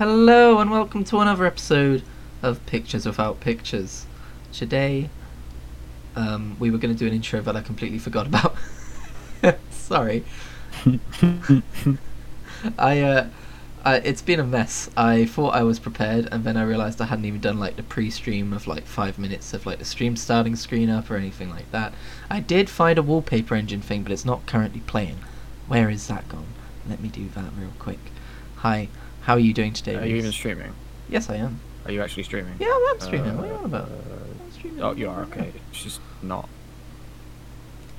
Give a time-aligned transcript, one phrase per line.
[0.00, 2.04] Hello and welcome to another episode
[2.40, 4.06] of Pictures Without Pictures.
[4.52, 5.10] Today,
[6.14, 8.54] um, we were going to do an intro, but I completely forgot about.
[9.72, 10.24] Sorry.
[12.78, 13.28] I, uh,
[13.84, 14.88] I, it's been a mess.
[14.96, 17.82] I thought I was prepared, and then I realised I hadn't even done like the
[17.82, 21.72] pre-stream of like five minutes of like the stream starting screen up or anything like
[21.72, 21.92] that.
[22.30, 25.18] I did find a wallpaper engine thing, but it's not currently playing.
[25.66, 26.54] Where is that gone?
[26.88, 27.98] Let me do that real quick.
[28.58, 28.86] Hi.
[29.22, 29.96] How are you doing today?
[29.96, 30.72] Are you even streaming?
[31.08, 31.60] Yes, I am.
[31.84, 32.54] Are you actually streaming?
[32.58, 33.36] Yeah, I'm streaming.
[33.36, 33.84] what are you on about?
[33.88, 34.82] Uh, streaming.
[34.82, 35.52] Oh, you are okay.
[35.70, 36.48] It's just not.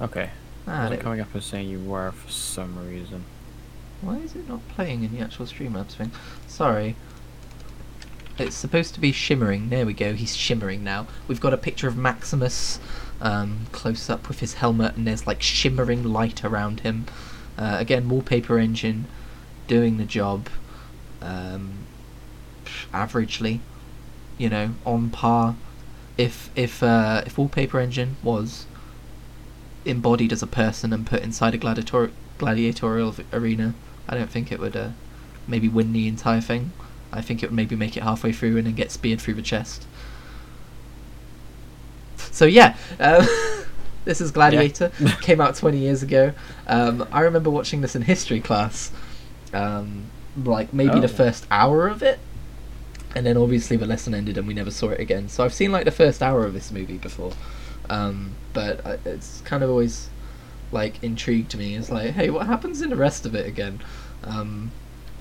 [0.01, 0.29] Okay.
[0.67, 3.23] Ah, it- coming up as saying you were for some reason.
[4.01, 6.11] why is it not playing in the actual Streamlabs thing?
[6.47, 6.95] Sorry.
[8.37, 9.69] It's supposed to be shimmering.
[9.69, 10.13] There we go.
[10.13, 11.07] He's shimmering now.
[11.27, 12.79] We've got a picture of Maximus
[13.19, 17.05] um, close up with his helmet, and there's like shimmering light around him.
[17.57, 19.05] Uh, again, wallpaper engine
[19.67, 20.47] doing the job.
[21.21, 21.85] Um,
[22.93, 23.59] averagely,
[24.37, 25.55] you know, on par.
[26.17, 28.65] If if uh, if wallpaper engine was
[29.85, 33.73] embodied as a person and put inside a gladiator- gladiatorial arena,
[34.07, 34.89] I don't think it would uh,
[35.47, 36.71] maybe win the entire thing.
[37.11, 39.41] I think it would maybe make it halfway through and then get speared through the
[39.41, 39.85] chest.
[42.31, 43.25] So yeah, um,
[44.05, 44.91] this is Gladiator.
[45.21, 46.33] Came out 20 years ago.
[46.67, 48.91] Um, I remember watching this in history class,
[49.53, 50.05] um,
[50.43, 51.07] like maybe the Oh.
[51.07, 52.19] first hour of it,
[53.15, 55.29] and then obviously the lesson ended and we never saw it again.
[55.29, 57.33] So I've seen like the first hour of this movie before,
[57.89, 60.09] um, but I, it's kind of always
[60.71, 61.75] like intrigued me.
[61.75, 63.81] It's like, hey, what happens in the rest of it again?
[64.23, 64.71] Um,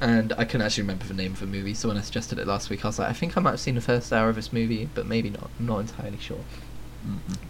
[0.01, 2.47] and I couldn't actually remember the name of the movie, so when I suggested it
[2.47, 4.37] last week, I was like, I think I might have seen the first hour of
[4.37, 5.51] this movie, but maybe not.
[5.59, 6.39] I'm not entirely sure.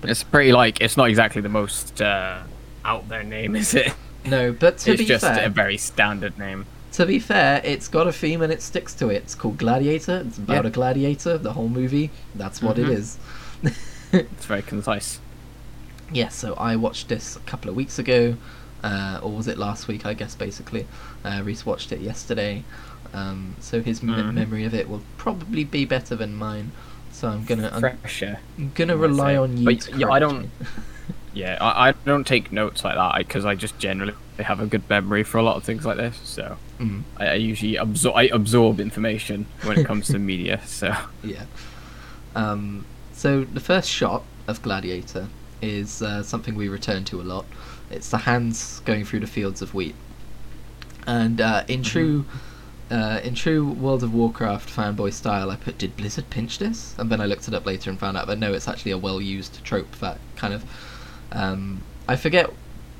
[0.04, 2.40] It's pretty like it's not exactly the most uh,
[2.84, 3.92] out there name, is it?
[4.24, 6.66] No, but to it's be just fair, a very standard name.
[6.98, 9.16] To be fair, it's got a theme and it sticks to it.
[9.22, 10.24] It's called Gladiator.
[10.26, 10.68] It's about Yeah.
[10.68, 11.38] a gladiator.
[11.38, 12.10] The whole movie.
[12.34, 12.92] That's what it Mhm.
[12.98, 13.18] is.
[14.12, 15.20] It's very concise.
[16.12, 18.36] yeah, so I watched this a couple of weeks ago,
[18.82, 20.04] uh, or was it last week?
[20.06, 20.86] I guess basically.
[21.24, 22.64] Uh, Reese watched it yesterday,
[23.14, 24.32] um, so his me- Mhm.
[24.34, 26.72] memory of it will probably be better than mine.
[27.12, 28.38] So I'm gonna I'm, Fresher.
[28.58, 29.64] I'm gonna rely on you.
[29.66, 30.50] But yeah, I don't-.
[31.34, 34.88] Yeah, I, I don't take notes like that because I just generally have a good
[34.88, 36.18] memory for a lot of things like this.
[36.24, 40.60] So Mm, I, I usually absorb I absorb information when it comes to media.
[40.64, 40.94] So
[41.24, 41.44] yeah.
[42.34, 45.28] Um, so the first shot of Gladiator
[45.60, 47.46] is uh, something we return to a lot.
[47.90, 49.96] It's the hands going through the fields of wheat,
[51.06, 52.24] and uh, in true.
[52.90, 56.94] Uh, in true World of Warcraft fanboy style, I put, did Blizzard pinch this?
[56.96, 58.96] And then I looked it up later and found out that no, it's actually a
[58.96, 60.64] well used trope that kind of.
[61.30, 62.50] Um, I forget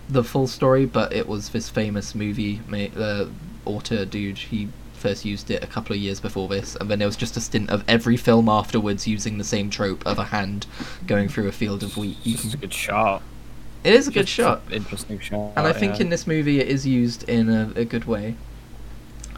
[0.08, 3.28] the full story, but it was this famous movie ma- uh,
[3.64, 4.38] author dude.
[4.38, 7.36] He first used it a couple of years before this, and then there was just
[7.36, 10.66] a stint of every film afterwards using the same trope of a hand
[11.06, 12.16] going through a field of wheat.
[12.24, 13.22] You it's just a good shot.
[13.84, 14.62] it is a good Just shot.
[14.72, 15.52] Interesting shot.
[15.56, 16.02] And I think yeah.
[16.02, 18.34] in this movie it is used in a, a good way.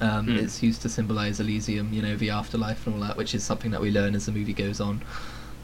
[0.01, 0.37] Um, Hmm.
[0.37, 3.71] It's used to symbolize Elysium, you know, the afterlife and all that, which is something
[3.73, 5.03] that we learn as the movie goes on.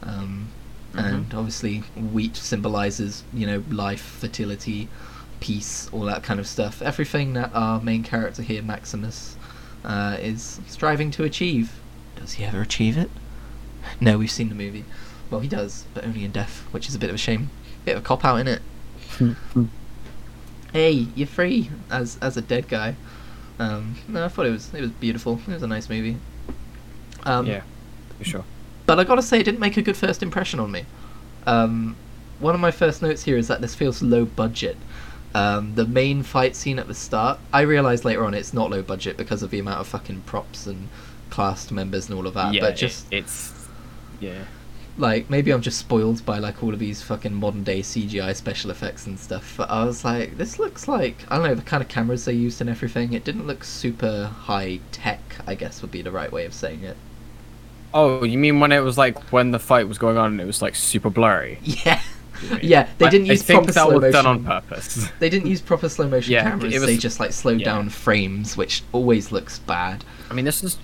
[0.03, 0.49] Um,
[0.97, 4.89] And obviously, wheat symbolizes, you know, life, fertility,
[5.39, 6.81] peace, all that kind of stuff.
[6.81, 9.35] Everything that our main character here, Maximus,
[9.85, 11.79] uh, is striving to achieve.
[12.15, 13.09] Does he ever achieve it?
[14.01, 14.85] No, we've seen the movie.
[15.29, 17.49] Well, he does, but only in death, which is a bit of a shame.
[17.85, 18.61] Bit of a cop out, in it.
[20.73, 22.95] hey, you're free as as a dead guy.
[23.59, 25.39] Um, no, I thought it was it was beautiful.
[25.47, 26.17] It was a nice movie.
[27.23, 27.61] Um, yeah,
[28.17, 28.45] for sure.
[28.87, 30.85] But I gotta say, it didn't make a good first impression on me.
[31.45, 31.95] Um,
[32.39, 34.77] one of my first notes here is that this feels low budget.
[35.35, 38.81] Um, the main fight scene at the start, I realised later on it's not low
[38.81, 40.87] budget because of the amount of fucking props and
[41.29, 42.53] cast members and all of that.
[42.53, 43.53] yeah, but it- just it's
[44.19, 44.45] yeah.
[44.97, 48.71] like maybe I'm just spoiled by like all of these fucking modern day CGI special
[48.71, 49.55] effects and stuff.
[49.57, 52.33] But I was like, this looks like I don't know the kind of cameras they
[52.33, 53.13] used and everything.
[53.13, 55.21] It didn't look super high tech.
[55.45, 56.97] I guess would be the right way of saying it.
[57.93, 60.45] Oh, you mean when it was like when the fight was going on and it
[60.45, 61.59] was like super blurry?
[61.83, 62.01] Yeah,
[62.61, 62.87] yeah.
[62.99, 64.61] They didn't I use think proper that slow was done on motion.
[64.61, 65.09] purpose.
[65.19, 66.73] They didn't use proper slow motion Yeah, cameras.
[66.73, 67.65] was- they just like slowed yeah.
[67.65, 70.03] down frames, which always looks bad.
[70.29, 70.77] I mean, this is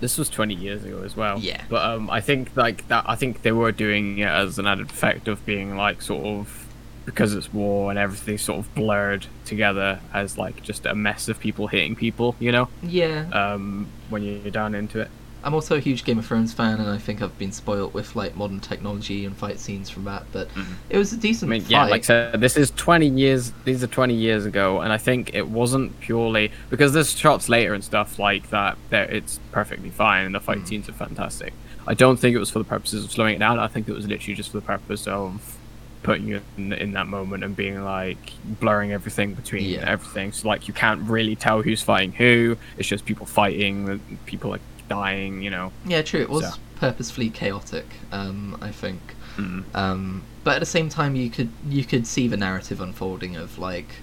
[0.00, 1.40] this was 20 years ago as well.
[1.40, 1.60] Yeah.
[1.68, 3.04] But um, I think like that.
[3.08, 6.66] I think they were doing it as an added effect of being like sort of
[7.04, 11.40] because it's war and everything sort of blurred together as like just a mess of
[11.40, 12.36] people hitting people.
[12.38, 15.10] You know, Yeah, um, when you're down into it.
[15.44, 18.14] I'm also a huge Game of Thrones fan, and I think I've been spoilt with
[18.14, 20.24] like modern technology and fight scenes from that.
[20.32, 20.72] But mm-hmm.
[20.90, 21.70] it was a decent mean, fight.
[21.70, 23.52] yeah, like I said, this is 20 years.
[23.64, 27.74] These are 20 years ago, and I think it wasn't purely because there's shots later
[27.74, 28.76] and stuff like that.
[28.90, 30.68] There, it's perfectly fine, and the fight mm.
[30.68, 31.52] scenes are fantastic.
[31.86, 33.58] I don't think it was for the purposes of slowing it down.
[33.58, 35.58] I think it was literally just for the purpose of
[36.02, 39.84] putting you in, in that moment and being like blurring everything between Yeah.
[39.88, 40.32] everything.
[40.32, 42.56] So like you can't really tell who's fighting who.
[42.76, 45.42] It's just people fighting, people like dying.
[45.42, 45.72] You know.
[45.84, 46.20] Yeah, true.
[46.20, 47.86] It was So- purposefully chaotic.
[48.10, 49.00] Um, I think.
[49.36, 49.64] Mm.
[49.74, 53.58] Um, but at the same time, you could you could see the narrative unfolding of
[53.58, 53.94] like,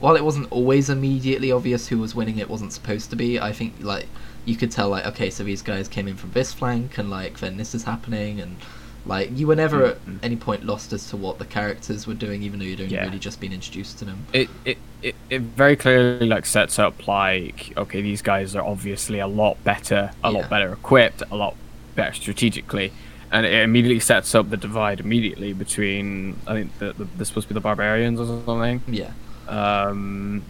[0.00, 3.40] while it wasn't always immediately obvious who was winning, it wasn't supposed to be.
[3.40, 4.06] I think like
[4.44, 7.40] you could tell like okay, so these guys came in from this flank, and like
[7.40, 8.56] then this is happening, and
[9.06, 10.18] like you were never at Mhm.
[10.22, 13.04] any point lost as to what the characters were doing, even though you'd only Yeah.
[13.04, 14.26] really just been introduced to them.
[14.32, 19.18] it, it, it, it very clearly like sets up like okay these guys are obviously
[19.20, 20.38] a lot better a Yeah.
[20.38, 21.54] lot better equipped a lot
[21.94, 22.92] better strategically
[23.30, 27.46] and it immediately sets up the divide immediately between i think the, the, they're supposed
[27.48, 29.10] to be the barbarians or something Yeah.
[29.48, 30.42] um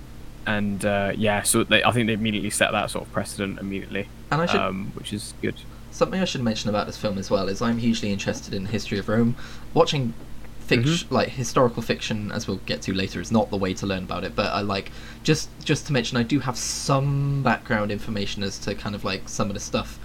[0.47, 4.09] and uh, yeah so they, i think they immediately set that sort of precedent immediately
[4.31, 5.57] And I should um, which is good
[5.97, 8.71] Something I should mention about this film as well is I'm hugely interested in the
[8.71, 9.35] history of Rome.
[9.73, 10.13] Watching
[10.61, 14.03] fiction, like historical fiction, as we'll get to later, is not the way to learn
[14.03, 14.37] about it.
[14.37, 18.75] But I like just just to mention, I do have some background information as to
[18.75, 19.99] kind of like some of the stuff,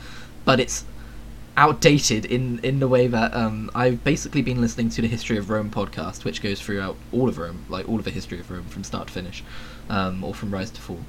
[0.46, 0.86] but it's
[1.58, 5.50] outdated in in the way that um, I've basically been listening to the History of
[5.50, 8.64] Rome podcast, which goes throughout all of Rome, like all of the history of Rome
[8.64, 9.44] from start to finish,
[9.90, 11.02] um, or from rise to fall.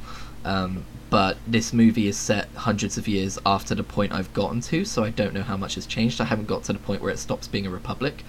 [0.44, 4.86] Um, but this movie is set hundreds of years after the point I've gotten to,
[4.86, 6.22] so I don't know how much has changed.
[6.22, 8.24] I haven't got to the point where it stops being a republic,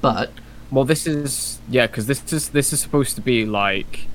[0.00, 0.32] but
[0.70, 4.08] Well, this is yeah, because this is this is supposed to be like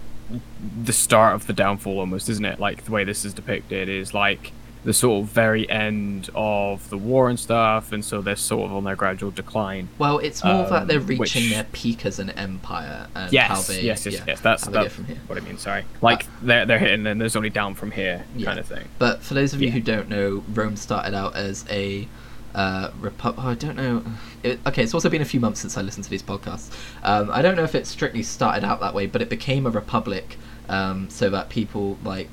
[0.83, 2.60] the start of the downfall, almost, isn't it?
[2.60, 4.51] Like the way this is depicted is like
[4.84, 8.74] the sort of very end of the war and stuff, and so they're sort of
[8.78, 9.90] on their gradual decline.
[9.98, 13.30] well, it's more that they're Um, reaching which- their peak as an empire and how
[13.31, 14.40] Yes, they yes, yes, yeah, yes.
[14.40, 15.18] That's how they get that's from here.
[15.28, 15.58] what I mean.
[15.58, 18.46] Sorry, like they're they're hitting, and there's only down from here Yeah.
[18.46, 18.86] kind of thing.
[19.00, 19.74] But for those of you Yeah.
[19.74, 22.08] who don't know, Rome started out as a
[22.56, 24.02] uh, repu- oh, I don't know.
[24.42, 26.72] It, okay, it's also been a few months since I listened to these podcasts.
[27.04, 29.70] Um, I don't know if it strictly started out that way, but it became a
[29.70, 30.38] republic
[30.68, 32.28] um, so that people like.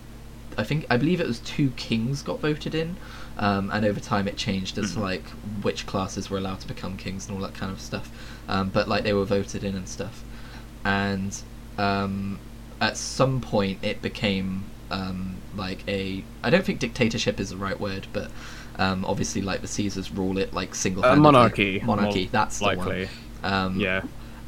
[0.59, 2.97] I think I believe it was two kings got voted in,
[3.39, 5.01] um, and over time it changed as Mhm.
[5.03, 5.25] like
[5.63, 8.11] which classes were allowed to become kings and all that kind of stuff.
[8.49, 10.23] Um, but like they were voted in and stuff,
[10.85, 11.37] and
[11.79, 12.39] um,
[12.81, 17.79] at some point it became um, like a I don't think dictatorship is the right
[17.81, 18.31] word, but
[18.79, 23.09] um, obviously like the Caesars rule it like single Uh, monarchy, monarchy that's the likely.
[23.43, 23.53] one.
[23.53, 24.03] Um, Yeah,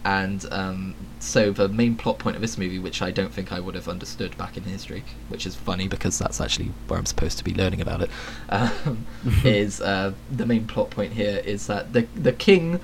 [0.05, 3.61] and um, so the main plot point of this movie, which I don't think I
[3.61, 7.39] would have understood back in history, which is funny because that's actually where I'm supposed
[7.39, 8.11] to be learning about it,
[8.49, 9.07] um,
[9.45, 12.81] is uh, the main plot point here is that the the king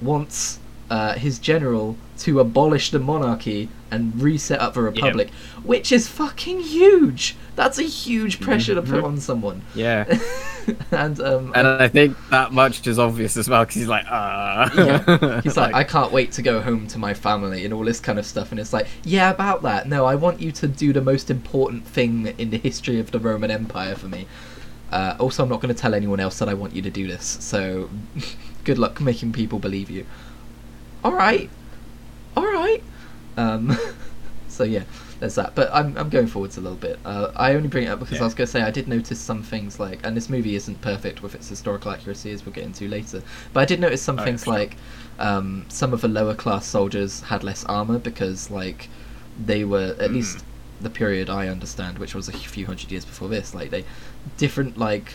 [0.00, 0.58] wants
[0.90, 5.30] uh, his general to abolish the monarchy and reset up the republic,
[5.62, 7.36] which is fucking huge.
[7.54, 9.62] That's a huge pressure to put on someone.
[9.74, 10.18] yeah.
[10.90, 14.70] and um, and I think that much is obvious as well because he's like, ah.
[14.74, 15.40] yeah.
[15.42, 18.18] He's like, I can't wait to go home to my family and all this kind
[18.18, 18.50] of stuff.
[18.50, 19.88] And it's like, yeah, about that.
[19.88, 23.20] No, I want you to do the most important thing in the history of the
[23.20, 24.26] Roman Empire for me.
[24.90, 27.06] Uh, also, I'm not going to tell anyone else that I want you to do
[27.06, 27.24] this.
[27.24, 27.88] So,
[28.64, 30.06] good luck making people believe you.
[31.04, 31.50] All right,
[32.36, 32.82] all right.
[33.36, 33.76] Um,
[34.48, 34.84] so yeah,
[35.20, 35.54] there's that.
[35.54, 36.98] But I'm I'm going forwards a little bit.
[37.04, 38.22] Uh, I only bring it up because Yeah.
[38.22, 40.80] I was going to say I did notice some things like, and this movie isn't
[40.80, 43.22] perfect with its historical accuracy as we'll get into later.
[43.52, 44.52] But I did notice some Oh, things sure.
[44.54, 44.76] like
[45.18, 48.88] um, some of the lower class soldiers had less armor because like
[49.44, 50.14] they were at Mm.
[50.14, 50.44] least
[50.80, 53.54] the period I understand, which was a few hundred years before this.
[53.54, 53.84] Like they
[54.36, 55.14] different like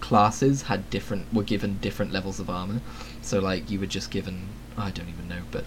[0.00, 2.80] classes had different were given different levels of armor.
[3.20, 5.64] So like you were just given I don't even know, but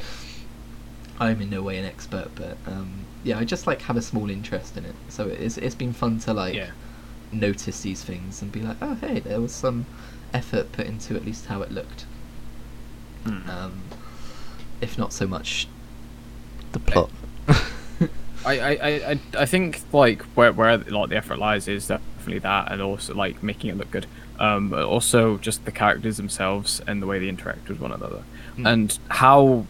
[1.20, 4.30] I'm in no way an expert, but um, yeah, I just like have a small
[4.30, 4.96] interest in it.
[5.10, 6.72] So it's it's been fun to like yeah.
[7.32, 9.86] notice these things and be like, oh hey, there was some
[10.34, 12.06] effort put into at least how it looked.
[13.26, 13.48] Mm.
[13.48, 13.82] Um,
[14.82, 15.68] if not so much
[16.74, 17.10] the plot.
[18.46, 22.40] I, I, I, I- I think like where where like the effort lies is definitely
[22.40, 24.06] that, and also like making it look good.
[24.38, 28.24] Um, but also just the characters themselves and the way they interact with one another,
[28.58, 28.72] Mm.
[28.72, 29.66] and how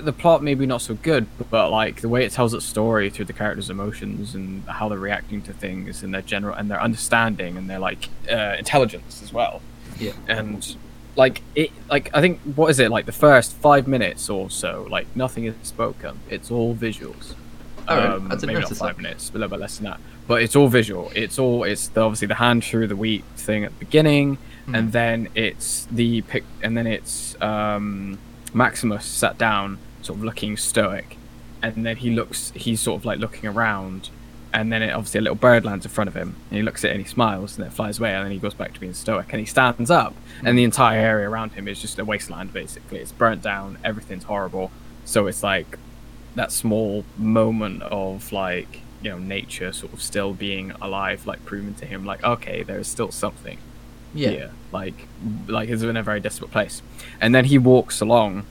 [0.00, 3.26] the- plot maybe not so good, but like the way it tells its story through
[3.26, 7.56] the characters' emotions and how they're reacting to things and their general and their understanding
[7.56, 9.62] and their like uh, intelligence as well
[9.98, 10.12] yeah.
[10.28, 10.76] and
[11.16, 14.86] like it like i think what is it like the first five minutes or so
[14.88, 17.34] like nothing is spoken it's all visuals
[17.90, 19.02] Oh, um, maybe not five that.
[19.02, 21.10] minutes a little bit less than that but it's all visual.
[21.14, 24.36] It's all it's the, obviously the hand through the wheat thing at the beginning,
[24.72, 28.18] and then it's the pic, and then it's um,
[28.54, 31.16] Maximus sat down, sort of looking stoic,
[31.62, 34.10] and then he looks, he's sort of like looking around,
[34.52, 36.84] and then it, obviously a little bird lands in front of him, and he looks
[36.84, 38.80] at it and he smiles, and it flies away, and then he goes back to
[38.80, 40.14] being stoic, and he stands up,
[40.44, 42.98] and the entire area around him is just a wasteland basically.
[42.98, 44.70] It's burnt down, everything's horrible,
[45.04, 45.78] so it's like
[46.34, 51.74] that small moment of like you know nature sort of still being alive, like proving
[51.74, 53.58] to him like okay, there is still something
[54.14, 54.48] Yeah.
[54.72, 55.06] Like,
[55.46, 56.82] like he's in a very desperate place.
[57.20, 58.44] And then he walks along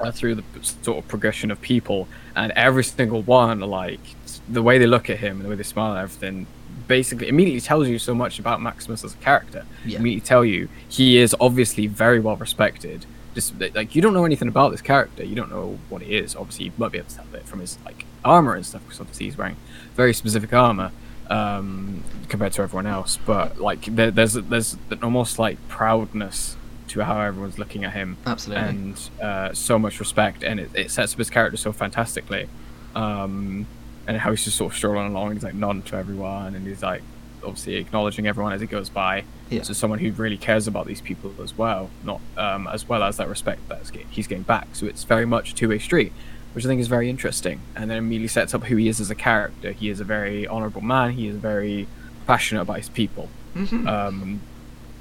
[0.00, 4.00] uh, through the sort of progression of people, and every single one, like
[4.48, 6.46] the way they look at him and the way they smile and everything,
[6.88, 9.66] basically immediately tells you so much about Maximus as a character.
[9.84, 9.98] Yeah.
[9.98, 13.06] Immediately tell you he is obviously very well respected.
[13.34, 16.34] Just like you don't know anything about this character, you don't know what he is.
[16.34, 19.00] Obviously, you might be able to tell it from his like armor and stuff, because
[19.00, 19.56] obviously he's wearing
[19.94, 20.90] very specific armor
[21.30, 23.18] um, compared to everyone else.
[23.24, 26.56] But like there, there's there's almost like proudness
[26.88, 28.64] to how everyone's looking at him, Absolutely.
[28.64, 32.48] and uh, so much respect, and it, it sets up his character so fantastically.
[32.94, 33.66] Um,
[34.06, 36.82] and how he's just sort of strolling along, he's like nodding to everyone, and he's
[36.82, 37.02] like
[37.44, 39.24] obviously acknowledging everyone as he goes by.
[39.50, 39.62] Yeah.
[39.62, 43.16] So someone who really cares about these people as well, not um, as well as
[43.18, 44.68] that respect that he's getting back.
[44.72, 46.12] So it's very much a two-way street,
[46.52, 47.60] which I think is very interesting.
[47.76, 49.72] And then immediately sets up who he is as a character.
[49.72, 51.12] He is a very honourable man.
[51.12, 51.86] He is very
[52.26, 53.28] passionate about his people.
[53.56, 53.86] Mhm.
[53.88, 54.40] Um,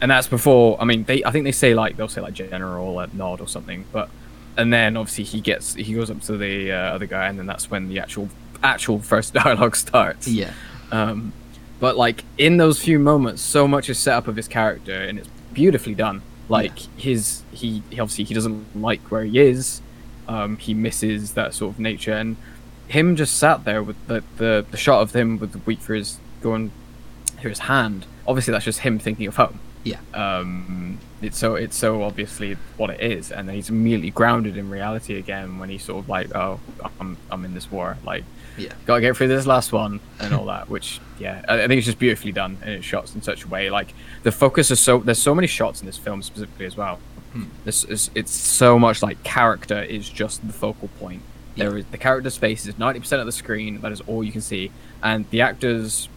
[0.02, 0.78] and that's before.
[0.82, 1.24] I mean, they.
[1.24, 3.86] I think they say like they'll say like general at nod or something.
[3.92, 4.10] But
[4.58, 7.46] and then obviously he gets he goes up to the uh, other guy, and then
[7.46, 8.30] that's when the actual
[8.64, 10.28] actual first dialogue starts.
[10.28, 10.54] yeah.
[10.92, 11.34] Um,
[11.80, 15.20] but like in those few moments, so much is set up of his character, and
[15.20, 16.22] it's beautifully done.
[16.48, 19.82] Like his he, he obviously he doesn't like where he is.
[20.30, 22.38] Um, he misses that sort of nature, and
[22.88, 25.94] him just sat there with the, the the shot of him with the wheat for
[25.96, 26.72] his going
[27.40, 28.06] through his hand.
[28.28, 29.60] Obviously, that's just him thinking of home.
[29.84, 30.00] Yeah.
[30.14, 34.70] Um, it's so it's so obviously what it is, and then he's immediately grounded in
[34.70, 36.60] reality again when he's sort of like, oh,
[37.00, 38.24] I'm I'm in this war, like
[38.58, 38.74] Yeah.
[38.86, 41.86] gotta get through this last one and all that which yeah i I think it's
[41.86, 43.94] just beautifully done and it's shot in such a way like
[44.24, 47.00] the focus is so there's so many shots in this film specifically as well
[47.34, 47.44] Hmm.
[47.64, 51.22] this is it's so much like character is just the focal point.
[51.56, 54.42] There is the character's face is 90% of the screen that is all you can
[54.42, 54.72] see.
[55.04, 56.10] And the actors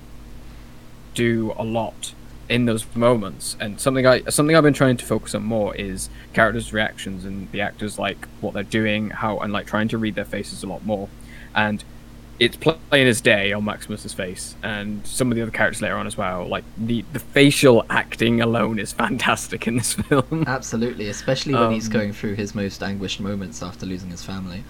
[1.15, 2.15] do a lot
[2.49, 3.57] in those moments.
[3.61, 7.51] And something i something i've been trying to focus on more is characters reactions and
[7.53, 10.67] the actors like what they're doing how and like trying to read their faces a
[10.67, 11.09] lot more.
[11.55, 11.85] And
[12.45, 16.07] it's plain as day on Maximus's face, and some of the other characters later on
[16.07, 16.47] as well.
[16.47, 20.45] Like the the facial acting alone is fantastic in this film.
[20.47, 24.65] Absolutely, especially when he's Um, going through his most anguished moments after losing his family.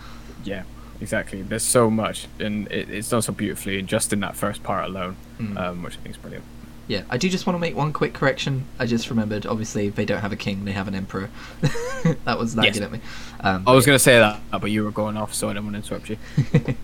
[0.44, 0.62] yeah,
[1.00, 1.42] exactly.
[1.42, 5.16] There's so much, and it, it's done so beautifully, just in that first part alone,
[5.40, 5.56] Mm.
[5.58, 6.44] um, which I think is brilliant.
[6.88, 8.64] Yeah, I do just want to make one quick correction.
[8.78, 11.30] I just remembered, obviously, they don't have a king; they have an emperor.
[12.24, 12.82] that was nagging Yes.
[12.82, 13.00] at me.
[13.40, 15.84] Um, I was gonna say that, but you were going off, so I didn't want
[15.84, 16.18] to interrupt you.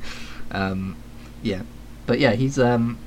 [0.50, 0.96] um,
[1.42, 1.62] yeah,
[2.06, 2.98] but yeah, he's um,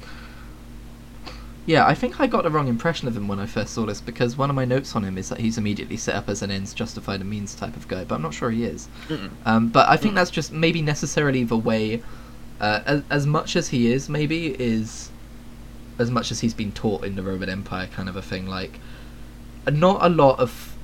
[1.66, 1.86] yeah.
[1.86, 4.38] I think I got the wrong impression of him when I first saw this because
[4.38, 6.74] one of my notes on him is that he's immediately set up as an ends
[6.74, 8.88] justified the means type of guy, but I'm not sure he is.
[9.46, 12.02] Um, but I think that's just maybe necessarily the way,
[12.60, 15.10] uh, as, as much as he is, maybe is
[16.00, 18.48] as much as he's been taught in the Roman Empire, kind of a thing.
[18.48, 18.80] Like,
[19.72, 20.76] not a lot of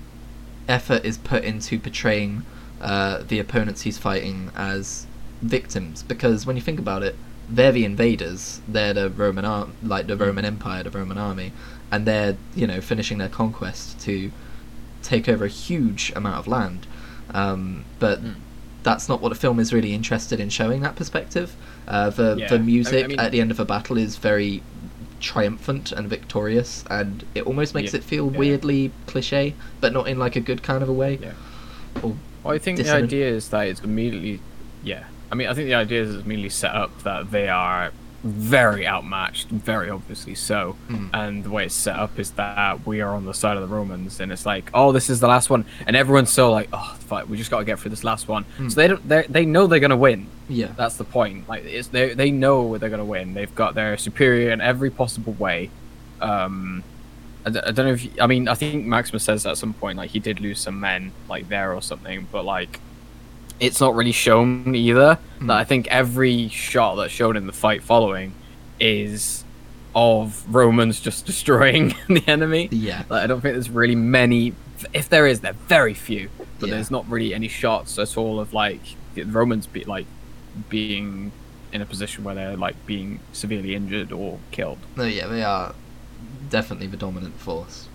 [0.67, 2.43] effort is put into portraying
[2.81, 5.06] uh, the opponents he's fighting as
[5.41, 7.15] victims, because when you think about it,
[7.49, 8.61] they're the invaders.
[8.67, 11.53] They're the Roman ar- like the Roman Empire, the Roman army,
[11.91, 14.31] and they're you know finishing their conquest to
[15.03, 16.85] take over a huge amount of land.
[17.33, 18.35] Um, but Mm.
[18.83, 20.81] that's not what the film is really interested in showing.
[20.81, 21.55] That perspective.
[21.87, 22.47] Uh, the Yeah.
[22.49, 24.61] The music I mean- at the end of a battle is very
[25.21, 27.99] triumphant and victorious, and it almost makes Yeah.
[27.99, 28.37] it feel Yeah.
[28.37, 31.17] weirdly cliche, but not in like a good kind of a way.
[31.21, 31.31] Yeah.
[32.01, 33.09] Well, I think dissonant.
[33.09, 34.39] the idea is that it's immediately,
[34.83, 35.03] yeah.
[35.31, 37.91] I mean, I think the idea is mainly set up that they are
[38.23, 40.75] very outmatched, very obviously so.
[40.89, 41.09] Mm.
[41.13, 43.73] And the way it's set up is that we are on the side of the
[43.73, 46.95] Romans, and it's like, oh, this is the last one, and everyone's so like, oh,
[47.01, 48.45] fuck, we just got to get through this last one.
[48.57, 48.71] Mm.
[48.71, 50.27] So they don't, they they know they're gonna win.
[50.49, 51.47] yeah, That's the point.
[51.47, 53.33] Like, it's they they know they're gonna win.
[53.33, 55.69] They've got their superior in every possible way.
[56.19, 56.83] Um,
[57.45, 59.73] I, d- I don't know if you, I mean I think Maximus says at some
[59.73, 62.79] point like he did lose some men like there or something, but like
[63.59, 65.17] it's not really shown either.
[65.39, 65.47] Mm.
[65.47, 68.33] That I think every shot that's shown in the fight following
[68.79, 69.43] is
[69.95, 72.69] of Romans just destroying the enemy.
[72.71, 74.53] yeah, Like, I don't think there's really many.
[74.93, 76.29] If there is, they're very few.
[76.59, 76.75] But Yeah.
[76.75, 78.81] there's not really any shots at all of like
[79.15, 80.05] the Romans be like
[80.69, 81.31] being
[81.73, 84.77] in a position where they're like being severely injured or killed.
[84.95, 85.73] No, yeah, they are
[86.49, 87.87] definitely the dominant force.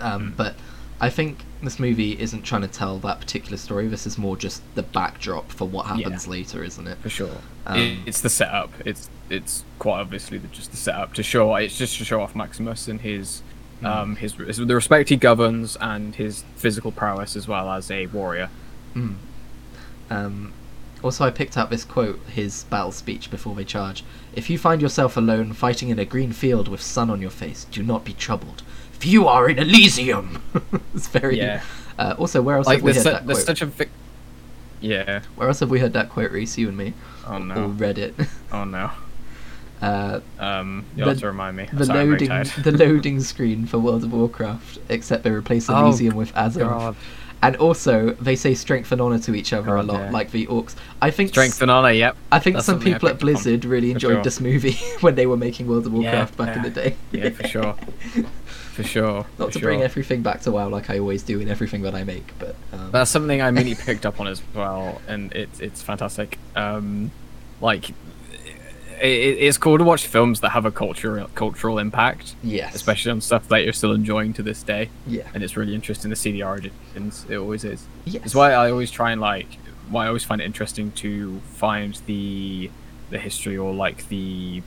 [0.00, 0.36] Um, Mm.
[0.36, 0.54] But
[1.00, 3.86] I think this movie isn't trying to tell that particular story.
[3.86, 6.98] This is more just the backdrop for what happens later, isn't it?
[6.98, 7.36] For sure,
[7.66, 8.70] Um, it, it's the setup.
[8.84, 11.54] It's it's quite obviously the, just the setup to show.
[11.54, 13.42] It's just to show off Maximus and his
[13.80, 13.86] Mm.
[13.86, 18.06] um his, his the respect he governs and his physical prowess as well as a
[18.06, 18.50] warrior.
[18.96, 19.14] Mm.
[20.10, 20.52] Um,
[21.02, 24.02] also, I picked up this quote, his battle speech before they charge.
[24.34, 27.66] If you find yourself alone fighting in a green field with sun on your face,
[27.70, 28.62] do not be troubled.
[29.02, 30.42] You are in Elysium!
[30.94, 31.38] it's very.
[31.38, 31.62] Yeah.
[31.98, 33.46] Uh, also, where else Like have we heard su- that there's quote?
[33.46, 33.90] such a vic-
[34.80, 35.22] yeah.
[35.36, 36.56] Where else have we heard that quote, Reese?
[36.58, 36.94] You and me?
[37.26, 37.66] Oh Or no.
[37.66, 38.14] read it?
[38.52, 38.90] Oh no.
[39.80, 41.68] Uh, Um, The- have to remind me.
[41.72, 45.70] the Sorry, I'm very loading the loading screen for World of Warcraft, except they replace
[45.70, 46.78] Oh, Elysium with Azeroth.
[46.78, 46.96] God.
[47.42, 50.10] And also, they say strength and honor to each other a lot, yeah.
[50.10, 50.74] like the orcs.
[51.00, 51.92] I think Strength and honor.
[51.92, 52.16] Yep.
[52.32, 54.22] I think That's some people at picked up on, Blizzard really enjoyed sure.
[54.24, 56.96] this movie when they were making World of Yeah, Warcraft back in the day.
[57.12, 57.76] Yeah, for sure.
[58.78, 59.26] For sure.
[59.38, 59.68] Not for to sure.
[59.70, 62.54] bring everything back to WoW like I always do in everything that I make, but
[62.72, 66.38] um, That's something I immediately picked up on as well, and it's it's fantastic.
[66.54, 67.10] Um,
[67.60, 67.90] like,
[69.00, 69.04] it,
[69.46, 73.48] it's cool to watch films that have a cultural cultural impact, yes, especially on stuff
[73.48, 74.90] that you're still enjoying to this day.
[75.06, 77.26] yeah, And it's really interesting to see the origins.
[77.28, 77.84] It always is.
[78.04, 78.24] yes.
[78.26, 79.54] It's why I always try and like,
[79.88, 82.70] why I always find it interesting to find the
[83.10, 84.62] the history or like the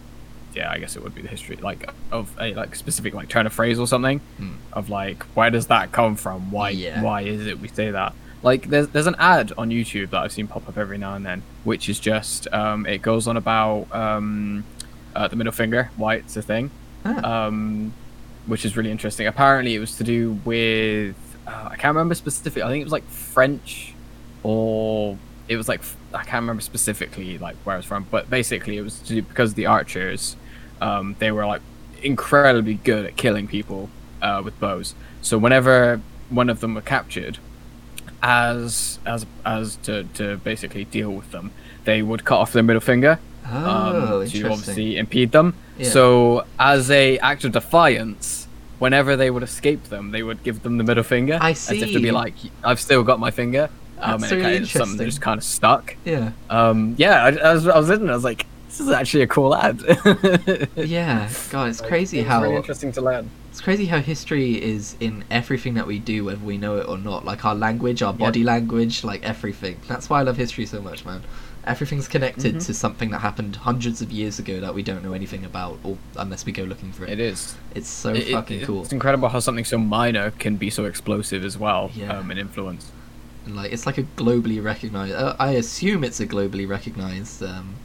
[0.53, 3.45] yeah, I guess it would be the history like of a like specific like turn
[3.45, 4.53] of phrase or something Hmm.
[4.73, 6.51] of like where does that come from?
[6.51, 7.01] Why Yeah.
[7.01, 8.13] why is it we say that?
[8.43, 11.25] Like there's there's an ad on YouTube that I've seen pop up every now and
[11.25, 14.63] then, which is just um, it goes on about um,
[15.15, 16.71] uh, the middle finger, why it's a thing,
[17.05, 17.93] Ah, um,
[18.47, 19.27] which is really interesting.
[19.27, 21.15] Apparently, it was to do with
[21.47, 22.63] uh, I can't remember specifically.
[22.63, 23.93] I think it was like French,
[24.43, 25.17] or
[25.47, 25.81] it was like
[26.13, 28.07] I can't remember specifically like where it was from.
[28.09, 30.35] But basically, it was to do because the archers,
[30.81, 31.61] um, they were like
[32.03, 33.89] incredibly good at killing people
[34.21, 34.95] uh, with bows.
[35.21, 37.37] So whenever one of them were captured,
[38.23, 41.51] as as as to to basically deal with them,
[41.85, 45.55] they would cut off their middle finger oh, um, to obviously impede them.
[45.77, 45.89] Yeah.
[45.89, 48.47] So, as a act of defiance,
[48.79, 51.91] whenever they would escape them, they would give them the middle finger, I as if
[51.91, 54.71] to be like, "I've still got my finger." Um, That's and it really kind of,
[54.71, 55.95] something that just kind of stuck.
[56.05, 58.89] Yeah, Um, yeah, I, I was I was in, and I was like, "This is
[58.89, 59.81] actually a cool ad."
[60.75, 61.29] yeah.
[61.49, 63.29] God, it's Like, crazy it's how really interesting to learn.
[63.49, 66.97] It's crazy how history is in everything that we do, whether we know it or
[66.97, 67.25] not.
[67.25, 68.17] Like our language, our Yeah.
[68.25, 69.77] body language, like everything.
[69.89, 71.21] That's why I love history so much, man.
[71.65, 72.65] Everything's connected Mhm.
[72.65, 75.97] to something that happened hundreds of years ago that we don't know anything about, or
[76.17, 77.11] unless we go looking for it.
[77.11, 77.55] It is.
[77.75, 78.81] It's so It- it- fucking cool.
[78.83, 82.17] It's incredible how something so minor can be so explosive as well, Yeah.
[82.17, 82.85] um, in influence.
[83.45, 85.13] And, like it's like a globally recognized.
[85.13, 87.75] Uh, I assume it's a globally recognized um,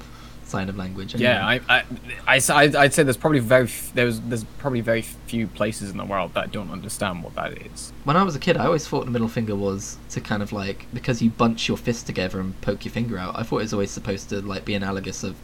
[0.47, 1.15] sign of language.
[1.17, 1.65] Yeah, anyway.
[1.69, 1.83] I,
[2.27, 5.91] I, I, I- I'd say there's probably very f- there's there's probably very few places
[5.91, 7.93] in the world that don't understand what that is.
[8.05, 10.53] when I was a kid, I always thought the middle finger was to kind of
[10.53, 13.39] like because you bunch your fist together and poke your finger out.
[13.39, 15.35] I thought it was always supposed to like be analogous of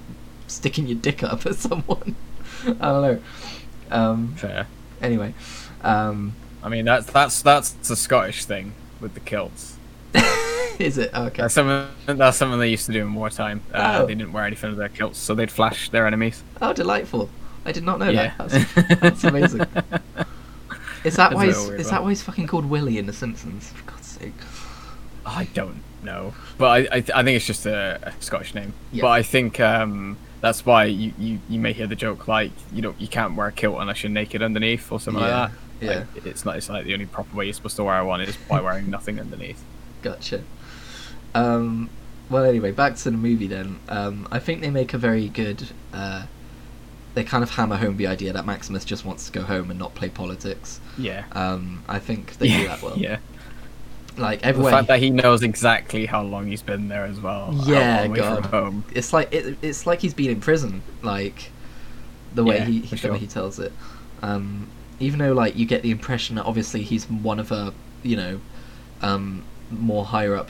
[0.46, 2.14] sticking your dick up at someone.
[2.64, 3.20] I don't know.
[3.90, 4.66] Um, Fair.
[5.00, 5.34] anyway,
[5.82, 9.76] um, I mean that's that's that's a Scottish thing with the kilts.
[10.78, 11.42] is it okay?
[11.42, 13.62] That's something that's something they used to do in wartime.
[13.72, 14.06] Uh, Oh.
[14.06, 16.42] They didn't wear anything of their kilts, so they'd flash their enemies.
[16.60, 17.28] Oh, delightful!
[17.64, 18.48] I did not know yeah, that.
[18.50, 19.66] That's, that's amazing.
[21.04, 21.46] Is that why?
[21.46, 21.82] He's, is one.
[21.90, 23.70] that why he's fucking called Willie in The Simpsons?
[23.72, 24.32] For God's sake.
[25.26, 28.72] I don't know, but I I, I think it's just a, a Scottish name.
[28.92, 29.02] Yeah.
[29.02, 32.82] But I think um, that's why you, you, you may hear the joke like you
[32.82, 35.84] know you can't wear a kilt unless you're naked underneath or something Yeah, like that.
[35.84, 36.04] yeah.
[36.14, 38.36] Like, it's not it's like the only proper way you're supposed to wear one is
[38.48, 39.62] by wearing nothing underneath.
[40.02, 40.42] Gotcha.
[41.34, 41.88] Um,
[42.28, 43.78] well, anyway, back to the movie then.
[43.88, 45.68] Um, I think they make a very good.
[45.92, 46.26] Uh,
[47.14, 49.78] they kind of hammer home the idea that Maximus just wants to go home and
[49.78, 50.80] not play politics.
[50.96, 51.24] Yeah.
[51.32, 52.58] Um, I think they yeah.
[52.62, 52.96] do that well.
[52.96, 53.18] Yeah.
[54.16, 57.52] Like The fact that he knows exactly how long he's been there as well.
[57.52, 58.42] how Yeah, God.
[58.42, 58.84] From home.
[58.94, 60.82] it's like it, it's like he's been in prison.
[61.02, 61.50] Like
[62.34, 63.12] the way Yeah, he, the sure.
[63.12, 63.72] way he tells it.
[64.22, 64.68] Um,
[65.00, 68.40] even though like you get the impression that obviously he's one of a you know
[69.00, 70.48] um, more higher up,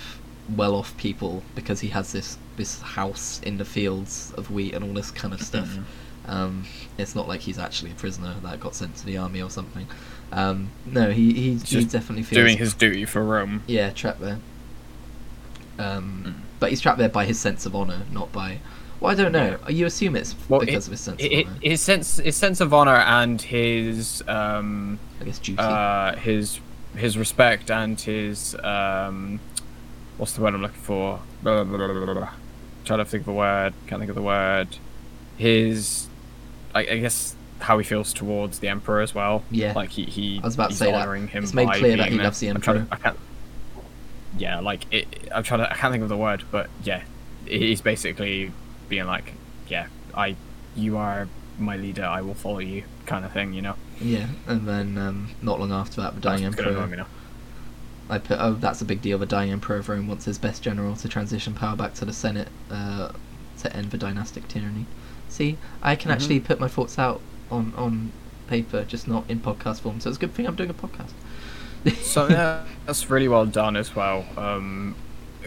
[0.57, 4.85] well off people because he has this this house in the fields of wheat and
[4.85, 5.69] all this kind of stuff.
[5.69, 5.85] Mhm.
[6.31, 6.65] Um,
[6.99, 9.87] it's not like he's actually a prisoner that got sent to the army or something.
[10.33, 13.63] Um, no, he he, he definitely feels Doing his duty for Rome.
[13.67, 14.39] yeah trapped there.
[15.79, 16.35] Um, Mm.
[16.61, 18.59] but he's trapped there by his sense of honor, not by.
[19.01, 19.59] Well, I don't know.
[19.69, 21.59] You assume it's Well, because it- of his sense It, of honor.
[21.63, 25.59] his sense his sense of honor and his um I guess duty.
[25.59, 26.61] uh his
[26.97, 29.41] his respect and his um
[30.19, 31.21] what's the word I'm looking for?
[31.43, 32.31] Blah, blah, blah,
[32.85, 33.75] trying to think of the word.
[33.87, 34.69] Can't think of the word.
[35.37, 36.09] His,
[36.75, 39.43] I, I guess, how he feels towards the emperor as well.
[39.51, 39.73] Yeah.
[39.73, 41.09] Like he, he I was about to say that.
[41.09, 41.43] him.
[41.43, 42.25] It's made clear that he there.
[42.25, 42.75] loves the emperor.
[42.75, 43.19] to- I can't.
[44.39, 45.71] Yeah, like it, I'm trying to.
[45.71, 47.03] I can't think of the word, but yeah,
[47.47, 48.51] he's basically
[48.89, 49.35] being like,
[49.69, 50.37] yeah, I,
[50.75, 51.29] you are
[51.59, 52.05] my leader.
[52.05, 53.53] I will follow you, kind of thing.
[53.53, 53.75] You know.
[54.03, 57.07] Yeah, and then um, not long after that, the dying That's emperor.
[58.11, 59.17] I put, oh, that's a big deal.
[59.19, 62.13] The dying emperor of Rome wants his best general to transition power back to the
[62.13, 63.13] Senate uh,
[63.61, 64.87] to end the dynastic tyranny.
[65.29, 66.15] See, I can Mhm.
[66.15, 68.13] actually put my thoughts out on on
[68.49, 70.01] paper, just not in podcast form.
[70.01, 71.13] So it's a good thing I'm doing a podcast.
[72.03, 74.27] so yeah, that's really well done as well.
[74.37, 74.95] Um,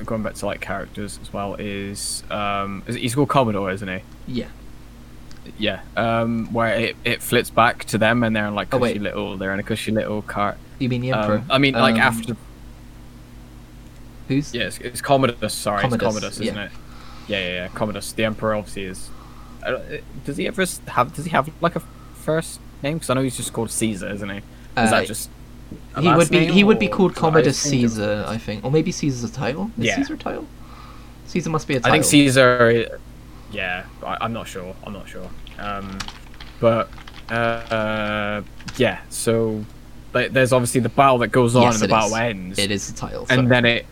[0.06, 4.00] going back to like characters as well is um, is- he's called Commodore, isn't he?
[4.28, 4.48] yeah.
[5.58, 5.82] Yeah.
[5.96, 9.02] Um, where it, it flips back to them and they're in like Oh, cushy wait.
[9.02, 10.58] little they're in a cushy little cart.
[10.80, 11.38] You mean the emperor?
[11.38, 12.36] Um, I mean, like Um, after
[14.28, 14.54] who's?
[14.54, 15.54] yeah, it's, it's Commodus.
[15.54, 16.64] Sorry, Commodus, it's Commodus, isn't yeah.
[16.66, 16.72] it?
[17.28, 17.68] Yeah, yeah, yeah.
[17.70, 18.12] Commodus.
[18.12, 19.10] The Emperor obviously is.
[19.66, 19.80] Uh,
[20.26, 21.16] Does he ever have?
[21.16, 21.80] Does he have like a
[22.14, 22.98] first name?
[22.98, 24.38] Because I know he's just called Caesar, isn't he?
[24.38, 24.44] Is
[24.76, 25.30] Uh, that just?
[26.00, 28.92] He would be he would be called 'cause I Commodus Caesar, I think, or maybe
[28.92, 29.72] Caesar's a title.
[29.80, 29.96] Is Yeah.
[29.96, 30.46] Caesar a title?
[31.28, 31.92] Caesar must be a title.
[31.92, 33.00] I think Caesar.
[33.56, 34.76] Yeah, I, I'm not sure.
[34.86, 35.30] I'm not sure.
[35.60, 35.98] Um,
[36.60, 36.90] but
[37.30, 38.42] uh,
[38.78, 39.00] yeah.
[39.10, 39.66] So
[40.14, 42.14] like, there's obviously the battle that goes on Yes, and the battle is.
[42.16, 42.60] ends.
[42.60, 43.26] It is the title.
[43.30, 43.86] and then it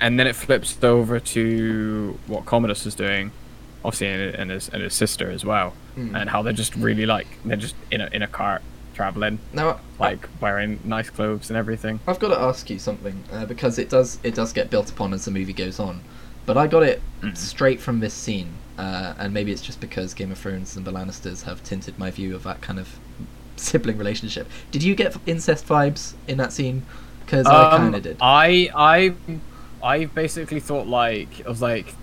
[0.00, 3.32] and then it flips over to what Commodus is doing,
[3.84, 6.20] obviously, and, and his and his sister as well, Mm.
[6.20, 8.62] and how they're just really like they're just in a in a cart
[8.94, 12.00] traveling, now, like wearing nice clothes and everything.
[12.06, 15.12] I've got to ask you something uh, because it does it does get built upon
[15.14, 16.00] as the movie goes on,
[16.48, 17.36] but I got it Mhm.
[17.36, 20.90] straight from this scene, uh, and maybe it's just because Game of Thrones and the
[20.92, 22.88] Lannisters have tinted my view of that kind of
[23.56, 24.48] sibling relationship.
[24.72, 26.82] Did you get incest vibes in that scene?
[27.24, 28.16] Because I Um, kind of did.
[28.20, 29.14] I I
[29.82, 31.94] I basically thought like I was like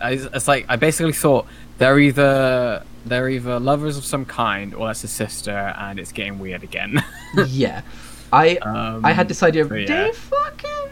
[0.00, 1.46] I, it's like I basically thought
[1.78, 6.38] they're either they're either lovers of some kind or that's a sister and it's getting
[6.38, 7.02] weird again.
[7.48, 7.80] yeah,
[8.32, 9.86] I um, I had this idea of yeah.
[9.86, 10.90] they fucking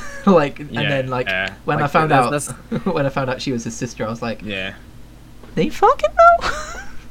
[0.26, 1.54] like, and then like yeah.
[1.64, 2.42] when I Like, found out
[2.84, 4.74] when I found out she was his sister, I was like, yeah.
[5.54, 6.48] they fucking know.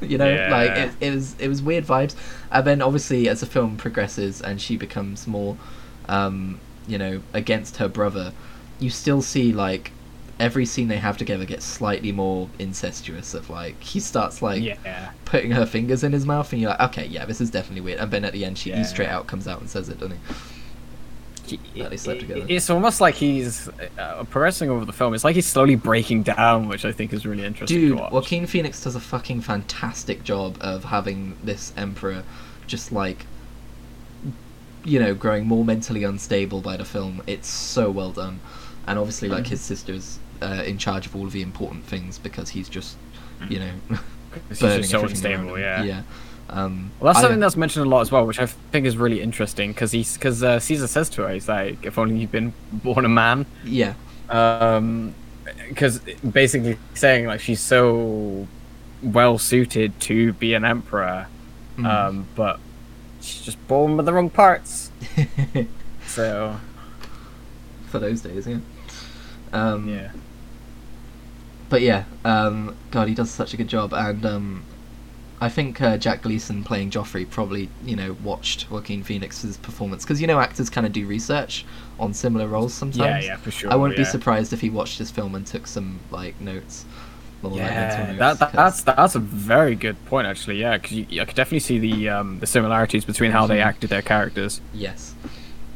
[0.00, 2.14] you know, like it, it was it was weird vibes.
[2.50, 5.56] And then obviously as the film progresses and she becomes more,
[6.08, 8.32] um, you know, against her brother,
[8.80, 9.92] you still see like
[10.40, 13.32] every scene they have together gets slightly more incestuous.
[13.34, 15.12] Of like he starts like yeah.
[15.24, 18.00] putting her fingers in his mouth, and you're like, okay, yeah, this is definitely weird.
[18.00, 18.82] And then at the end, she Yeah.
[18.82, 20.34] straight out comes out and says it, doesn't he?
[21.76, 22.44] That they slept together.
[22.48, 25.14] It's almost like he's uh, progressing over the film.
[25.14, 28.12] It's like he's slowly breaking down, which I think is really interesting Dude, to watch.
[28.12, 32.22] Joaquin Phoenix does a fucking fantastic job of having this emperor
[32.66, 33.26] just like
[34.84, 37.22] you know, growing more mentally unstable by the film.
[37.26, 38.40] It's so well done.
[38.86, 39.48] And obviously like Mhm.
[39.48, 42.96] his sister's uh, in charge of all of the important things because he's just
[43.48, 43.70] you know
[44.60, 45.84] burning so unstable, yeah.
[45.84, 46.02] Yeah.
[46.50, 48.96] Um, Well, that's I- something that's mentioned a lot as well, which I think is
[48.96, 52.30] really interesting because he's because uh, Caesar says to her, he's like, "If only you'd
[52.32, 53.94] been born a man," yeah.
[54.28, 55.14] um,
[55.68, 56.00] because
[56.30, 58.46] basically saying like she's so
[59.02, 61.26] well suited to be an emperor,
[61.78, 61.86] Mm.
[61.86, 62.60] um, but
[63.22, 64.90] she's just born with the wrong parts.
[66.06, 66.56] So
[67.86, 68.58] For those days, yeah.
[69.54, 70.10] Um, yeah,
[71.70, 74.62] but yeah, um, God, he does such a good job, and um,
[75.42, 80.20] I think uh, Jack Gleeson playing Joffrey probably, you know, watched Joaquin Phoenix's performance because
[80.20, 81.64] you know actors kind of do research
[81.98, 83.24] on similar roles sometimes.
[83.24, 83.72] yeah, yeah, for sure.
[83.72, 86.84] I wouldn't be surprised if he watched this film and took some like notes.
[87.42, 90.60] Or, like, mental Yeah, notes, that, that that's that's a very good point actually.
[90.60, 93.66] Yeah, because I could definitely see the um, the similarities between how they Mhm.
[93.66, 94.60] acted their characters.
[94.72, 95.14] yes,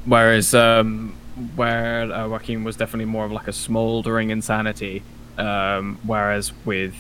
[0.05, 1.15] Whereas um,
[1.57, 5.03] where uh, Joaquin was definitely more of like a smouldering insanity,
[5.39, 6.95] um, whereas with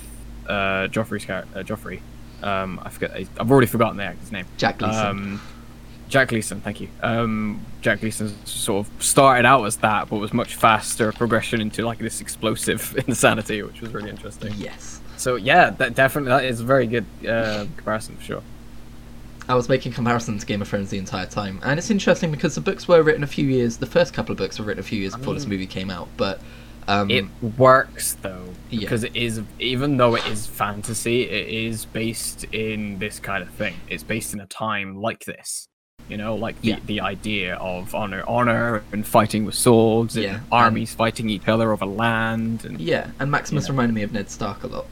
[0.48, 2.00] uh, Joffrey's character, uh, Joffrey,
[2.42, 4.46] um, I forget, I've already forgotten the actor's name.
[4.56, 5.06] Jack Gleeson.
[5.06, 5.40] Um,
[6.08, 6.88] Jack Gleeson, thank you.
[7.02, 11.84] Um, Jack Gleeson sort of started out as that, but was much faster progression into
[11.84, 14.52] like this explosive insanity, which was really interesting.
[14.56, 15.00] yes.
[15.16, 18.42] So yeah, that definitely that is a very good uh, comparison for sure.
[19.48, 22.56] I was making comparisons to Game of Thrones the entire time, and it's interesting because
[22.56, 23.76] the books were written a few years.
[23.76, 25.88] The first couple of books were written a few years I before this movie came
[25.90, 26.40] out, but
[26.88, 27.24] um, it
[27.58, 28.80] works though Yeah.
[28.80, 33.50] because it is even though it is fantasy it is based in this kind of
[33.50, 35.68] thing it's based in a time like this
[36.08, 36.78] you know like the, Yeah.
[36.86, 41.72] the idea of honor honor and fighting with swords and Yeah, armies fighting each other
[41.72, 43.72] over land and Yeah, and Maximus Yeah.
[43.72, 44.86] reminded me of Ned Stark a lot,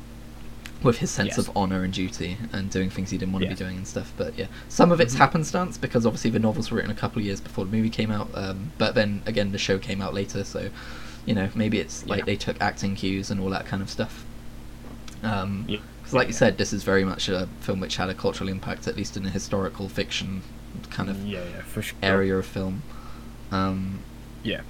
[0.83, 1.39] with his sense Yes.
[1.39, 4.13] of honor and duty and doing things he didn't want to be doing and stuff.
[4.17, 5.19] But yeah, some of it's Mhm.
[5.19, 8.11] happenstance because obviously the novels were written a couple of years before the movie came
[8.11, 8.29] out.
[8.35, 10.69] Um, but then again, the show came out later, so
[11.27, 12.25] you know, maybe it's like Yeah.
[12.27, 14.25] they took acting cues and all that kind of stuff.
[15.23, 15.79] Um, Yeah.
[15.99, 18.87] because like you said, this is very much a film which had a cultural impact,
[18.87, 20.43] at least in a historical fiction
[20.91, 21.95] kind of yeah, yeah, sure.
[22.03, 22.83] area of film.
[23.51, 24.01] Um,
[24.43, 24.61] Yeah.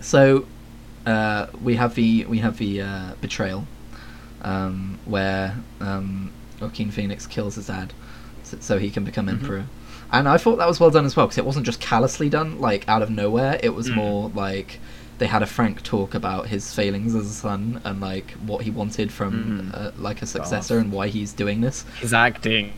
[0.00, 0.46] so
[1.06, 3.66] uh, we have the we have the uh, betrayal,
[4.42, 7.92] um, where um, Joaquin Phoenix kills his dad,
[8.44, 9.30] so, so he can become Mhm.
[9.30, 9.64] emperor.
[10.12, 12.60] And I thought that was well done as well because it wasn't just callously done,
[12.60, 13.58] like out of nowhere.
[13.62, 13.94] It was Mm.
[13.94, 14.78] more like
[15.22, 18.70] they had a frank talk about his failings as a son and like what he
[18.72, 19.80] wanted from Mhm.
[19.80, 21.84] uh, like a successor and why he's doing this.
[22.00, 22.72] His acting,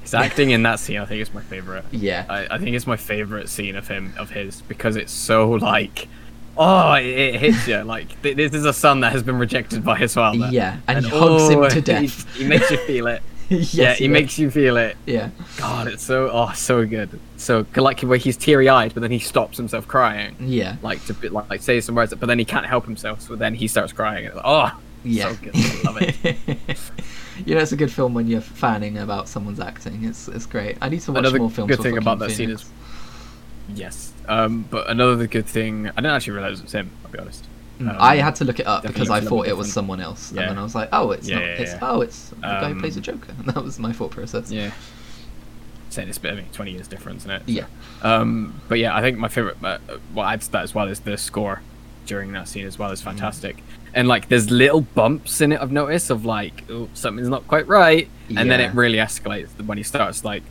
[0.00, 1.84] his acting in that scene, I think is my favorite.
[1.90, 5.50] Yeah, I, I think it's my favorite scene of him of his because it's so
[5.50, 6.08] like,
[6.56, 9.84] oh, it, it hits you like th- this is a son that has been rejected
[9.84, 10.48] by his father.
[10.50, 12.34] Yeah, and he hugs him to he- death.
[12.34, 13.22] He, makes you feel it.
[13.58, 14.10] yes, yeah, he yeah.
[14.10, 14.96] makes you feel it.
[15.06, 15.30] yeah.
[15.58, 17.18] God, it's so oh so good.
[17.36, 21.14] So like where he's teary eyed, but then he stops himself crying, Yeah, like to
[21.14, 23.68] be- like, like say some words, but then he can't help himself, so then he
[23.68, 24.26] starts crying.
[24.26, 25.30] And it's like, oh, yeah.
[25.32, 25.52] so good.
[25.56, 26.78] I love it.
[27.46, 30.04] you know, it's a good film when you're fanning about someone's acting.
[30.04, 30.78] It's it's great.
[30.80, 31.68] I need to watch Another more films.
[31.68, 32.64] good thing about that scene is
[33.74, 34.12] Yes.
[34.28, 36.90] Um, but another good thing, I didn't actually realize it was him.
[37.04, 37.44] I'll be honest.
[37.80, 39.74] Mm, Um, I had to look it up because I thought it was different.
[39.74, 40.42] someone else, Yeah.
[40.42, 41.44] and then I was like, "Oh, it's Yeah, not.
[41.44, 43.92] yeah, it's oh, it's the guy who plays the Um, Joker." And that was my
[43.92, 44.50] thought process.
[44.52, 44.70] Yeah.
[45.90, 47.42] Saying it's a bit, I mean, 20 years difference, isn't it?
[47.46, 47.64] Yeah.
[48.02, 49.78] Um, but yeah, I think my favorite, uh,
[50.14, 51.60] what adds to that as well is the score
[52.06, 53.62] during that scene as well is fantastic.
[53.94, 55.60] And like, there's little bumps in it.
[55.60, 59.76] I've noticed of like, oh, something's not quite right, and then it really escalates when
[59.76, 60.42] he starts like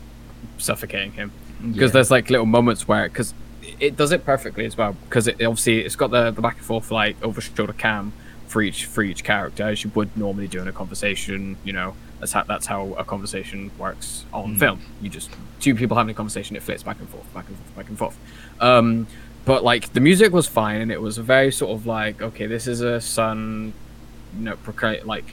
[0.58, 1.32] suffocating him.
[1.60, 3.34] Because there's like little moments where, because
[3.82, 4.96] it does it perfectly as well.
[5.04, 8.12] Because it obviously it's got the, the back and forth like over shoulder cam
[8.46, 11.56] for each for each character as you would normally do in a conversation.
[11.64, 14.58] You know, that's how that's how a conversation works on Mm.
[14.58, 14.80] film.
[15.02, 17.76] You just two people having a conversation, it flips back and forth, back and forth,
[17.76, 18.16] back and forth.
[18.60, 19.06] Um,
[19.44, 22.46] but like the music was fine, and it was a very sort of like okay,
[22.46, 23.72] this is a son,
[24.38, 24.56] you know,
[25.04, 25.24] like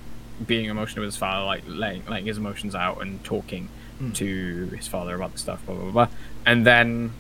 [0.48, 3.70] being emotional with his father, like letting letting his emotions out and talking
[4.02, 4.16] Mm.
[4.16, 6.08] to his father about the stuff, blah blah blah.
[6.46, 7.12] And then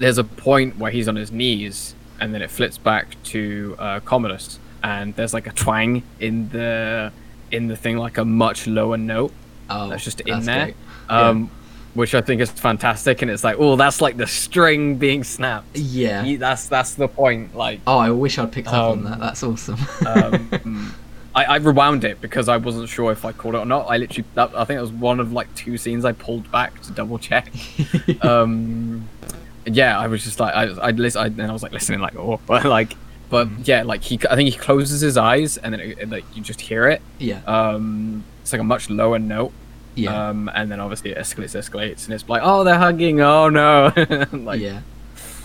[0.00, 4.00] there's a point where he's on his knees, and then it flips back to uh,
[4.00, 7.12] Commodus, and there's like a twang in the
[7.52, 9.32] in the thing, like a much lower note
[9.70, 10.74] oh, that's just in that's there,
[11.08, 11.50] um,
[11.94, 13.22] which I think is fantastic.
[13.22, 15.76] And it's like, oh, that's like the string being snapped.
[15.76, 16.24] Yeah.
[16.24, 17.54] You- that's that's the point.
[17.56, 19.18] Like, Oh, I wish I'd picked up on Um, that.
[19.20, 19.78] That's awesome.
[20.06, 20.94] um,
[21.34, 23.86] I, I rewound it because I wasn't sure if I caught it or not.
[23.88, 26.80] I literally, that, I think it was one of like two scenes I pulled back
[26.82, 27.52] to double check.
[28.22, 29.08] um,
[29.66, 32.16] yeah, I was just like, I, I listen, I, and I was like listening, like,
[32.16, 32.94] oh, but like,
[33.28, 33.66] but Mm.
[33.68, 36.42] yeah, like he, I think he closes his eyes and then it, it, like you
[36.42, 37.00] just hear it.
[37.18, 37.40] yeah.
[37.46, 39.52] Um, it's like a much lower note.
[39.94, 40.28] yeah.
[40.30, 43.20] Um, and then obviously it escalates, escalates, and it's like, oh, they're hugging.
[43.20, 43.92] Oh no.
[44.32, 44.80] like, yeah.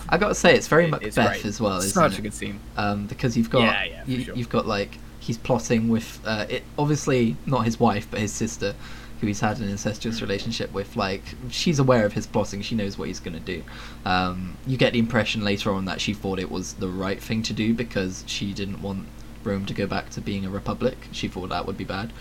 [0.08, 2.18] I got to say, it's very it- Macbeth it's as well, isn't Such it?
[2.18, 2.58] a good scene.
[2.76, 4.34] um, because you've got Yeah, yeah, you, sure.
[4.34, 8.74] you've got like he's plotting with uh, it obviously not his wife but his sister
[9.20, 12.98] who he's had an incestuous relationship with like she's aware of his plotting she knows
[12.98, 13.62] what he's going to do
[14.04, 17.42] um, you get the impression later on that she thought it was the right thing
[17.42, 19.06] to do because she didn't want
[19.44, 22.12] Rome to go back to being a republic she thought that would be bad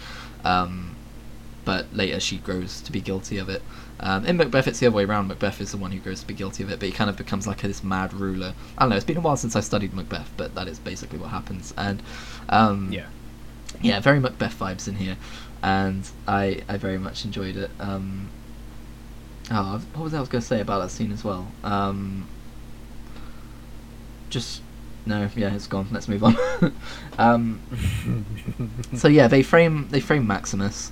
[0.44, 0.96] um,
[1.66, 3.62] but later she grows to be guilty of it.
[4.00, 5.28] Um, in Macbeth, it's the other way around.
[5.28, 7.18] Macbeth is the one who grows to be guilty of it, but he kind of
[7.18, 8.54] becomes like this mad ruler.
[8.78, 8.96] I don't know.
[8.96, 11.74] It's been a while since I studied Macbeth, but that is basically what happens.
[11.76, 12.02] And
[12.50, 13.08] um, Yeah.
[13.82, 15.18] Yeah, very Macbeth vibes in here,
[15.64, 17.72] and I I very much enjoyed it.
[17.80, 18.30] Um,
[19.52, 21.48] oh, what was I was going to say about that scene as well?
[21.64, 22.28] Um,
[24.30, 24.62] just
[25.06, 25.88] no, yeah, it's gone.
[25.92, 26.36] Let's move on.
[27.20, 27.62] um,
[28.96, 30.92] so yeah, they frame they frame Maximus,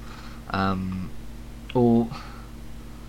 [0.51, 1.09] um,
[1.73, 2.07] or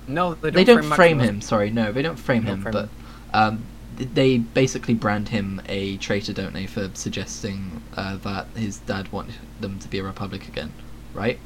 [0.08, 1.28] No, they don't, they don't frame, Maximus.
[1.28, 1.40] him.
[1.42, 2.90] Sorry, no, they don't frame They don't him, frame but him.
[3.34, 3.64] um,
[3.96, 9.34] they basically brand him a traitor, don't they, for suggesting uh, that his dad wanted
[9.60, 10.72] them to be a republic again,
[11.12, 11.38] right?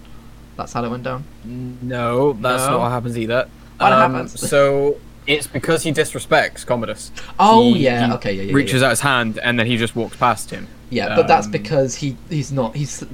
[0.56, 1.24] That's how it went down.
[1.44, 2.70] No, that's No?
[2.72, 3.48] not what happens either.
[3.78, 4.40] What Um, happens?
[4.48, 7.12] So it's because he disrespects Commodus.
[7.38, 8.86] Oh He- yeah, he okay, yeah, yeah, reaches yeah.
[8.88, 10.66] out his hand and then he just walks past him.
[10.90, 13.04] Yeah, but that's Um, because he he's not he's.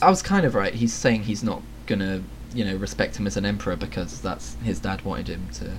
[0.00, 0.72] I was kind of right.
[0.72, 2.22] He's saying he's not gonna
[2.54, 5.72] you know respect him as an emperor because that's his dad wanted him to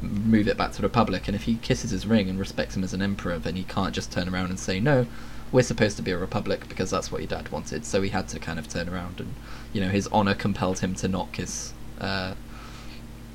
[0.00, 1.26] move it back to the republic.
[1.26, 3.94] And if he kisses his ring and respects him as an emperor, then he can't
[3.94, 5.06] just turn around and say no.
[5.52, 7.84] We're supposed to be a republic because that's what your dad wanted.
[7.84, 9.34] So he had to kind of turn around and
[9.72, 12.34] you know his honor compelled him to not kiss uh,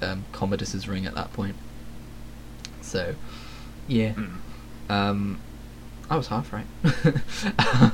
[0.02, 1.56] um, Commodus's ring at that point.
[2.82, 3.16] So
[3.88, 4.14] yeah.
[4.14, 4.32] Mm.
[4.90, 5.40] Um,
[6.10, 6.66] I was half right.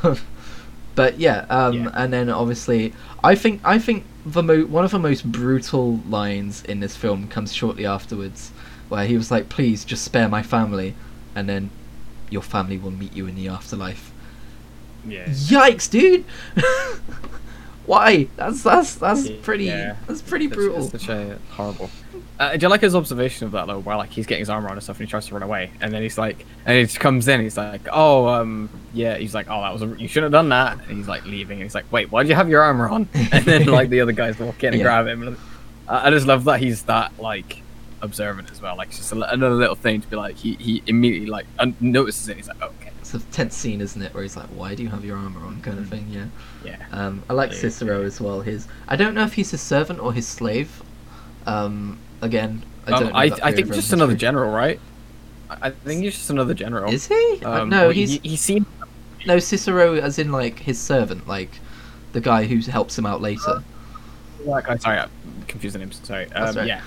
[0.04, 0.18] Um,
[0.96, 1.92] but yeah, um, Yeah.
[1.94, 6.64] and then obviously, I think I think the mo- one of the most brutal lines
[6.64, 8.52] in this film comes shortly afterwards,
[8.90, 10.96] where he was like, "Please, just spare my family,"
[11.36, 11.70] and then
[12.30, 14.12] your family will meet you in the afterlife.
[15.08, 15.26] Yeah.
[15.26, 16.26] Yikes, dude!
[17.86, 18.28] Why?
[18.36, 19.38] That's that's that's Yeah.
[19.42, 19.68] pretty.
[19.70, 20.84] That's pretty brutal.
[20.84, 21.90] It's such a horrible.
[22.40, 24.68] Uh, do you like his observation of that though, where like he's getting his armor
[24.68, 26.84] on and stuff, and he tries to run away, and then he's like, and he
[26.84, 30.08] just comes in, he's like, oh, um, yeah, he's like, oh, that was, a, you
[30.08, 32.36] shouldn't have done that, and he's like leaving, and he's like, wait, why did you
[32.36, 33.08] have your armor on?
[33.32, 34.84] And then like the other guys walk in and Yeah.
[34.84, 35.24] grab him.
[35.30, 35.38] And,
[35.88, 37.62] I I just love that he's that like
[38.02, 40.84] observant as well, like it's just a, another little thing to be like, he he
[40.88, 44.14] immediately like un- notices it, he's like, okay, It's a tense scene, isn't it?
[44.14, 46.08] Where he's like, "Why do you have your armor on?" kind of thing.
[46.10, 46.26] Yeah.
[46.64, 47.58] yeah, Um, I like Yeah.
[47.58, 48.42] Cicero as well.
[48.42, 50.84] His I don't know if he's his servant or his slave.
[51.46, 54.20] Um, again, I don't um, know I I think just another history.
[54.28, 54.80] general, right?
[55.50, 56.92] I think he's just another general.
[56.92, 57.40] Is he?
[57.44, 58.66] Uh, Um, no, he's he, he seemed
[59.26, 61.62] no Cicero, as in like his servant, like
[62.12, 63.64] the guy who helps him out later.
[64.46, 65.10] like I sorry, I'm
[65.48, 65.92] confusing him.
[65.92, 66.32] Sorry.
[66.34, 66.68] Um, right.
[66.68, 66.82] Yeah.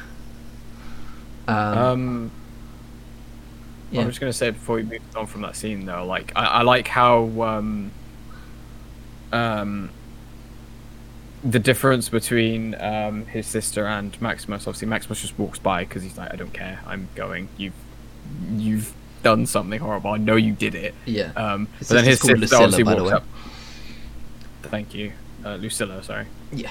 [1.50, 2.30] Um, Um,
[3.90, 4.00] yeah.
[4.02, 6.62] I'm just gonna say before we move on from that scene though, like I, I
[6.62, 7.90] like how um,
[9.32, 9.90] um,
[11.42, 14.66] the difference between um, his sister and Maximus.
[14.66, 17.48] Obviously, Maximus just walks by because he's like, I don't care, I'm going.
[17.56, 17.72] You've
[18.52, 20.10] you've done something horrible.
[20.12, 20.94] I know you did it.
[21.04, 21.32] yeah.
[21.36, 23.24] Um, His but then his sister obviously Lucilla, the walks up.
[24.62, 25.12] Thank you,
[25.44, 26.02] uh, Lucilla.
[26.02, 26.26] Sorry.
[26.52, 26.70] yeah.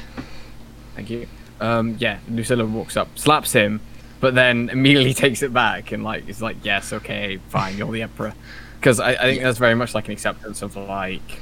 [0.96, 1.28] Thank you.
[1.60, 3.82] Um, yeah, Lucilla walks up, slaps him,
[4.20, 8.02] but then immediately takes it back and like is like, yes, okay, fine, you're the
[8.04, 8.34] emperor.
[8.80, 9.44] Because I, I think Yeah.
[9.46, 11.40] that's very much like an acceptance of like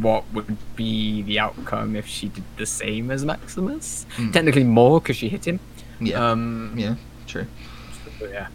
[0.00, 4.04] what would be the outcome if she did the same as Maximus.
[4.16, 4.32] Mm.
[4.32, 5.60] Technically more because she hit him.
[6.00, 6.30] Yeah.
[6.30, 6.96] Um, yeah.
[7.28, 7.46] True.
[8.20, 8.48] yeah.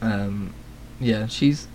[0.00, 0.52] Um,
[1.00, 1.66] yeah, she's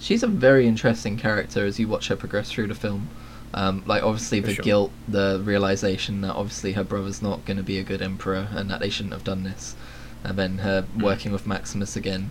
[0.00, 3.08] she's a very interesting character as you watch her progress through the film.
[3.54, 4.62] Um, like obviously For the sure.
[4.64, 8.70] guilt, the realization that obviously her brother's not going to be a good emperor and
[8.70, 9.76] that they shouldn't have done this,
[10.24, 11.02] and then her Mm.
[11.02, 12.30] working with Maximus again,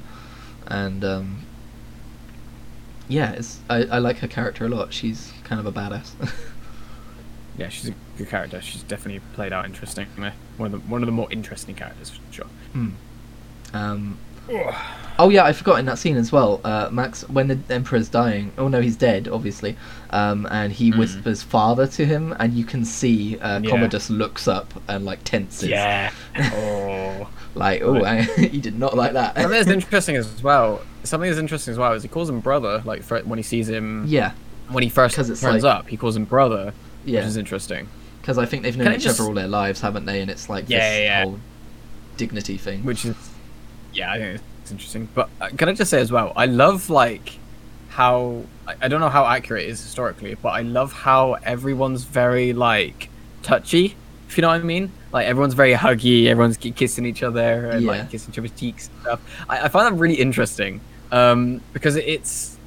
[0.68, 1.46] and um,
[3.08, 4.94] yeah, it's I, I like her character a lot.
[4.94, 6.12] She's kind of a badass.
[7.58, 8.62] Yeah, she's a good character.
[8.62, 10.32] She's definitely played out interestingly.
[10.58, 12.46] One of the one of the more interesting characters for sure.
[12.72, 12.90] Hmm.
[13.74, 14.18] Um,
[15.20, 16.62] oh yeah, I forgot in that scene as well.
[16.64, 19.76] Uh, Max, when the emperor's dying, oh no, he's dead, obviously.
[20.10, 20.98] Um, and he Mm.
[21.00, 23.70] whispers "father" to him, and you can see uh, Yeah.
[23.70, 25.70] Commodus looks up and like tenses.
[25.70, 26.12] Yeah.
[26.38, 27.30] oh.
[27.54, 29.36] Like, oh, I, he did not like that.
[29.36, 30.82] Something that's interesting as well.
[31.04, 32.82] Something that's interesting as well is he calls him brother.
[32.86, 34.32] Like for, when he sees him, yeah,
[34.70, 36.74] when he first 'Cause it's turns like- up, he calls him brother,
[37.06, 37.20] yeah.
[37.20, 37.88] which is interesting.
[38.22, 40.22] Because I think they've known Can each just- other all their lives, haven't they?
[40.22, 41.24] And it's like Yeah, this yeah, yeah.
[41.24, 41.40] whole
[42.18, 42.84] dignity thing.
[42.86, 43.16] Which is,
[43.94, 45.08] yeah, I think it's interesting.
[45.14, 47.38] But uh, can I just say as well, I love like
[47.90, 52.04] how I, I don't know how accurate it is historically, but I love how everyone's
[52.04, 53.10] very like
[53.44, 53.96] touchy.
[54.30, 57.84] If you know what I mean, like everyone's very huggy, everyone's kissing each other and
[57.84, 57.92] Yeah.
[57.92, 59.46] like kissing each other's cheeks and stuff.
[59.50, 60.80] I, I find that really interesting
[61.12, 62.58] um, because it's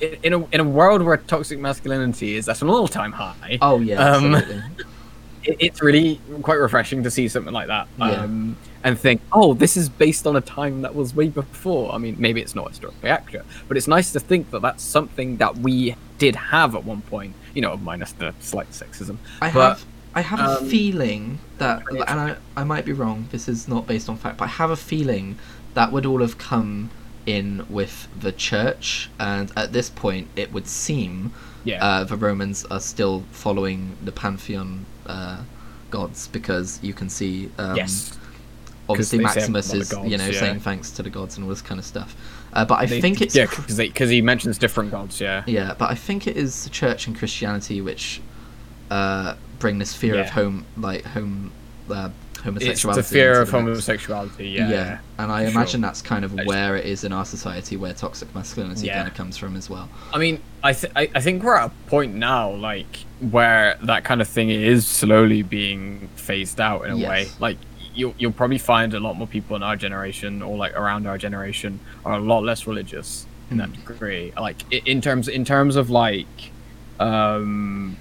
[0.00, 3.58] in in a in a world where toxic masculinity is at an all time high.
[3.62, 4.34] oh yeah, Um,
[5.44, 8.10] it, it's really quite refreshing to see something like that Yeah.
[8.22, 8.56] um,
[8.86, 11.92] and think oh this is based on a time that was way before.
[11.92, 15.38] I mean maybe it's not historically accurate but it's nice to think that that's something
[15.38, 19.16] that we did have at one point you know minus the slight sexism.
[19.42, 23.28] I but, have I have a um, feeling that, and I, I might be wrong.
[23.32, 25.38] This is not based on fact, but I have a feeling
[25.74, 26.88] that would all have come
[27.26, 31.84] in with the church, and at this point, it would seem yeah.
[31.84, 35.42] uh, the Romans are still following the pantheon uh,
[35.90, 38.18] gods because you can see um, yes
[38.88, 40.38] obviously Maximus is you know yeah.
[40.40, 42.14] saying thanks to the gods and all this kind of stuff.
[42.52, 43.46] Uh, but I They- think it's yeah
[43.76, 47.16] because he mentions different gods yeah yeah, but I think it is the church and
[47.18, 48.20] Christianity which
[48.90, 51.50] uh, bring this fear of home, like home,
[51.90, 53.02] uh, it's homosexuality.
[53.02, 55.88] the fear of the homosexuality yeah, and I imagine sure.
[55.88, 58.96] that's kind of where it is in our society, where toxic masculinity Yeah.
[58.98, 59.88] kind of comes from as well.
[60.14, 64.04] I mean, I, th- I I think we're at a point now, like where that
[64.04, 67.26] kind of thing is slowly being phased out in a way.
[67.40, 67.56] Like
[67.96, 71.18] you'll you'll probably find a lot more people in our generation or like around our
[71.18, 73.76] generation are a lot less religious in that Mm.
[73.86, 74.32] degree.
[74.36, 76.50] Like in terms in terms of like,
[77.00, 77.96] um,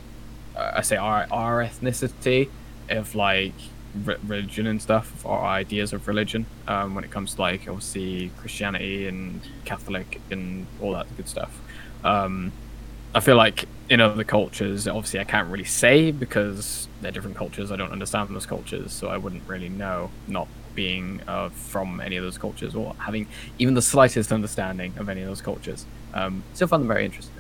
[0.58, 2.50] I say our our ethnicity
[2.90, 3.54] of like
[4.04, 6.46] re- religion and stuff, our ideas of religion.
[6.68, 11.52] Um, when it comes to like obviously Christianity and Catholic and all that good stuff.
[12.04, 12.52] Um,
[13.14, 17.72] I feel like in other cultures, obviously I can't really say because they're different cultures.
[17.72, 20.10] I don't understand those cultures, so I wouldn't really know.
[20.28, 23.28] Not being uh, from any of those cultures or having
[23.60, 25.86] even the slightest understanding of any of those cultures.
[26.14, 27.32] Um, still find them very interesting.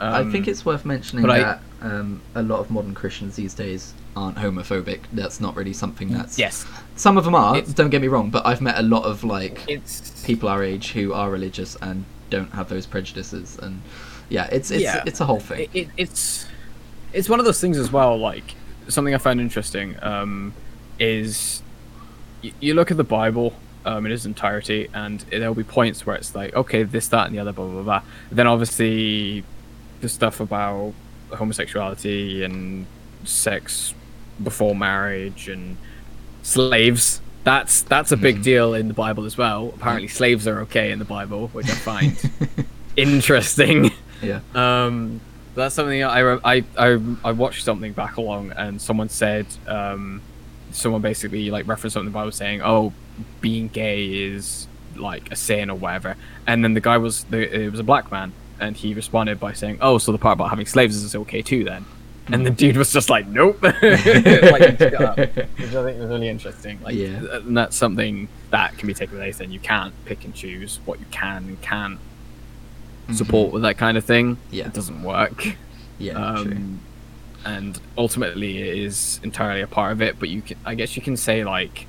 [0.00, 3.36] I Um, think it's worth mentioning but I- that um, a lot of modern Christians
[3.36, 5.00] these days aren't homophobic.
[5.12, 6.38] That's not really something that's.
[6.38, 7.56] yes, Some of them are.
[7.58, 10.62] It's- Don't get me wrong, but I've met a lot of like it's people our
[10.64, 13.82] age who are religious and don't have those prejudices, and
[14.30, 15.02] yeah, it's it's Yeah.
[15.06, 15.60] it's a whole thing.
[15.60, 16.46] it, it, it's
[17.12, 18.54] it's one of those things as well like
[18.88, 20.52] something i found interesting um,
[20.98, 21.62] is
[22.42, 23.52] y- you look at the bible
[23.84, 27.34] um, in its entirety and there'll be points where it's like okay this that and
[27.34, 29.42] the other blah blah blah then obviously
[30.00, 30.92] the stuff about
[31.32, 32.86] homosexuality and
[33.24, 33.92] sex
[34.42, 35.76] before marriage and
[36.42, 38.42] slaves that's that's a big Mhm.
[38.42, 41.74] deal in the bible as well apparently slaves are okay in the bible which i
[41.74, 42.16] find
[42.96, 43.90] interesting
[44.22, 44.40] yeah.
[44.54, 45.20] um,
[45.54, 50.22] that's something I, I I I watched something back along, and someone said, um,
[50.72, 52.92] someone basically like referenced something about saying, "Oh,
[53.40, 54.66] being gay is
[54.96, 56.16] like a sin or whatever,"
[56.46, 59.52] and then the guy was the, it was a black man, and he responded by
[59.52, 61.84] saying, "Oh, so the part about having slaves is okay too then."
[62.32, 63.82] And the dude was just like, "Nope," like, which
[64.94, 66.78] I think was really interesting.
[66.80, 67.38] Like, Yeah.
[67.38, 69.50] and that's something that can be taken with anything.
[69.50, 71.98] You can't pick and choose what you can and can't
[73.14, 74.36] support with that kind of thing.
[74.36, 74.54] Mm-hmm.
[74.54, 74.66] Yeah.
[74.66, 75.46] It doesn't work.
[75.98, 76.52] Yeah, true.
[76.52, 76.80] Um,
[77.44, 80.18] and ultimately, it is entirely a part of it.
[80.18, 81.86] But you can, I guess, you can say like,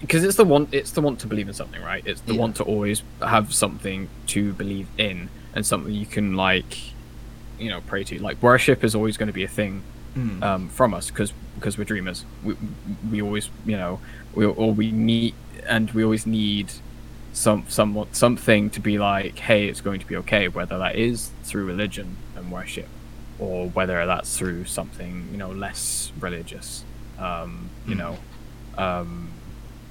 [0.00, 2.02] because it's the want, it's the want to believe in something, right?
[2.06, 2.40] It's the Yeah.
[2.40, 6.78] want to always have something to believe in and something you can like,
[7.58, 8.18] you know, pray to.
[8.20, 9.82] Like worship is always going to be a thing
[10.16, 10.42] Mm.
[10.42, 12.24] um, from us because because we're dreamers.
[12.42, 12.56] We
[13.10, 14.00] we always you know
[14.34, 15.34] we or we need
[15.66, 16.72] and we always need
[17.36, 20.48] some somewhat something to be like, hey, it's going to be okay.
[20.48, 22.88] Whether that is through religion and worship,
[23.38, 26.82] or whether that's through something you know less religious.
[27.18, 27.98] Um, you Mm.
[27.98, 28.18] know,
[28.78, 29.28] um,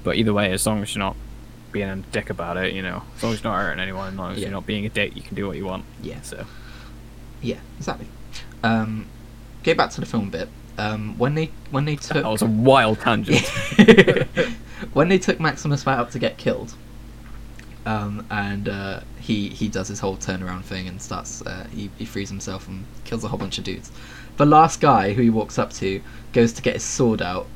[0.04, 1.16] but either way, as long as you're not
[1.72, 4.16] being a dick about it, you know, as long as you're not hurting anyone, as
[4.18, 4.46] long as Yeah.
[4.46, 5.86] you're not being a dick, you can do what you want.
[6.02, 6.22] Yeah.
[6.22, 6.46] So
[7.42, 8.08] Yeah, exactly.
[8.64, 9.06] Um,
[9.64, 10.50] go back to the film bit.
[10.80, 13.46] Um, when they when they took that was a wild tangent.
[14.94, 16.74] when they took Maximus up to get killed,
[17.86, 22.06] um, and uh, he he does his whole turnaround thing and starts uh, he he
[22.06, 23.92] frees himself and kills a whole bunch of dudes.
[24.38, 26.02] The last guy who he walks up to
[26.34, 27.48] goes to get his sword out,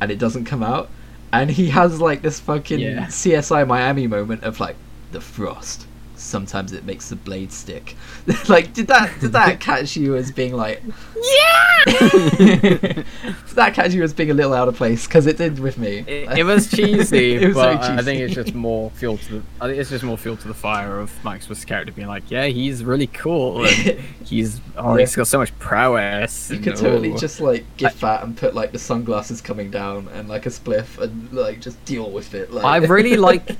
[0.00, 0.88] and it doesn't come out,
[1.32, 3.06] and he has like this fucking Yeah.
[3.06, 4.76] CSI Miami moment of like
[5.12, 5.86] the frost.
[6.24, 7.96] Sometimes it makes the blade stick.
[8.48, 11.84] like, did that did that catch you as being like, yeah?
[11.86, 13.06] did
[13.54, 15.06] that catch you as being a little out of place?
[15.06, 15.98] Because it did with me.
[16.06, 19.32] It, it was cheesy, It was but very I think it's just more fuel to
[19.34, 19.42] the.
[19.60, 22.46] I think it's just more fuel to the fire of Maximus' character being like, yeah,
[22.46, 25.00] he's really cool, and he's oh, Yeah.
[25.00, 26.50] he's got so much prowess.
[26.50, 27.16] You could totally oh.
[27.16, 30.98] just like give that and put like the sunglasses coming down and like a spliff
[30.98, 32.50] and like just deal with it.
[32.52, 33.56] Like I really like.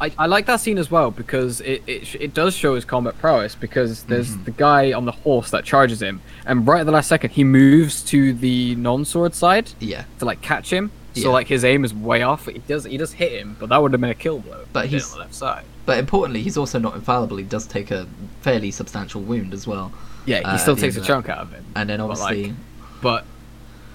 [0.00, 3.16] I, I like that scene as well because it, it it does show his combat
[3.20, 4.44] prowess because there's Mhm.
[4.44, 7.44] the guy on the horse that charges him and right at the last second he
[7.44, 11.24] moves to the non-sword side yeah, to like catch him Yeah.
[11.24, 13.80] so like his aim is way off he does he does hit him but that
[13.80, 15.34] would have been a kill blow But if he did it he's- on the left
[15.34, 17.36] side but importantly, he's also not infallible.
[17.36, 18.06] He does take a
[18.40, 19.92] fairly substantial wound as well.
[20.24, 22.54] yeah he uh, still takes a chunk out of him And then But, obviously, like,
[23.02, 23.24] but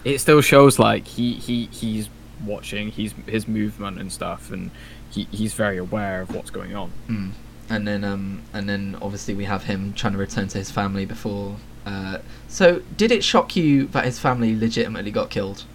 [0.05, 2.07] it still shows like he he he's
[2.45, 4.69] watching he's his movement and stuff and
[5.09, 7.31] he, he's very aware of what's going on mm,
[7.69, 11.05] and then um, and then obviously we have him trying to return to his family
[11.05, 11.57] before.
[11.85, 15.65] Uh, so, did it shock you that his family legitimately got killed?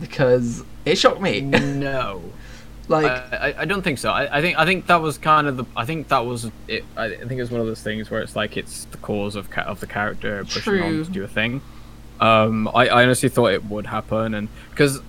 [0.00, 1.40] Because it shocked me.
[1.42, 2.22] no
[2.88, 4.10] like, I, I, I don't think so.
[4.10, 5.64] I, I think I think that was kind of the.
[5.76, 6.84] I think that was it.
[6.96, 9.36] I, I think it was one of those things where it's like it's the cause
[9.36, 10.82] of ca- of the character pushing True.
[10.82, 11.60] on to do a thing.
[12.20, 15.00] Um, I, I honestly thought it would happen, and because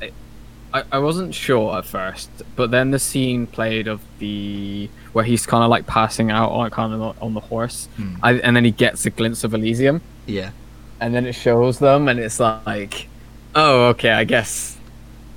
[0.73, 5.45] I, I wasn't sure at first, but then the scene played of the where he's
[5.45, 8.15] kind of like passing out on kind of on the horse, Hmm.
[8.21, 10.51] I, and then he gets a glimpse of Elysium, yeah,
[10.99, 13.07] and then it shows them, and it's like,
[13.55, 14.77] oh, okay, I guess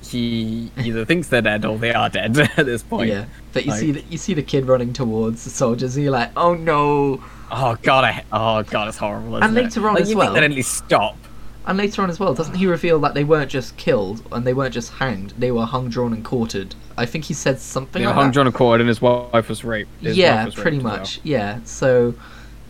[0.03, 3.09] he either thinks they're dead or they are dead at this point.
[3.09, 3.25] yeah.
[3.53, 6.11] But you like- see, the, you see the kid running towards the soldiers, and you're
[6.13, 7.23] like, oh no.
[7.51, 9.35] Oh god, I, oh god, it's horrible.
[9.37, 9.63] And isn't it?
[9.63, 11.17] later on like, as you well- think they'd at least stop.
[11.65, 14.53] And later on as well, doesn't he reveal that they weren't just killed and they
[14.53, 15.31] weren't just hanged?
[15.37, 16.75] They were hung, drawn, and quartered.
[16.97, 18.41] I think he said something know, like hung that.
[18.41, 19.89] and quartered, and his wife was raped.
[20.01, 20.99] His yeah, was pretty raped as well.
[20.99, 21.19] much.
[21.23, 21.59] Yeah.
[21.63, 22.15] So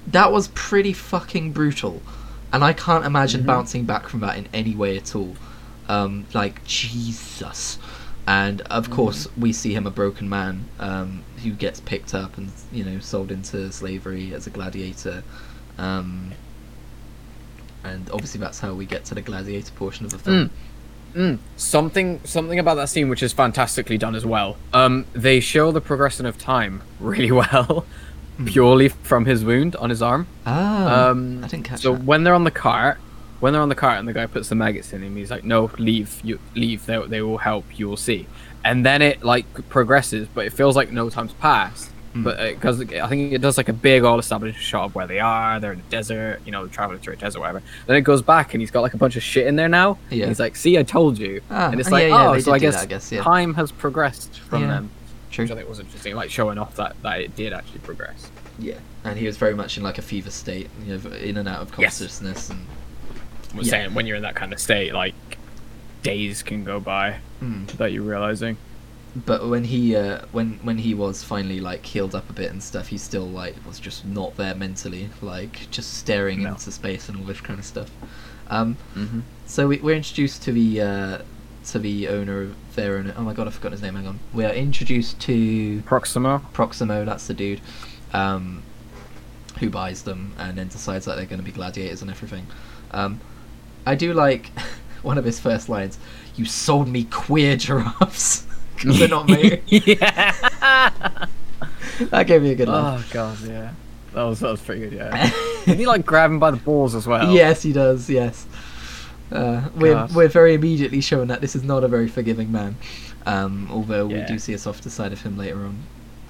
[0.07, 2.01] that was pretty fucking brutal,
[2.51, 3.47] and I can't imagine Mhm.
[3.47, 5.35] bouncing back from that in any way at all.
[5.89, 7.77] Um, like Jesus.
[8.27, 8.93] And of Mm-hmm.
[8.93, 12.99] course, we see him a broken man um, who gets picked up and you know
[12.99, 15.23] sold into slavery as a gladiator.
[15.77, 16.31] Um,
[17.83, 20.49] and obviously, that's how we get to the gladiator portion of the film.
[21.15, 24.57] Mm, something, something about that scene which is fantastically done as well.
[24.73, 27.85] Um, they show the progression of time really well,
[28.37, 28.45] Hmm.
[28.47, 30.25] purely from his wound on his arm.
[30.43, 32.03] Ah, Um, I didn't catch so that.
[32.03, 32.97] when they're on the cart,
[33.41, 35.43] when they're on the cart and the guy puts the maggots in him, he's like,
[35.43, 36.87] "No, leave, you leave.
[36.87, 37.65] They they will help.
[37.77, 38.25] You will see."
[38.65, 41.91] And then it like progresses, but it feels like no time's passed.
[42.13, 42.23] Mm.
[42.23, 45.19] But because I think it does like a big all established shot of where they
[45.19, 45.59] are.
[45.59, 47.63] They're in the desert, you know, traveling through a desert, whatever.
[47.87, 49.97] Then it goes back and he's got like a bunch of shit in there now.
[50.09, 50.27] Yeah.
[50.27, 52.75] he's like, "See, I told you." Ah, and it's like, yeah, oh, so I guess,
[52.75, 53.23] that, I guess, yeah.
[53.23, 54.67] time has progressed from Yeah.
[54.67, 54.91] them.
[55.31, 55.45] True.
[55.45, 58.29] Which I think was interesting, like showing off that that it did actually progress.
[58.59, 61.49] Yeah, and he was very much in like a fever state, you know, in and
[61.49, 62.21] out of consciousness.
[62.21, 62.49] Yes.
[62.51, 62.67] and
[63.57, 63.71] was Yeah.
[63.71, 65.15] saying when you're in that kind of state, like
[66.03, 67.65] days can go by mm.
[67.65, 68.57] without you realizing.
[69.15, 72.61] But when he uh, when when he was finally like healed up a bit and
[72.63, 76.49] stuff, he still like was just not there mentally, like just staring No.
[76.49, 77.91] into space and all this kind of stuff.
[78.49, 79.19] Um, Mm-hmm.
[79.45, 81.17] so we, we're introduced to the uh,
[81.67, 83.13] to the owner of their owner.
[83.17, 83.95] Oh my god, I forgot his name.
[83.95, 84.19] Hang on.
[84.33, 86.39] We are introduced to Proximo.
[86.53, 87.05] Proximo.
[87.05, 87.61] That's the dude.
[88.13, 88.63] Um,
[89.59, 92.47] who buys them and then decides that they're going to be gladiators and everything.
[92.91, 93.21] Um,
[93.85, 94.47] I do like
[95.03, 95.99] one of his first lines.
[96.35, 99.61] You sold me queer giraffes because they're not made.
[99.67, 100.31] yeah.
[101.99, 103.09] that gave me a good laugh.
[103.09, 103.73] oh god, yeah.
[104.13, 104.93] That was that was pretty good.
[104.93, 105.31] Yeah.
[105.65, 107.33] Did he like grab him by the balls as well?
[107.33, 108.09] Yes, he does.
[108.09, 108.45] Yes.
[109.31, 112.75] Uh, we're we're very immediately shown that this is not a very forgiving man.
[113.25, 115.77] Um, although we do see a softer side of him later on,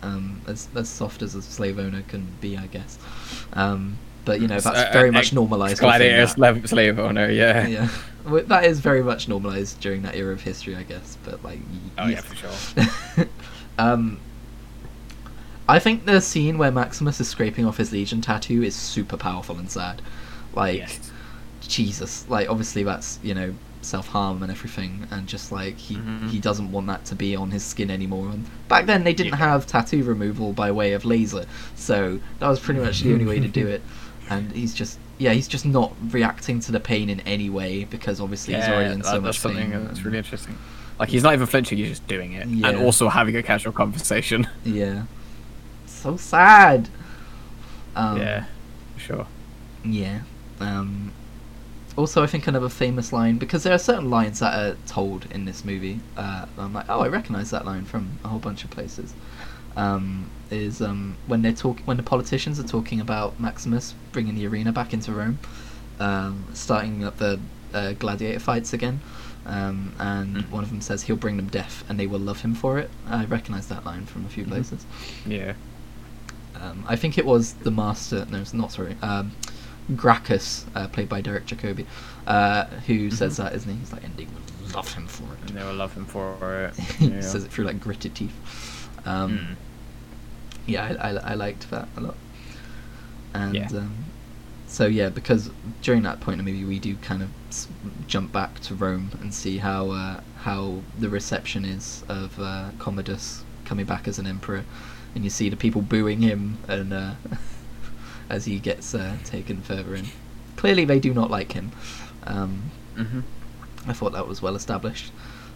[0.03, 2.99] um, as as soft as a slave owner can be, I guess.
[3.53, 5.79] Um, but you know that's very much normalized.
[5.79, 7.29] Gladiator slave, slave owner.
[7.29, 7.67] Yeah.
[7.67, 7.89] yeah,
[8.25, 11.17] that is very much normalized during that era of history, I guess.
[11.23, 11.59] But like,
[11.97, 13.25] Oh yeah, for sure.
[13.77, 14.19] um,
[15.67, 19.57] I think the scene where Maximus is scraping off his Legion tattoo is super powerful
[19.57, 20.01] and sad.
[20.53, 21.11] Like, yes.
[21.61, 26.29] Jesus, like obviously that's you know self harm and everything, and just like he Mhm.
[26.29, 28.29] he doesn't want that to be on his skin anymore.
[28.29, 29.37] And back then they didn't Yeah.
[29.37, 31.45] have tattoo removal by way of laser,
[31.75, 33.81] so that was pretty much the only way to do it.
[34.29, 38.19] And he's just yeah, he's just not reacting to the pain in any way because
[38.21, 39.83] obviously he's already in that- so that's much something pain.
[39.85, 40.57] that's and- really interesting.
[40.99, 42.67] Like he's not even flinching; he's just doing it, Yeah.
[42.69, 44.47] and also having a casual conversation.
[44.63, 45.03] Yeah,
[45.87, 46.87] so sad.
[47.95, 48.45] Um, yeah,
[48.97, 49.25] sure.
[49.83, 50.19] Yeah.
[50.59, 51.11] Um,
[51.95, 55.45] also, I think another famous line because there are certain lines that are told in
[55.45, 55.99] this movie.
[56.17, 59.13] Uh, I'm like, oh, I recognise that line from a whole bunch of places.
[59.75, 64.45] Um, is um, when they're talk when the politicians are talking about Maximus bringing the
[64.45, 65.39] arena back into Rome,
[65.99, 67.39] um, starting up the
[67.73, 69.01] uh, gladiator fights again.
[69.45, 70.49] Um, and Mhm.
[70.51, 72.89] one of them says he'll bring them death and they will love him for it.
[73.09, 74.49] I recognise that line from a few Mhm.
[74.49, 74.85] places.
[75.25, 75.53] Yeah.
[76.55, 78.25] Um, I think it was the master.
[78.29, 78.71] No, it's not.
[78.71, 79.31] Sorry, um,
[79.97, 81.85] Gracchus, uh, played by Derek Jacobi,
[82.27, 83.37] uh, who says Mhm.
[83.37, 83.79] that, isn't he?
[83.79, 86.37] He's like, and they would love him for it." And they will love him for
[86.65, 86.75] it.
[86.99, 87.21] he yeah.
[87.21, 88.33] says it through like gritted teeth.
[89.05, 89.55] Um, Mm.
[90.65, 92.15] Yeah, I, I, I liked that a lot.
[93.33, 93.67] And Yeah.
[93.67, 93.95] um,
[94.67, 95.49] so yeah, because
[95.81, 97.29] during that point in the movie, we do kind of
[98.07, 103.43] jump back to Rome and see how uh, how the reception is of uh, Commodus
[103.65, 104.63] coming back as an emperor,
[105.15, 107.13] and you see the people booing him, and uh,
[108.29, 110.07] as he gets uh, taken further in,
[110.55, 111.71] clearly they do not like him.
[112.25, 113.19] Um, hmm
[113.85, 115.11] I thought that was well established.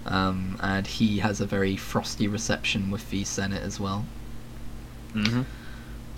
[0.07, 4.05] Um, and he has a very frosty reception with the Senate as well.
[5.13, 5.41] hmm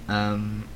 [0.07, 0.67] Um,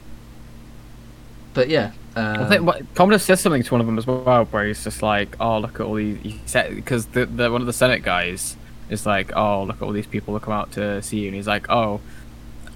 [1.53, 4.45] but yeah, uh, I think what, Commodus says something to one of them as well,
[4.45, 7.73] where he's just like, "Oh, look at all these." Because the, the one of the
[7.73, 8.57] Senate guys
[8.89, 11.35] is like, "Oh, look at all these people who come out to see you," and
[11.35, 12.01] he's like, "Oh,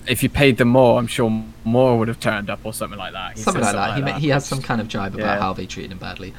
[0.07, 3.13] if you paid them more, I'm sure more would have turned up, or something like
[3.13, 3.95] that." He something says like that.
[3.97, 5.39] he ma- he has some kind of jibe about Yeah.
[5.39, 6.33] how they treated him badly.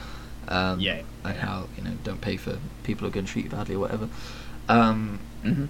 [0.48, 1.44] Um, Yeah, and yeah.
[1.46, 3.80] how you know don't pay for people who are going to treat you badly or
[3.80, 4.08] whatever.
[4.68, 5.68] Um, Mhm.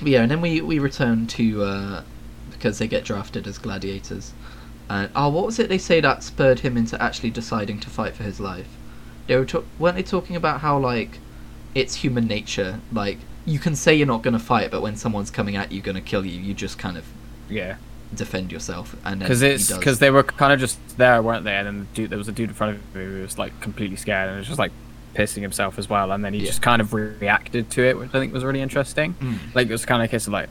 [0.00, 2.02] but yeah, and then we we return to uh,
[2.50, 4.32] because they get drafted as gladiators.
[4.88, 8.14] And oh, what was it they say that spurred him into actually deciding to fight
[8.14, 8.68] for his life?
[9.26, 11.18] They were talk- weren't they talking about how like
[11.74, 15.30] it's human nature, like you can say you're not going to fight, but when someone's
[15.30, 17.04] coming at you, going to kill you, you just kind of
[17.48, 17.76] Yeah,
[18.16, 18.96] defend yourself.
[19.04, 21.54] And because it's because they were kind of just there, weren't they?
[21.54, 23.58] And then the dude, there was a dude in front of him who was like
[23.60, 24.72] completely scared and was just like
[25.14, 26.10] pissing himself as well.
[26.12, 26.46] And then he Yeah.
[26.46, 29.14] just kind of re- reacted to it, which I think was really interesting.
[29.14, 29.54] Mm.
[29.54, 30.48] Like it was kind of a case of like,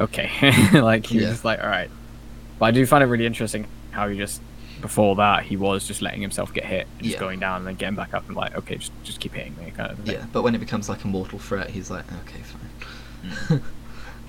[0.00, 0.30] okay,
[0.80, 1.30] like he was Yeah.
[1.30, 1.90] just like, all right.
[2.58, 4.40] But I do find it really interesting how he just
[4.80, 7.20] before that he was just letting himself get hit, and just Yeah.
[7.20, 9.72] going down and then getting back up and like, okay, just just keep hitting me,
[9.76, 10.06] kind of.
[10.06, 13.58] Yeah, but when it becomes like a mortal threat, he's like, okay, fine.
[13.58, 13.62] Mm.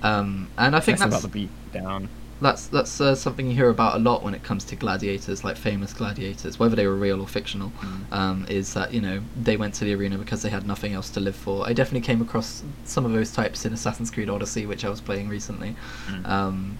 [0.04, 2.08] um, and I think that's about the beat down.
[2.46, 5.58] That's that's uh, something you hear about a lot when it comes to gladiators, like
[5.58, 7.72] famous gladiators, whether they were real or fictional.
[7.82, 8.12] Mm.
[8.12, 11.10] Um, is that you know they went to the arena because they had nothing else
[11.12, 11.68] to live for.
[11.68, 15.02] I definitely came across some of those types in Assassin's Creed Odyssey, which I was
[15.02, 15.76] playing recently.
[16.08, 16.28] Mm.
[16.28, 16.78] Um,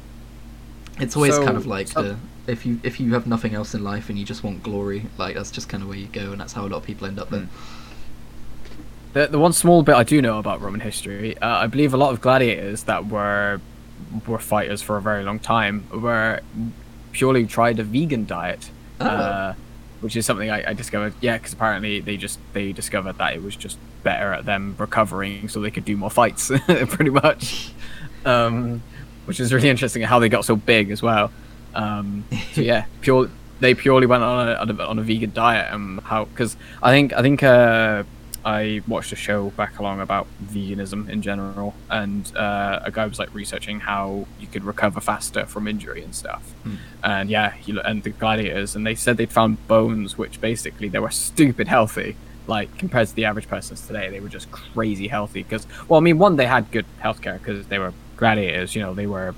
[0.98, 2.16] It's always So- kind of like so- the
[2.48, 5.36] if you if you have nothing else in life and you just want glory, like
[5.36, 7.20] that's just kind of where you go, and that's how a lot of people end
[7.20, 7.42] up there.
[7.42, 7.48] Mm.
[9.14, 11.98] The, the one small bit I do know about Roman history, uh, I believe a
[11.98, 13.62] lot of gladiators that were
[14.28, 16.40] were fighters for a very long time were
[17.12, 18.70] purely tried a vegan diet,
[19.00, 19.06] Oh.
[19.06, 19.54] uh,
[20.02, 21.14] which is something I, I discovered.
[21.22, 25.50] Yeah, because apparently they just they discovered that it was just better at them recovering,
[25.50, 27.72] so they could do more fights, pretty much.
[28.26, 28.82] Um,
[29.26, 31.32] which is really interesting how they got so big as well.
[31.74, 33.30] Um, so yeah, pure
[33.60, 36.92] they purely went on a, on a, on a vegan diet and how because I
[36.92, 38.04] think I think uh,
[38.46, 43.18] I watched a show back along about veganism in general, and uh, a guy was
[43.18, 46.44] like researching how you could recover faster from injury and stuff.
[46.64, 46.76] Hmm.
[47.04, 51.00] And yeah, he, and the gladiators, and they said they'd found bones which basically they
[51.00, 52.16] were stupid healthy.
[52.48, 55.42] Like compared to the average persons today, they were just crazy healthy.
[55.42, 58.76] Because well, I mean, one they had good healthcare because they were gladiators.
[58.76, 59.34] You know, they were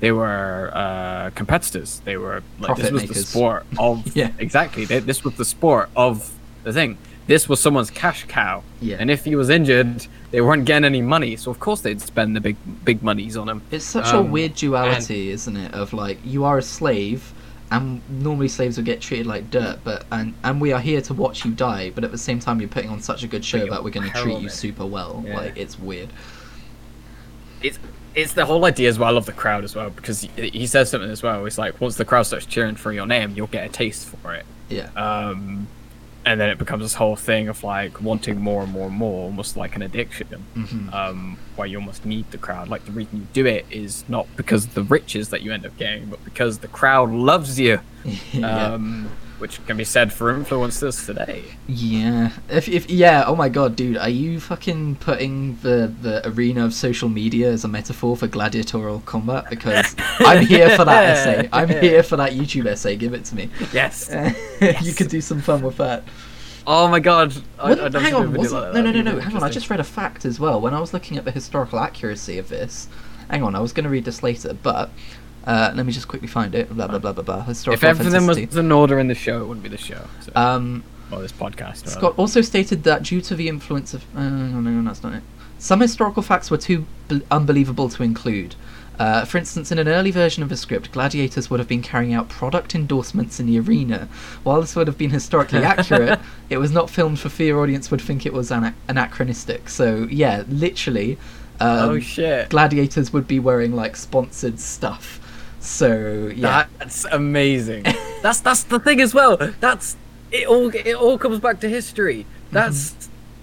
[0.00, 2.00] they were uh, competitors.
[2.04, 4.32] They were like this was the sport of Yeah.
[4.38, 4.84] exactly.
[4.84, 6.34] They, this was the sport of
[6.64, 6.98] the thing.
[7.28, 8.96] This was someone's cash cow, Yeah.
[8.98, 11.36] and if he was injured, they weren't getting any money.
[11.36, 13.62] So of course they'd spend the big big monies on him.
[13.70, 15.72] It's such a Um, weird duality, isn't it?
[15.74, 17.32] Of like you are a slave,
[17.70, 21.12] and normally slaves would get treated like dirt, but and and we are here to
[21.14, 23.66] watch you die, but at the same time you're putting on such a good show
[23.68, 25.22] that we're going to treat you super well.
[25.26, 25.36] Yeah.
[25.36, 26.08] Like it's weird.
[27.62, 27.78] it's
[28.14, 30.90] it's the whole idea as well of the crowd as well because he, he says
[30.90, 31.44] something as well.
[31.46, 34.34] It's like once the crowd starts cheering for your name, you'll get a taste for
[34.34, 34.46] it.
[34.70, 34.88] Yeah.
[34.96, 35.66] Um,
[36.24, 39.24] and then it becomes this whole thing of like wanting more and more and more,
[39.24, 40.44] almost like an addiction.
[40.56, 40.92] Mhm.
[40.92, 42.68] Um, where you almost need the crowd.
[42.68, 45.66] Like the reason you do it is not because of the riches that you end
[45.66, 47.80] up getting, but because the crowd loves you.
[48.32, 48.74] yeah.
[48.74, 51.44] Um, which can be said for influencers today.
[51.66, 52.30] Yeah.
[52.48, 56.74] If if yeah, oh my god, dude, are you fucking putting the the arena of
[56.74, 59.48] social media as a metaphor for gladiatorial combat?
[59.48, 61.48] Because I'm here for that essay.
[61.52, 62.96] I'm here for that YouTube essay.
[62.96, 63.50] Give it to me.
[63.72, 64.10] Yes.
[64.82, 66.04] you could do some fun with that.
[66.66, 67.34] Oh my god.
[67.58, 69.18] I, I'd hang on, like no, no, no, no.
[69.18, 70.60] Hang on, I just read a fact as well.
[70.60, 72.88] When I was looking at the historical accuracy of this,
[73.30, 74.90] hang on, I was going to read this later, but
[75.48, 76.68] uh, let me just quickly find it.
[76.68, 77.40] Blah blah blah blah blah.
[77.40, 80.06] If Historical everything was in order in the show, it wouldn't be the show.
[80.20, 80.32] So.
[80.36, 81.86] Um, or this podcast.
[81.86, 81.90] rather.
[81.90, 84.04] Scott also stated that due to the influence of.
[84.14, 85.22] Uh, no, no, no, that's not it.
[85.58, 88.56] Some historical facts were too b- unbelievable to include.
[88.98, 92.12] Uh, for instance, in an early version of the script, gladiators would have been carrying
[92.12, 94.08] out product endorsements in the arena.
[94.42, 96.20] While this would have been historically accurate,
[96.50, 99.70] it was not filmed for fear audience would think it was ana- anachronistic.
[99.70, 101.16] So, yeah, literally,
[101.60, 102.50] um, oh shit.
[102.50, 105.17] gladiators would be wearing like sponsored stuff.
[105.68, 106.66] So, yeah.
[106.78, 107.82] That's amazing.
[108.22, 109.36] that's that's the thing as well.
[109.60, 109.96] That's
[110.32, 110.48] it.
[110.48, 112.24] All it all comes back to history.
[112.50, 112.94] That's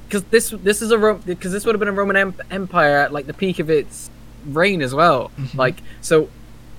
[0.08, 3.14] because this this is a because this would have been a Roman em- Empire at
[3.14, 4.10] like the peak of its
[4.48, 5.32] reign as well.
[5.40, 5.56] Mhm.
[5.56, 6.30] Like so,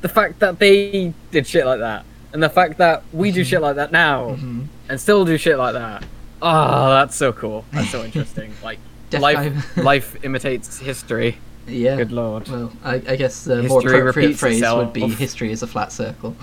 [0.01, 3.61] the fact that they did shit like that, and the fact that we do shit
[3.63, 4.67] like that now, Mhm.
[4.89, 6.05] and still do shit like that.
[6.43, 7.65] Oh, that's so cool.
[7.73, 8.53] That's so interesting.
[8.65, 8.79] Like
[9.11, 11.39] Death life life imitates history.
[11.67, 11.97] Yeah.
[11.97, 12.49] Good lord.
[12.49, 15.19] Well, I, I guess the more appropriate repeats phrase would be itself.
[15.19, 16.37] history is a flat circle.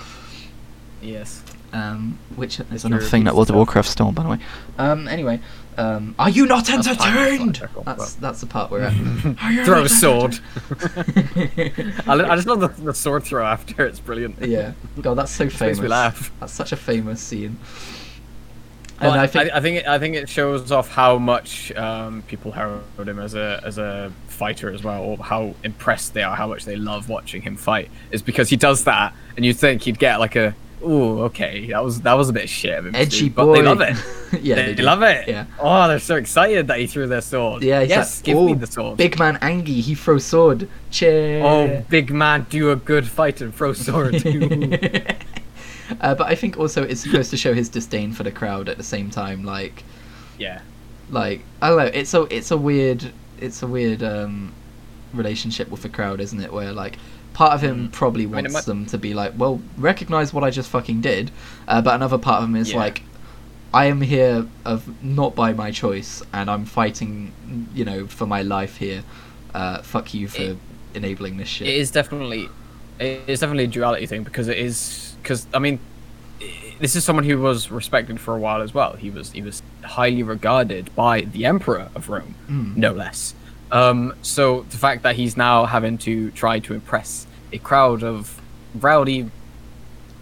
[1.01, 1.43] Yes.
[1.71, 3.55] Um, which is another thing that repeats World of.
[3.55, 4.37] Warcraft stole, by the way.
[4.77, 5.39] Um, anyway,
[5.75, 7.67] um, are you not That's that's entertained?
[7.83, 8.93] That's that's the part we're at.
[9.65, 10.39] Throw a sword.
[12.07, 13.87] I, I just love the, the sword throw after.
[13.87, 14.39] It's brilliant.
[14.41, 15.77] yeah, God, that's so It famous.
[15.77, 16.31] makes me laugh.
[16.39, 17.57] That's such a famous scene.
[19.01, 21.71] Well, And I, I think I think it, I think it shows off how much
[21.73, 26.23] um, people herald him as a as a fighter as well, or how impressed they
[26.23, 27.89] are, how much they love watching him fight.
[28.11, 31.83] Is because he does that, and you'd think he'd get like a, oh okay, that
[31.83, 33.45] was that was a bit shit of him, edgy do," boy.
[33.45, 34.41] but they love it.
[34.43, 34.83] yeah, they, do.
[34.83, 35.27] love it.
[35.27, 35.45] Yeah.
[35.59, 37.63] Oh, they're so excited that he threw their sword.
[37.63, 38.97] Yeah, yes, like, give "Oh, me the sword.
[38.97, 40.69] Big man Angie, he throws sword.
[40.91, 41.43] Cheer.
[41.43, 44.23] Oh, big man, do a good fight and throw sword.
[46.01, 48.77] uh, but I think also it's supposed to show his disdain for the crowd at
[48.77, 49.43] the same time.
[49.43, 49.83] Like,
[50.37, 50.61] yeah.
[51.09, 51.85] like I don't know.
[51.85, 54.53] It's a it's a weird it's a weird um,
[55.13, 56.51] relationship with the crowd, isn't it?
[56.53, 56.97] Where like
[57.33, 57.91] part of him Mm.
[57.91, 61.01] probably I mean, wants might- them to be like, well, recognize what I just fucking
[61.01, 61.31] did,
[61.67, 62.77] uh, but another part of him is Yeah.
[62.79, 63.03] like.
[63.75, 67.31] I am here of not by my choice, and I'm fighting,
[67.73, 69.01] you know, for my life here.
[69.51, 70.57] Uh, fuck you for It-
[70.93, 71.67] enabling this shit.
[71.67, 72.49] It is definitely,
[72.99, 75.79] it is definitely a duality thing because it is because I mean,
[76.79, 78.93] this is someone who was respected for a while as well.
[78.93, 82.75] He was he was highly regarded by the emperor of Rome, Mm.
[82.77, 83.33] no less.
[83.71, 88.39] Um, so the fact that he's now having to try to impress a crowd of
[88.75, 89.31] rowdy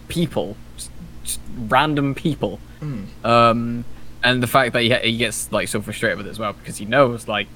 [0.08, 0.90] people, just,
[1.24, 3.06] just random people, Mm.
[3.24, 3.84] um,
[4.24, 6.78] and the fact that he, he gets like so frustrated with it as well because
[6.78, 7.46] he knows like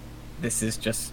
[0.41, 1.13] this is just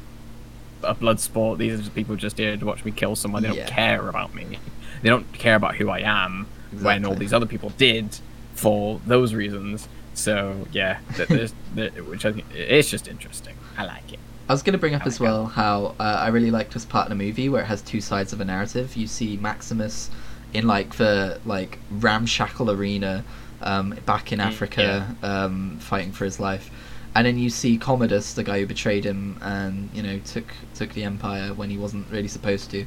[0.84, 1.60] a blood sport.
[1.60, 3.42] These are just people just here to watch me kill someone.
[3.44, 4.60] They don't care about me.
[5.04, 6.48] They don't care about who I am.
[6.82, 8.18] When all these other people did
[8.56, 9.88] for those reasons.
[10.16, 13.56] So yeah, th- there's, th- which I think it's just interesting.
[13.78, 14.20] I like it.
[14.50, 16.74] I was going to bring up I as like well how uh, I really liked
[16.74, 18.96] this part in the movie where it has two sides of a narrative.
[18.96, 20.10] You see Maximus
[20.54, 23.24] in like the like ramshackle arena
[23.62, 26.70] um, back in Mm, Africa um, fighting for his life,
[27.16, 30.46] and then you see Commodus, the guy who betrayed him and you know took
[30.76, 32.86] took the empire when he wasn't really supposed to,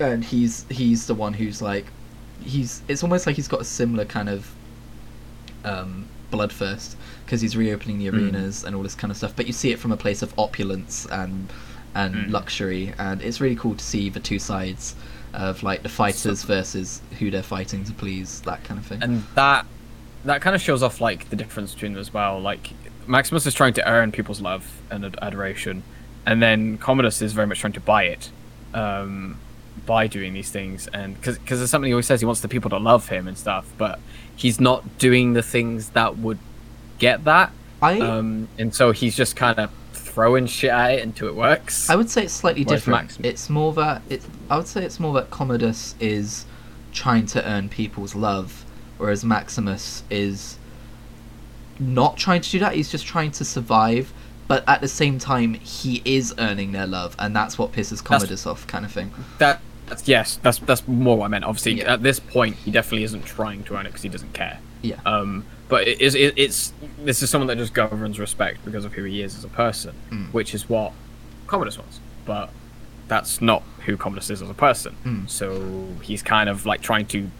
[0.00, 1.86] and he's he's the one who's like
[2.42, 4.50] he's it's almost like he's got a similar kind of
[5.64, 8.14] um, bloodthirst because he's reopening the Mm.
[8.14, 9.34] arenas and all this kind of stuff.
[9.36, 11.48] But you see it from a place of opulence and
[11.94, 12.30] and Mm.
[12.30, 14.94] luxury, and it's really cool to see the two sides
[15.34, 19.02] of like the fighters versus who they're fighting to please, that kind of thing.
[19.02, 19.66] and that
[20.24, 22.40] that kind of shows off like the difference between them as well.
[22.40, 22.70] Like
[23.06, 25.82] Maximus is trying to earn people's love and ad- adoration,
[26.24, 28.30] and then Commodus is very much trying to buy it
[28.72, 29.36] um,
[29.86, 30.86] by doing these things.
[30.88, 33.36] And because there's something he always says he wants the people to love him and
[33.36, 33.98] stuff, but
[34.36, 36.38] he's not doing the things that would
[36.98, 37.52] get that.
[37.80, 41.88] I Um, and so he's just kind of throwing shit at it until it works.
[41.90, 43.02] I would say it's slightly Whereas different.
[43.02, 44.22] Maximus- It's more that it.
[44.50, 46.44] I would say it's more that Commodus is
[46.92, 48.64] trying to earn people's love,
[48.98, 50.58] whereas Maximus is
[51.80, 52.74] not trying to do that.
[52.74, 54.12] He's just trying to survive,
[54.48, 58.46] but at the same time, he is earning their love, and that's what pisses Commodus
[58.46, 59.12] off, kind of thing.
[59.38, 61.44] that that's, yes, that's that's more what I meant.
[61.44, 61.92] Obviously, Yeah.
[61.94, 64.58] at this point, he definitely isn't trying to earn it because he doesn't care.
[64.80, 65.00] Yeah.
[65.04, 68.92] Um, but it is it, it's this is someone that just governs respect because of
[68.94, 70.32] who he is as a person, Mm.
[70.32, 70.92] which is what
[71.46, 72.00] Commodus wants.
[72.24, 72.50] But
[73.08, 74.94] that's not who Commodus is as a person.
[75.04, 75.28] Mm.
[75.28, 77.30] So he's kind of like trying to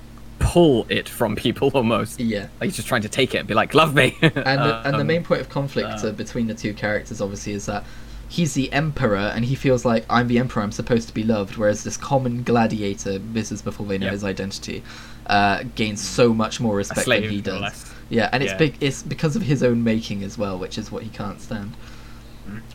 [0.43, 2.20] pull it from people almost.
[2.20, 2.49] yeah.
[2.61, 4.95] Like he's just trying to take it and be like, "Love me." and the, and
[4.95, 7.84] the Um, main point of conflict uh, uh, between the two characters obviously is that
[8.28, 11.57] he's the emperor and he feels like I'm the emperor I'm supposed to be loved
[11.59, 14.12] whereas this common gladiator this is before they know Yep.
[14.12, 14.82] his identity
[15.26, 17.95] uh, gains so much more respect than he does less.
[18.09, 18.59] yeah and it's Yeah.
[18.59, 21.74] big it's because of his own making as well which is what he can't stand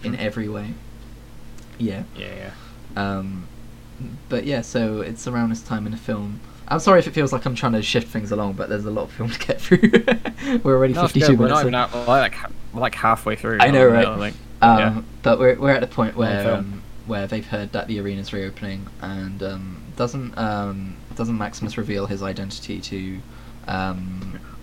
[0.03, 0.75] in every way
[1.79, 2.51] yeah Yeah,
[2.95, 3.11] yeah.
[3.11, 3.47] um,
[4.29, 6.39] but yeah, so it's around this time in the film.
[6.69, 8.91] I'm sorry if it feels like I'm trying to shift things along, but there's a
[8.91, 9.79] lot of film to get through.
[10.63, 11.39] We're already No, it's 52 good.
[11.39, 11.51] We're minutes.
[11.51, 12.35] not even out, like
[12.73, 13.59] like halfway through.
[13.61, 14.07] I know, now, right?
[14.07, 15.01] you Like, Um, yeah.
[15.23, 18.87] But we're we're at the point where um, where they've heard that the arena's reopening,
[19.01, 23.19] and um, doesn't um, doesn't Maximus reveal his identity to?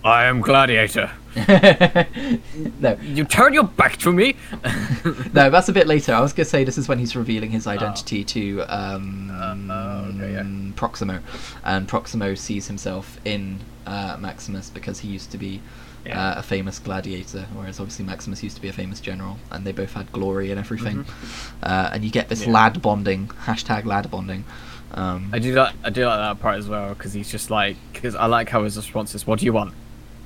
[0.05, 1.09] I am Gladiator.
[2.79, 4.35] no, You turn your back to me.
[5.33, 6.13] no, that's a bit later.
[6.13, 10.11] I was gonna say this is when he's revealing his identity to um, Uh, oh,
[10.15, 10.45] okay, yeah.
[10.75, 11.19] Proximo,
[11.63, 15.59] and Proximo sees himself in uh, Maximus because he used to be
[16.05, 16.19] Yeah.
[16.35, 19.71] uh, a famous gladiator, whereas obviously Maximus used to be a famous general, and they
[19.71, 21.03] both had glory and everything.
[21.63, 22.51] Uh, and you get this Mm-hmm.
[22.51, 22.59] Yeah.
[22.61, 24.45] lad bonding hashtag lad bonding.
[24.93, 25.73] Um, I do that.
[25.83, 28.63] I do like that part as well because he's just like because I like how
[28.63, 29.73] his response is, "What do you want?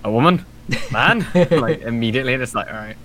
[0.04, 0.46] A woman,
[0.92, 2.98] man?" like immediately, it's like, all right,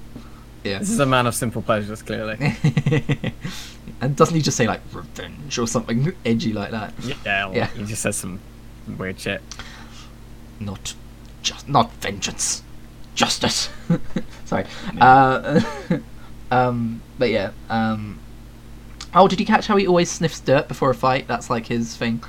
[0.63, 0.79] yeah.
[0.79, 2.37] this is a man of simple pleasures, clearly.
[4.01, 6.93] and doesn't he just say like revenge or something edgy like that?
[7.05, 7.67] yeah, well, Yeah.
[7.69, 8.41] he just says some
[8.99, 9.41] weird shit.
[10.61, 10.95] not
[11.43, 12.63] just not vengeance
[13.15, 13.69] justice
[14.47, 14.65] sorry
[15.01, 15.61] uh,
[16.51, 18.19] um but yeah um
[19.15, 21.97] oh did you catch how he always sniffs dirt before a fight that's like his
[21.97, 22.23] thing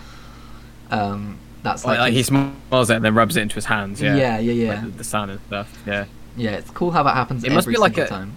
[0.91, 4.01] um that's like, Like, he smells it and then rubs it into his hands.
[4.01, 5.83] Yeah, yeah yeah yeah Like the, sound and stuff.
[5.85, 6.05] Yeah,
[6.37, 8.31] yeah it's cool how that happens It must be like a- time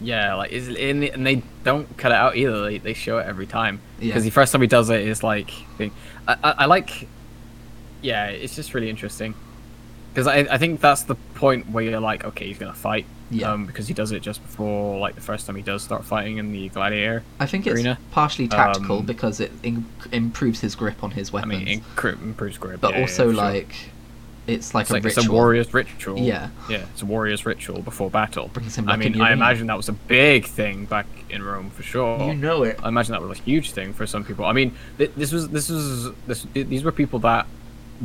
[0.00, 0.34] yeah.
[0.34, 2.62] Like is in the, and they don't cut it out either.
[2.64, 4.08] They, they show it every time Yeah.
[4.08, 5.92] because the first time he does it is like thing.
[6.28, 7.08] I, I, I like.
[8.02, 9.34] Yeah, it's just really interesting
[10.14, 13.04] because I, I think that's the point where you're like, okay, he's gonna fight.
[13.30, 13.50] Yeah.
[13.50, 16.36] Um, because he does it just before like the first time he does start fighting
[16.38, 17.24] in the gladiator.
[17.40, 17.98] i think it's arena.
[18.12, 21.54] partially tactical Um, because it in- improves his grip on his weapons.
[21.54, 22.80] I mean, incre- improves grip.
[22.80, 23.34] but yeah, yeah, also sure.
[23.34, 23.74] like
[24.46, 26.18] it's like It's a like ritual it's a warrior's ritual.
[26.18, 26.50] Yeah.
[26.68, 28.48] yeah, it's a warrior's ritual before battle.
[28.48, 29.32] Brings him I mean, I arena.
[29.32, 32.22] imagine that was a big thing back in Rome for sure.
[32.26, 34.44] you know it I imagine that was a huge thing for some people.
[34.44, 37.46] I mean, th- this was this was this these were people that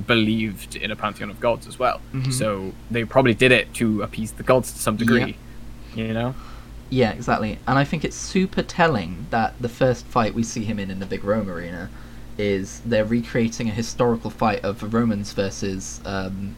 [0.08, 2.02] believed in a pantheon of gods as well.
[2.14, 2.32] Mhm.
[2.32, 5.36] So they probably did it to appease the gods to some degree.
[5.96, 6.36] You know?
[6.90, 7.60] Yeah, exactly.
[7.68, 11.00] And I think it's super telling that the first fight we see him in in
[11.00, 11.90] the big Rome arena
[12.38, 16.56] is they're recreating a historical fight of the Romans versus um,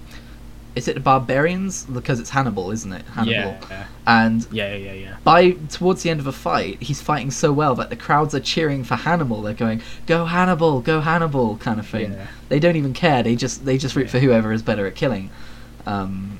[0.76, 1.84] is it the barbarians?
[1.86, 3.03] Because it's Hannibal, isn't it?
[3.13, 3.57] Hannibal.
[3.69, 3.86] Yeah.
[4.07, 5.15] And Yeah, yeah, yeah.
[5.24, 8.39] by towards the end of a fight, he's fighting so well that the crowds are
[8.39, 9.41] cheering for Hannibal.
[9.41, 12.13] They're going, "Go Hannibal, go Hannibal," kind of thing.
[12.13, 12.28] Yeah.
[12.49, 13.22] They don't even care.
[13.24, 14.11] They just they just root Yeah.
[14.11, 15.30] for whoever is better at killing.
[15.86, 16.39] Um,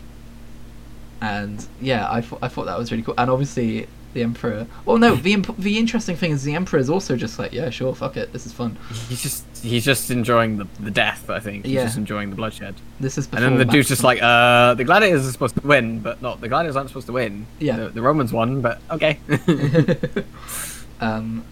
[1.21, 3.13] and yeah, I thought I thought that was really cool.
[3.17, 4.68] And obviously, the emperor.
[4.86, 5.16] Well, no.
[5.16, 8.18] The imp- the interesting thing is the emperor is also just like, yeah, sure, fuck
[8.18, 8.78] it, this is fun.
[9.09, 11.30] He's just he's just enjoying the, the death.
[11.30, 11.84] I think he's Yeah.
[11.86, 12.76] just enjoying the bloodshed.
[12.99, 15.99] This is And then the dude's just like, uh, the gladiators are supposed to win,
[15.99, 17.45] but not the gladiators aren't supposed to win.
[17.59, 17.78] Yeah.
[17.78, 19.20] the, the Romans won, but okay.
[21.01, 21.43] um,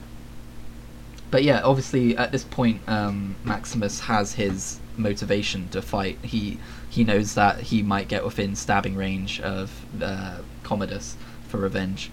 [1.32, 6.18] but yeah, obviously at this point, um, Maximus has his motivation to fight.
[6.24, 11.16] He he knows that he might get within stabbing range of uh, Commodus
[11.48, 12.10] for revenge.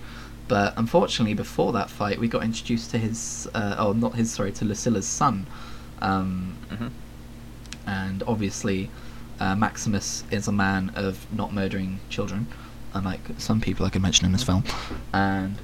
[0.49, 4.53] But unfortunately, before that fight, we got introduced to his, uh, oh, not his, sorry,
[4.53, 5.47] to Lucilla's son.
[6.01, 6.91] Um, Mhm.
[7.87, 8.91] And obviously,
[9.41, 12.47] uh, Maximus is a man of not murdering children,
[12.95, 14.65] unlike some people I could mention in this film.
[15.13, 15.57] And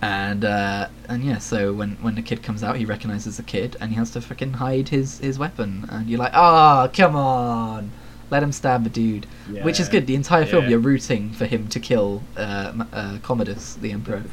[0.00, 3.76] and uh, and yeah, so when when the kid comes out, he recognizes the kid,
[3.80, 5.86] and he has to freaking hide his his weapon.
[5.90, 7.90] And you're like, ah, come on,
[8.32, 9.26] let him stab the dude.
[9.62, 10.06] Which is good.
[10.08, 10.70] The entire film, Yeah.
[10.70, 14.24] you're rooting for him to kill uh, uh, Commodus, the emperor.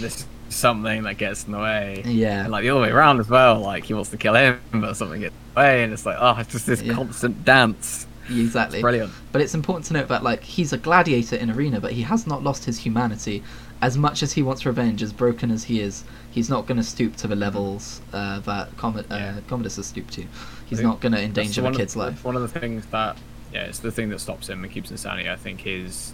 [0.00, 2.02] There's something that gets in the way.
[2.06, 2.42] Yeah.
[2.44, 4.94] And like the other way around as well, like he wants to kill him, but
[4.96, 6.94] something gets in the way, and it's like, oh, it's just this Yeah.
[6.94, 8.06] constant dance.
[8.30, 8.78] Exactly.
[8.78, 9.10] It's brilliant.
[9.32, 12.26] But it's important to note that like he's a gladiator in arena, but he has
[12.26, 13.42] not lost his humanity.
[13.80, 16.82] As much as he wants revenge, as broken as he is, he's not going to
[16.82, 19.36] stoop to the levels uh, that Commod- Yeah.
[19.38, 20.24] uh, Commodus has stooped to.
[20.66, 22.22] He's not going to endanger of- kid's life.
[22.24, 23.16] One of the things that,
[23.52, 25.28] yeah, it's the thing that stops him and keeps him sanity.
[25.28, 26.12] I think is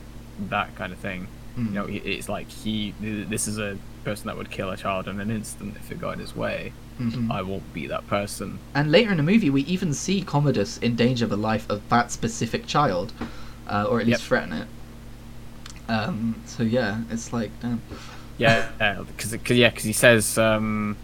[0.49, 1.29] that kind of thing.
[1.59, 1.67] Mm.
[1.69, 2.95] You know, it's like he.
[3.01, 6.15] This is a person that would kill a child in an instant if it got
[6.15, 6.73] in his way.
[7.01, 7.31] Mhm.
[7.31, 8.59] I won't be that person.
[8.75, 12.67] And later in the movie, we even see Commodus endanger the life of that specific
[12.67, 13.13] child,
[13.69, 14.29] uh, or at least Yep.
[14.29, 14.69] threaten it.
[15.89, 17.81] Um, so yeah, it's like, damn.
[18.39, 18.69] Yeah,
[19.07, 20.97] because yeah, because he says, um,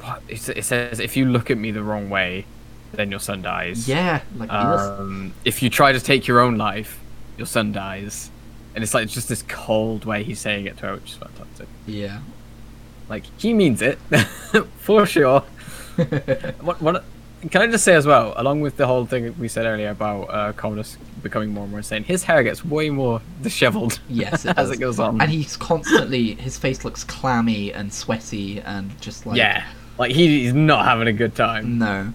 [0.00, 2.44] what it says, if you look at me the wrong way,
[2.92, 3.88] then your son dies.
[3.88, 4.50] yeah, like.
[4.52, 7.00] Um, if you try to take your own life,
[7.36, 8.30] your son dies.
[8.74, 11.16] And it's like it's just this cold way he's saying it to her, which is
[11.16, 11.68] fantastic.
[11.86, 12.20] yeah.
[13.08, 13.96] Like he means it
[14.78, 15.42] for sure.
[16.60, 17.04] What, what?
[17.50, 20.22] Can I just say as well, along with the whole thing we said earlier about
[20.24, 23.98] uh, Commodus becoming more and more insane, his hair gets way more dishevelled.
[24.08, 25.20] Yes, it as it goes on.
[25.20, 29.66] and he's constantly his face looks clammy and sweaty and just like yeah,
[29.98, 31.78] like he, he's not having a good time.
[31.78, 32.12] no.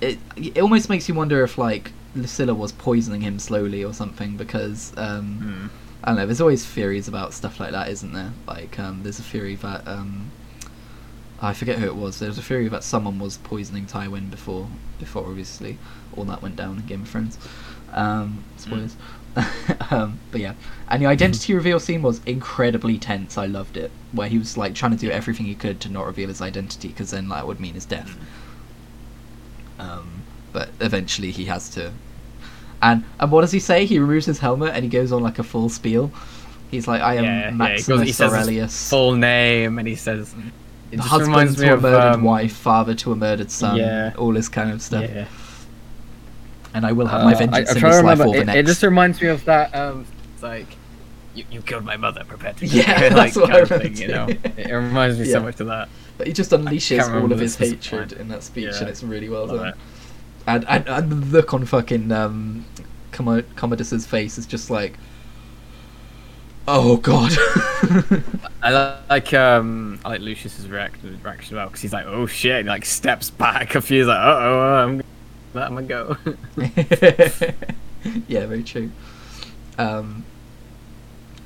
[0.00, 4.36] It it almost makes you wonder if like Lucilla was poisoning him slowly or something
[4.36, 5.70] because um, Mm.
[6.04, 6.26] I don't know.
[6.26, 8.32] There's always theories about stuff like that, isn't there?
[8.46, 10.30] Like um, there's a theory that um,
[11.42, 12.18] I forget who it was.
[12.18, 14.68] There was a theory that someone was poisoning Tywin before
[14.98, 15.78] before obviously
[16.16, 17.38] all that went down in Game of Thrones.
[17.92, 18.96] Um, spoilers.
[19.90, 20.54] um, but yeah,
[20.88, 23.36] and the identity reveal scene was incredibly tense.
[23.38, 26.06] I loved it, where he was like trying to do everything he could to not
[26.06, 28.16] reveal his identity, because then that would mean his death.
[29.78, 30.22] Um,
[30.52, 31.92] but eventually he has to.
[32.82, 33.86] And and what does he say?
[33.86, 36.10] He removes his helmet and he goes on like a full spiel.
[36.70, 39.88] He's like, "I am Yeah, yeah, he, Maximus goes, he says Aurelius, full name, and
[39.88, 40.34] he says,
[40.92, 43.50] it just husband reminds to me a of, murdered um, wife, father to a murdered
[43.50, 44.12] son, Yeah.
[44.18, 45.26] all this kind of stuff." Yeah.
[46.74, 48.58] And I will have my Uh, vengeance I, in this life or the It, next.
[48.58, 49.74] it just reminds me of that.
[49.74, 50.04] Um,
[50.34, 50.66] it's like
[51.34, 54.08] you, you killed my mother, to Yeah, die, that's like, what I remember thing, you
[54.08, 54.26] know.
[54.28, 55.32] It, it reminds me Yeah.
[55.32, 55.88] so much of that.
[56.18, 58.80] But he just unleashes all of his hatred in that speech, Yeah.
[58.80, 59.68] and it's really well Love done.
[59.68, 59.74] it.
[60.46, 62.64] And, and and the look on fucking um,
[63.12, 64.98] Commo- Commodus's face is just like,
[66.66, 67.32] oh god.
[68.62, 72.56] I like um I like Lucius's reaction reaction as well because he's like oh shit
[72.56, 75.02] and he, like steps back a few he's like uh oh
[75.54, 76.16] I'm gonna go
[78.28, 78.90] yeah, very true.
[79.78, 80.24] Um,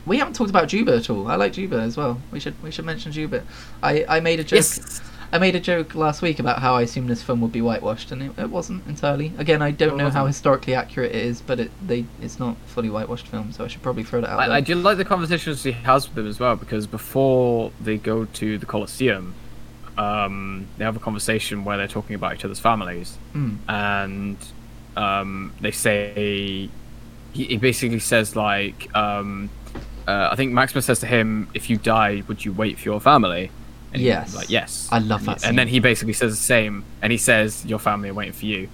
[0.06, 1.28] we haven't talked about Juba at all.
[1.28, 2.20] I like Juba as well.
[2.30, 3.42] We should we should mention Juba.
[3.82, 4.56] I, I made a joke.
[4.56, 5.00] yes
[5.34, 8.12] I made a joke last week about how I assumed this film would be whitewashed,
[8.12, 9.32] and it, it wasn't entirely.
[9.38, 10.26] Again, I don't It know how wasn't.
[10.28, 13.80] historically accurate it is, but it they it's not fully whitewashed film, so I should
[13.82, 14.50] probably throw that out there.
[14.50, 17.96] I, I do like the conversations he has with them as well because before they
[17.96, 19.34] go to the Colosseum
[19.98, 23.58] um they have a conversation where they're talking about each other's families Mm.
[23.68, 24.36] and
[24.96, 26.68] um, they say
[27.32, 29.48] he, he basically says like um,
[30.06, 33.00] uh, I think Maximus says to him, "If you die, would you wait for your
[33.00, 33.50] family?"
[33.92, 34.34] And he's Yes.
[34.34, 34.88] like yes.
[34.90, 37.78] I love and, that And then he basically says the same, and he says, "Your
[37.78, 38.68] family are waiting for you,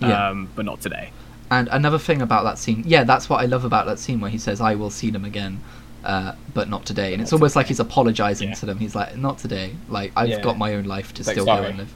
[0.00, 0.28] Yeah.
[0.30, 1.10] um, but not today."
[1.50, 4.30] And another thing about that scene, yeah, that's what I love about that scene where
[4.30, 5.60] he says, "I will see them again."
[6.04, 7.60] Uh, but not today, and Not it's almost today.
[7.60, 8.54] like he's apologizing Yeah.
[8.54, 8.78] to them.
[8.78, 9.72] He's like, "Not today.
[9.88, 10.40] Like I've Yeah.
[10.40, 11.92] got my own life to Like, still go and live."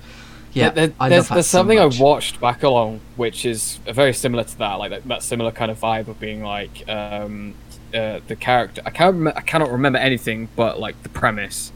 [0.53, 2.01] Yeah, There- I there's, love there's so something much.
[2.01, 5.71] I watched back along, which is very similar to that, like that, that similar kind
[5.71, 7.55] of vibe of being like um,
[7.95, 8.83] uh, the character.
[8.85, 11.73] I can't, rem- I cannot remember anything, but like the premise.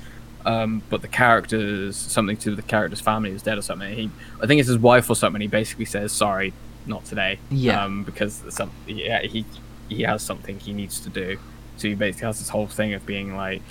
[0.47, 3.95] Um, but the character's something to the character's family is dead or something.
[3.95, 4.11] He,
[4.43, 5.41] I think it's his wife or something.
[5.41, 6.53] He basically says, "Sorry,
[6.87, 7.83] not today." Yeah.
[7.83, 9.47] Um, because some, yeah, he
[9.89, 11.39] he has something he needs to do.
[11.79, 13.63] So he basically has this whole thing of being like,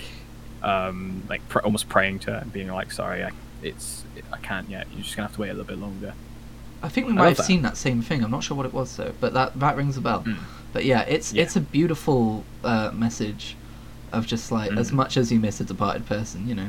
[0.62, 3.30] um, like pr- almost praying to her and being like, "Sorry, I,
[3.62, 4.88] it's I can't yet.
[4.92, 6.14] You're just gonna have to wait a little bit longer."
[6.82, 7.44] I think we might have that.
[7.44, 8.22] seen that same thing.
[8.22, 10.22] I'm not sure what it was though, but that that rings a bell.
[10.22, 10.38] Mm.
[10.74, 11.44] But yeah, it's Yeah.
[11.44, 13.56] it's a beautiful uh, message
[14.12, 14.94] of just like as Mm.
[14.94, 16.68] much as you miss a departed person, you know,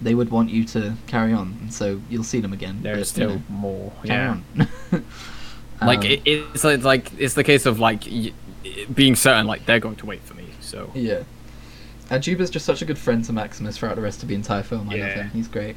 [0.00, 2.78] they would want you to carry on, and so you'll see them again.
[2.82, 3.92] There's but, you still know, more.
[4.04, 4.30] Yeah.
[4.30, 4.66] on.
[5.80, 8.32] like Um, it, it's like, like it's the case of like y-
[8.94, 10.44] being certain like they're going to wait for me.
[10.60, 11.22] So Yeah.
[12.10, 14.62] And Juba's just such a good friend to Maximus throughout the rest of the entire
[14.62, 14.90] film.
[14.90, 15.30] I love him.
[15.32, 15.76] He's great.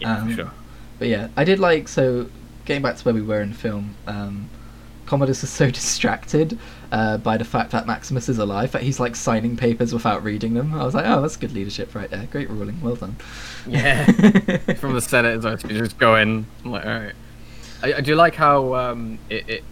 [0.00, 0.50] yeah, Um, sure.
[0.98, 2.28] But yeah, I did like so
[2.64, 3.94] getting back to where we were in the film.
[4.06, 4.48] Um,
[5.10, 6.56] Commodus is so distracted
[6.92, 10.54] uh, by the fact that Maximus is alive that he's like signing papers without reading
[10.54, 10.72] them.
[10.72, 12.28] I was like, oh, that's good leadership right there.
[12.30, 12.80] Great ruling.
[12.80, 13.16] Well done.
[13.66, 14.04] Yeah.
[14.74, 16.46] From the Senate, you just go in.
[16.64, 17.14] I'm like, all right.
[17.82, 19.64] I, I do like how um it, it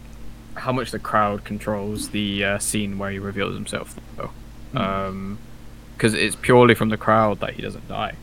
[0.54, 4.30] how much the crowd controls the uh, scene where he reveals himself, though.
[4.72, 4.76] Hmm.
[4.78, 5.38] Um,
[5.94, 8.14] because it's purely from the crowd that he doesn't die.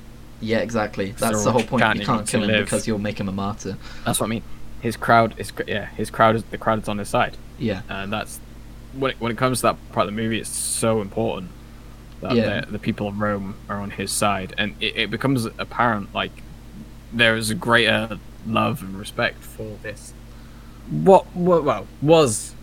[0.41, 1.13] yeah, exactly.
[1.16, 1.82] So That's the whole point.
[1.82, 2.66] can't You can't kill him live?
[2.66, 3.78] because you'll make him a martyr.
[4.05, 4.43] That's what I mean.
[4.86, 5.88] His crowd is yeah.
[6.02, 7.38] His crowd is the crowd is on his side.
[7.58, 7.82] Yeah.
[7.90, 8.40] and that's
[8.94, 11.50] when it, when it comes to that part of the movie, it's so important
[12.22, 12.62] that Yeah.
[12.62, 16.32] the, the people of Rome are on his side, and it, it becomes apparent like
[17.12, 20.14] there is a greater love and respect for this.
[20.90, 22.54] What, what well was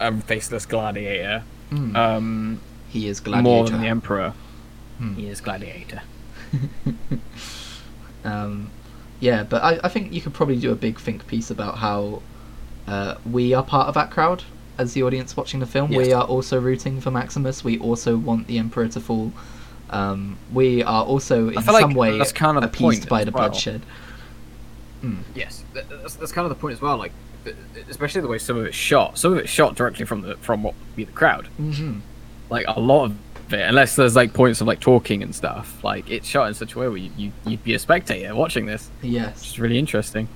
[0.00, 1.94] a faceless gladiator, Mm.
[1.96, 3.42] um, he is gladiator.
[3.56, 4.32] more than the emperor.
[4.98, 5.14] Hmm.
[5.14, 6.00] He is gladiator.
[8.24, 8.70] um,
[9.20, 12.22] yeah, but I, I think you could probably do a big think piece about how
[12.86, 14.44] uh, we are part of that crowd
[14.78, 15.90] as the audience watching the film.
[15.90, 17.64] We are also rooting for Maximus.
[17.64, 19.32] We also want the Emperor to fall.
[19.90, 23.24] Um, we are also in feel like some way that's kind of appeased point by
[23.24, 23.48] the well.
[23.48, 23.82] bloodshed.
[25.02, 25.22] Mm.
[25.34, 26.96] Yes, that's, that's kind of the point as well.
[26.96, 27.12] Like,
[27.88, 29.18] especially the way some of it's shot.
[29.18, 31.46] Some of it's shot directly from the from what would be the crowd.
[31.56, 32.00] hmm
[32.50, 35.82] like a lot of it, unless there's like points of like talking and stuff.
[35.84, 38.66] Like it's shot in such a way where you, you you'd be a spectator watching
[38.66, 40.28] this, which Yes, is really interesting.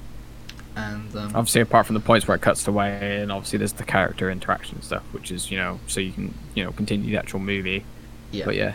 [0.76, 3.84] and um, Obviously, apart from the points where it cuts away, and obviously there's the
[3.84, 7.40] character interaction stuff, which is you know so you can you know continue the actual
[7.40, 7.84] movie.
[8.30, 8.74] yeah, But yeah,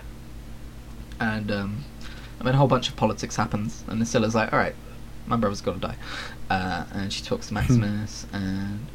[1.20, 1.84] and um,
[2.40, 4.76] and then a whole bunch of politics happens, and Lucilla's like, "All right,
[5.26, 5.96] my brother's got to die,"
[6.50, 8.86] uh, and she talks to Maximus, and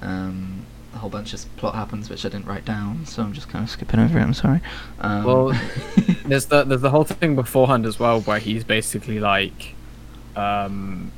[0.00, 0.64] um,
[0.94, 3.64] a whole bunch of plot happens, which I didn't write down, so I'm just kind
[3.64, 4.22] of skipping over it.
[4.22, 4.60] I'm sorry.
[5.00, 5.48] Um, Well,
[6.26, 9.74] there's the there's the whole thing beforehand as well, where he's basically like,
[10.36, 11.10] um,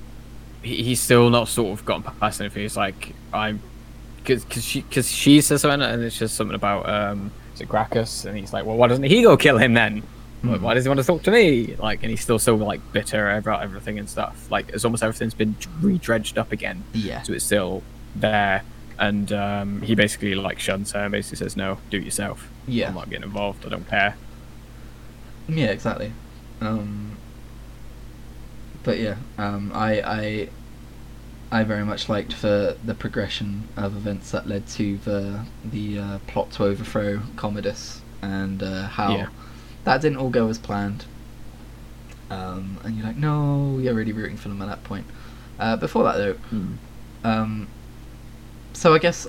[0.62, 2.62] he, he's still not sort of gotten past anything.
[2.62, 3.60] He's like, I'm,
[4.18, 7.68] because cause she because she says something, and it's just something about um, is it
[7.68, 10.02] Gracchus, and he's like, well, why doesn't he go kill him then?
[10.42, 10.62] Like, Hmm.
[10.64, 11.74] why does he want to talk to me?
[11.78, 14.50] Like, and he's still so like bitter about everything and stuff.
[14.50, 17.82] Like, it's almost everything's been re-dredged up again, yeah, so it's still
[18.14, 18.62] there.
[18.98, 22.48] And um, he basically like shuns her and basically says, "No, do it yourself.
[22.66, 23.66] yeah, I'm not getting involved.
[23.66, 24.16] I don't care."
[25.48, 26.12] yeah, exactly.
[26.60, 27.16] Um,
[28.82, 30.48] but yeah, um, I I
[31.60, 36.18] I very much liked the the progression of events that led to the the uh,
[36.26, 39.26] plot to overthrow Commodus and uh, how Yeah.
[39.84, 41.04] that didn't all go as planned.
[42.30, 45.06] Um, and you're like, no, you're really rooting for them at that point.
[45.58, 46.36] Uh, before that though,
[47.22, 47.68] um,
[48.74, 49.26] so I guess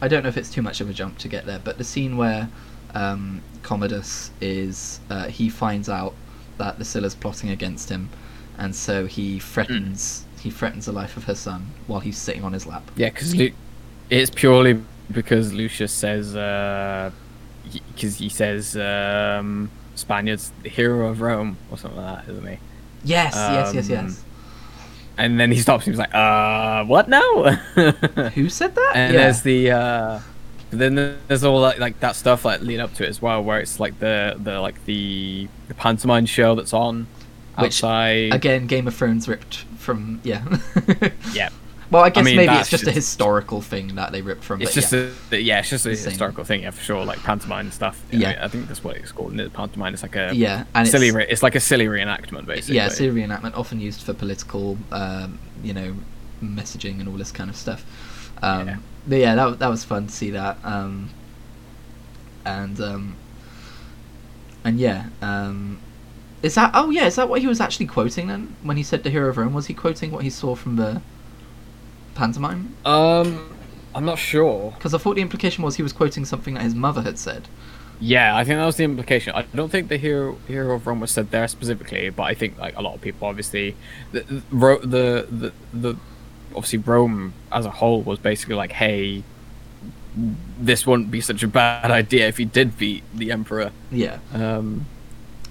[0.00, 1.84] I don't know if it's too much of a jump to get there, but the
[1.84, 2.48] scene where
[2.94, 6.14] um, Commodus is uh, he finds out
[6.58, 8.10] that Lucilla's plotting against him,
[8.58, 12.52] and so he threatens he threatens the life of her son while he's sitting on
[12.52, 12.90] his lap.
[12.96, 13.52] Yeah, because Lu-
[14.10, 14.80] it's purely
[15.10, 22.24] because Lucius says, because he says um, Spaniard's the hero of Rome or something like
[22.24, 22.58] that, isn't he?
[23.04, 24.24] Yes, yes, yes, Um, yes.
[25.18, 25.86] And then he stops.
[25.86, 27.42] and He's like, uh, what now?
[28.34, 28.92] Who said that?
[28.94, 29.20] and yeah.
[29.20, 30.20] there's the uh
[30.70, 33.58] then there's all like, like that stuff like lead up to it as well where
[33.58, 37.06] it's like the the like the the pantomime show that's on
[37.58, 40.44] Which, outside Again, Game of Thrones ripped from yeah.
[41.32, 41.48] yeah
[41.90, 44.60] Well, I guess mean, maybe it's that's just a historical thing that they ripped from.
[44.60, 45.08] it's just yeah.
[45.32, 46.10] a yeah it's just a Same.
[46.10, 48.36] historical thing yeah for sure like pantomime and stuff Yeah.
[48.40, 51.16] I, I think that's what it's called pantomime it's like a yeah, and silly it's,
[51.16, 55.38] re- it's like a silly reenactment basically yeah, silly reenactment often used for political, um,
[55.62, 55.94] you know,
[56.42, 57.84] messaging and all this kind of stuff.
[58.42, 58.76] Um, Yeah.
[59.06, 60.58] But yeah, that that was fun to see that.
[60.64, 61.08] Um,
[62.44, 63.16] and um,
[64.64, 65.80] and yeah, um,
[66.42, 66.72] is that?
[66.74, 69.30] Oh yeah, is that what he was actually quoting then when he said the hero
[69.30, 69.54] of Rome?
[69.54, 71.00] Was he quoting what he saw from the
[72.18, 72.74] pantomime?
[72.84, 73.28] um
[73.94, 76.74] i'm not sure Because I thought the implication was he was quoting something that his
[76.74, 77.48] mother had said.
[78.00, 79.32] Yeah, I think that was the implication.
[79.34, 82.56] I don't think the hero hero of Rome was said there specifically, but I think
[82.56, 83.74] like a lot of people obviously
[84.12, 85.52] the the the, the,
[85.84, 85.96] the
[86.54, 89.24] obviously Rome as a whole was basically like, hey,
[90.60, 93.72] this wouldn't be such a bad idea if he did beat the Emperor.
[93.90, 94.86] Yeah, Um,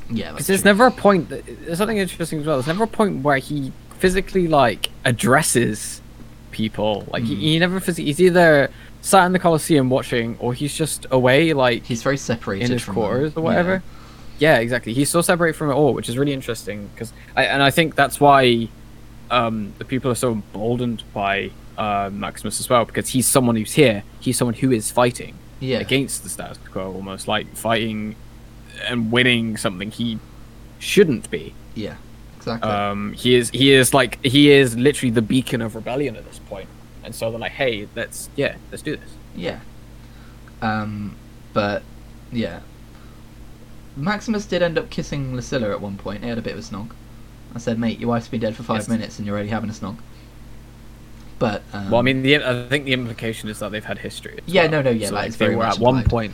[0.10, 0.32] yeah.
[0.32, 1.28] Because there's never a point.
[1.30, 2.56] That, There's something interesting as well.
[2.58, 6.02] There's never a point where he physically like addresses
[6.52, 7.06] people.
[7.12, 7.40] Like he, Mm.
[7.40, 8.06] he never physically.
[8.06, 8.70] He's either
[9.02, 12.84] sat in the Colosseum watching, or he's just away, like He's very separated in his
[12.84, 13.44] from quarters them.
[13.44, 13.84] or whatever.
[14.40, 14.58] Yeah.
[14.60, 14.94] exactly.
[14.94, 16.90] He's so separated from it all, which is really interesting.
[16.94, 18.68] Because I and I think that's why
[19.32, 23.74] um, the people are so emboldened by uh, Maximus as well, because he's someone who's
[23.74, 24.04] here.
[24.20, 28.16] He's someone who is fighting Yeah, yeah, against the status quo, almost like fighting
[28.88, 30.20] and winning something he
[30.80, 31.54] shouldn't be.
[31.76, 31.96] yeah,
[32.56, 32.72] exactly.
[32.72, 36.40] Um, he is he is like he is literally the beacon of rebellion at this
[36.40, 36.70] point,
[37.04, 39.10] and so they're like, hey, let's yeah, let's do this.
[39.36, 39.60] Yeah.
[40.62, 41.16] Um,
[41.54, 41.84] but
[42.32, 42.62] yeah,
[43.96, 46.24] Maximus did end up kissing Lucilla at one point.
[46.24, 46.92] He had a bit of a snog.
[47.56, 48.90] I said, "Mate, your wife's been dead for five Yes.
[48.90, 49.98] minutes and you're already having a snog."
[51.40, 54.40] But um, well, I mean, the I think the implication is that they've had history.
[54.46, 54.72] Yeah, well.
[54.72, 56.34] no, no, yeah, So, like, they very were much at one point.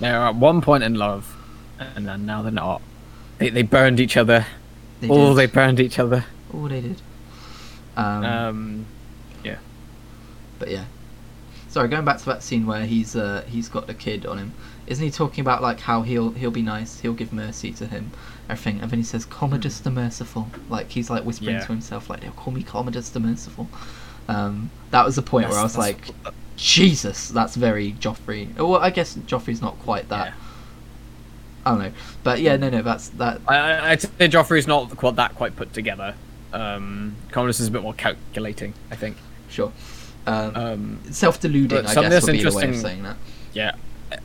[0.00, 1.34] They were at one point in love,
[1.78, 2.82] and then now they're not.
[3.38, 4.46] They they burned each other.
[5.08, 5.36] They oh, did.
[5.36, 6.24] they burned each other.
[6.52, 7.00] oh, they did.
[7.96, 8.86] Um, Um,
[9.44, 9.58] yeah.
[10.58, 10.84] but yeah.
[11.68, 14.52] Sorry, going back to that scene where he's uh, he's got a kid on him.
[14.86, 18.12] Isn't he talking about like how he'll he'll be nice, he'll give mercy to him,
[18.48, 21.60] everything, and then he says Commodus the Merciful, like he's like whispering Yeah.
[21.62, 23.68] to himself, like they'll call me Commodus the Merciful.
[24.28, 28.54] Um, that was the point where I was That's- like, Jesus, that's very Joffrey.
[28.56, 30.28] Well, I guess Joffrey's not quite that.
[30.28, 30.34] Yeah.
[31.66, 31.92] I don't know,
[32.22, 33.40] but yeah, no, no, that's that.
[33.48, 36.14] I, I- I'd say Joffrey's not quite that quite put together.
[36.52, 39.16] Um, Commodus is a bit more calculating, I think.
[39.48, 39.72] Sure,
[40.26, 43.16] um, Um, self-deluding, I something guess that's would be the way of interesting- saying that.
[43.54, 43.72] yeah,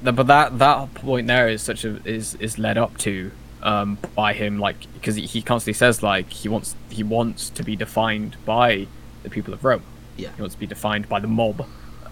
[0.04, 3.32] but that that point there is such a is is led up to
[3.64, 7.64] um, by him, like because he, he constantly says like he wants he wants to
[7.64, 8.88] be defined by
[9.24, 9.84] the people of Rome.
[10.18, 10.30] Yeah.
[10.36, 11.66] He wants to be defined by the mob.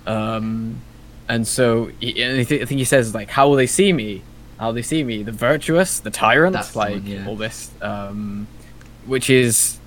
[0.05, 0.81] Um,
[1.29, 4.23] and so he, and I think he says like, how will they see me?
[4.59, 5.23] How they see me?
[5.23, 7.27] The virtuous, the tyrant, That's like one, yeah.
[7.27, 8.47] all this, um,
[9.05, 9.79] which is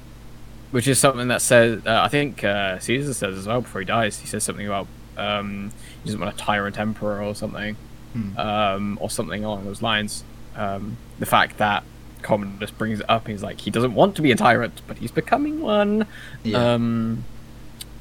[0.70, 3.84] which is something that says uh, I think uh, Caesar says as well before he
[3.84, 4.18] dies.
[4.20, 7.76] He says something about um, he doesn't want a tyrant emperor or something,
[8.12, 8.38] Hmm.
[8.38, 10.24] um, or something along those lines.
[10.56, 11.82] Um, the fact that
[12.22, 15.10] Commodus brings it up, he's like he doesn't want to be a tyrant, but he's
[15.12, 16.06] becoming one.
[16.44, 16.74] Yeah.
[16.74, 17.24] Um,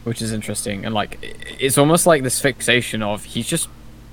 [0.04, 1.18] which is interesting, and like
[1.60, 3.68] it's almost like this fixation of he's just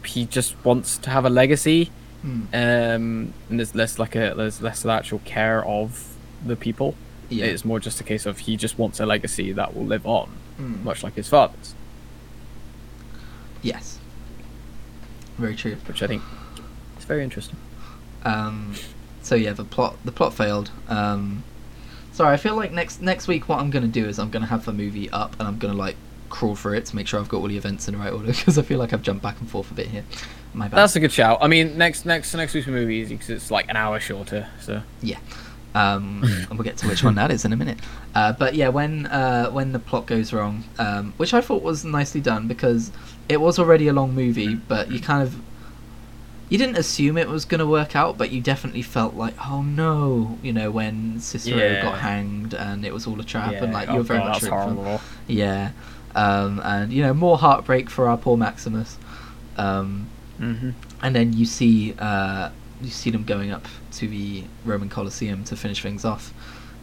[0.05, 1.91] he just wants to have a legacy,
[2.27, 2.41] Hmm.
[2.53, 6.15] um, and there's less like a there's less of the actual care of
[6.45, 6.97] the people.
[7.29, 7.45] Yeah.
[7.45, 10.29] It's more just a case of he just wants a legacy that will live on,
[10.57, 10.83] Hmm.
[10.83, 11.75] much like his father's,
[13.63, 13.99] Yes.
[15.39, 15.77] Very true.
[15.87, 16.23] which I think
[16.99, 17.57] is very interesting.
[18.25, 18.75] Um,
[19.23, 20.71] so yeah, the plot the plot failed.
[20.89, 21.45] Um,
[22.13, 24.65] sorry, I feel like next next week what I'm gonna do is I'm gonna have
[24.65, 25.97] the movie up and I'm gonna like
[26.31, 28.27] crawl through it to make sure I've got all the events in the right order
[28.33, 30.05] because I feel like I've jumped back and forth a bit here.
[30.55, 30.77] My bad.
[30.79, 31.39] That's a good shout.
[31.41, 34.83] I mean, next next next week's movie is because it's like an hour shorter, so
[35.03, 35.19] Yeah.
[35.75, 37.79] Um, and we'll get to which one that is in a minute.
[38.15, 41.85] Uh, but yeah, when uh, when the plot goes wrong, um, which I thought was
[41.85, 42.91] nicely done because
[43.29, 45.37] it was already a long movie, but you kind of
[46.49, 49.63] you didn't assume it was going to work out, but you definitely felt like, oh
[49.63, 51.83] no, you know, when Cicero Yeah.
[51.83, 53.65] got hanged and it was all a trap, yeah.
[53.65, 55.73] and like oh you were very God, much that's rooting for Yeah,
[56.17, 58.99] um, and you know more heartbreak for our poor Maximus.
[59.57, 60.09] Um,
[60.39, 60.71] hmm
[61.03, 62.51] and then you see uh,
[62.83, 66.33] you see them going up to the Roman Colosseum to finish things off,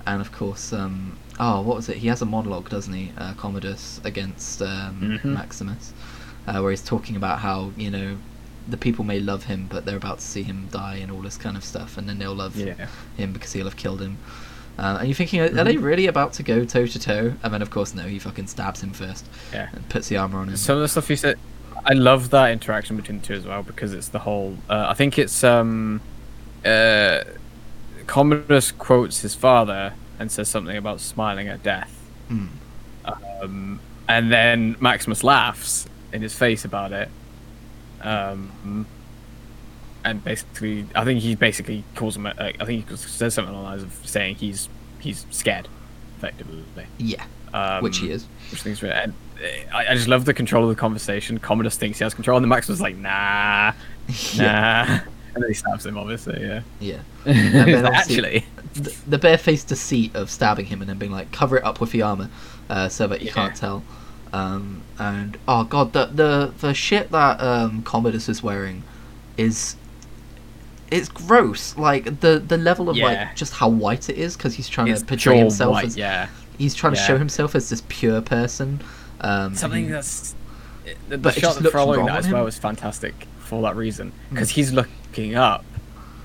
[0.05, 1.97] and of course, um, oh, what was it?
[1.97, 5.33] He has a monologue, doesn't he, uh, Commodus against um, Mhm.
[5.33, 5.93] Maximus,
[6.47, 8.17] uh, where he's talking about how you know
[8.67, 11.37] the people may love him, but they're about to see him die and all this
[11.37, 12.87] kind of stuff, and then they'll love Yeah.
[13.17, 14.17] him because he'll have killed him.
[14.77, 15.83] Uh, and you're thinking, are, are they Mhm.
[15.83, 17.33] really about to go toe to toe?
[17.43, 18.03] And then, of course, no.
[18.03, 19.69] He fucking stabs him first Yeah.
[19.73, 20.57] and puts the armor on him.
[20.57, 21.37] Some of the stuff he said,
[21.85, 24.57] I love that interaction between the two as well because it's the whole.
[24.69, 26.01] Uh, I think it's um,
[26.65, 27.19] uh,
[28.07, 31.93] Commodus quotes his father and says something about smiling at death,
[32.31, 32.47] Mm.
[33.41, 37.09] um, and then Maximus laughs in his face about it,
[38.01, 38.85] um,
[40.05, 42.25] and basically, I think he basically calls him.
[42.25, 44.69] a- Like, I think he says something along the lines of saying he's
[44.99, 45.67] he's scared,
[46.17, 46.63] effectively.
[46.97, 48.25] Yeah, Um, which he is.
[48.51, 51.37] which really, and uh, I, I just love the control of the conversation.
[51.39, 53.73] Commodus thinks he has control, and the Max was like, nah,
[54.33, 54.43] yeah,
[54.87, 54.99] nah.
[55.35, 56.61] And then he stabs him, obviously, yeah.
[56.79, 56.99] yeah.
[57.25, 61.63] Like, Actually, the, the barefaced deceit of stabbing him and then being like, cover it
[61.63, 62.29] up with the armor,
[62.69, 63.33] uh, so that you Yeah.
[63.33, 63.83] can't tell.
[64.31, 68.83] Um, and oh god, the the the shit that um, Commodus is wearing
[69.37, 69.75] is
[70.91, 71.77] it's gross.
[71.77, 73.05] Like the the level of Yeah.
[73.05, 75.97] like just how white it is because he's trying it's to portray himself white, as
[75.97, 76.27] yeah.
[76.57, 78.81] he's trying to show himself as this pure person.
[79.21, 80.35] Um, Something who- that's
[80.85, 84.11] the, the But shot just looks following that as well is fantastic for that reason
[84.29, 84.35] Hmm.
[84.35, 85.63] because he's looking up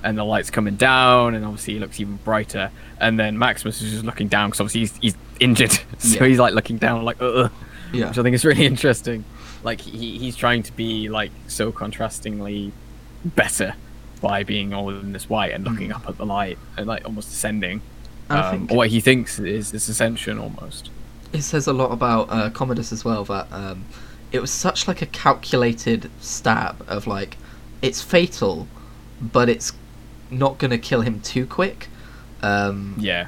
[0.03, 3.91] and the light's coming down and obviously he looks even brighter and then maximus is
[3.91, 6.25] just looking down because obviously he's, he's injured so Yeah.
[6.27, 7.51] he's like looking down like Ugh,
[7.93, 8.07] Yeah.
[8.09, 9.23] which i think is really interesting
[9.63, 12.71] like he, he's trying to be like so contrastingly
[13.23, 13.75] better
[14.21, 15.95] by being all in this white and looking Mm.
[15.95, 17.81] up at the light and like almost ascending
[18.29, 20.89] um, or what he thinks is this ascension almost
[21.33, 23.85] it says a lot about uh, Commodus as well that um,
[24.31, 27.37] it was such like a calculated stab of like
[27.81, 28.67] it's fatal,
[29.21, 29.71] but it's
[30.31, 31.87] not gonna kill him too quick.
[32.41, 33.27] Um, yeah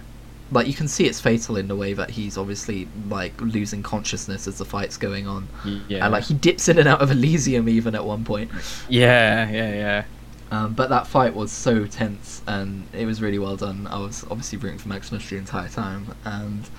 [0.51, 4.47] Like you can see it's fatal in the way that he's obviously like losing consciousness
[4.47, 5.47] as the fight's going on,
[5.87, 8.49] yeah and like he dips in and out of Elysium even at one point.
[8.89, 10.03] yeah yeah yeah
[10.51, 13.87] Um, but that fight was so tense and it was really well done.
[13.87, 16.69] I was obviously rooting for Maximus the entire time, and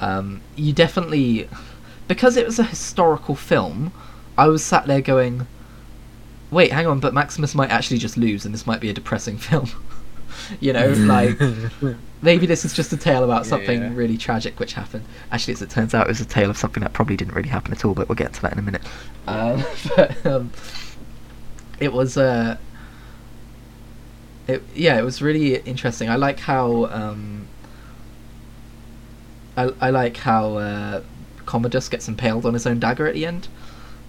[0.00, 1.48] um, you definitely,
[2.08, 3.92] because it was a historical film,
[4.36, 5.46] I was sat there going,
[6.50, 9.38] "Wait, hang on, but Maximus might actually just lose, and this might be a depressing
[9.48, 9.70] film."
[10.58, 11.38] you know, like
[12.22, 13.90] maybe this is just a tale about something yeah.
[13.94, 15.04] really tragic which happened.
[15.30, 17.48] Actually, as it turns out, it was a tale of something that probably didn't really
[17.48, 18.82] happen at all, but we'll get to that in a minute.
[19.26, 19.64] Um,
[19.96, 20.50] but um,
[21.78, 22.56] it was uh,
[24.50, 26.08] it yeah, it was really interesting.
[26.08, 27.46] I like how um,
[29.56, 31.02] I I like how uh,
[31.46, 33.48] Commodus gets impaled on his own dagger at the end,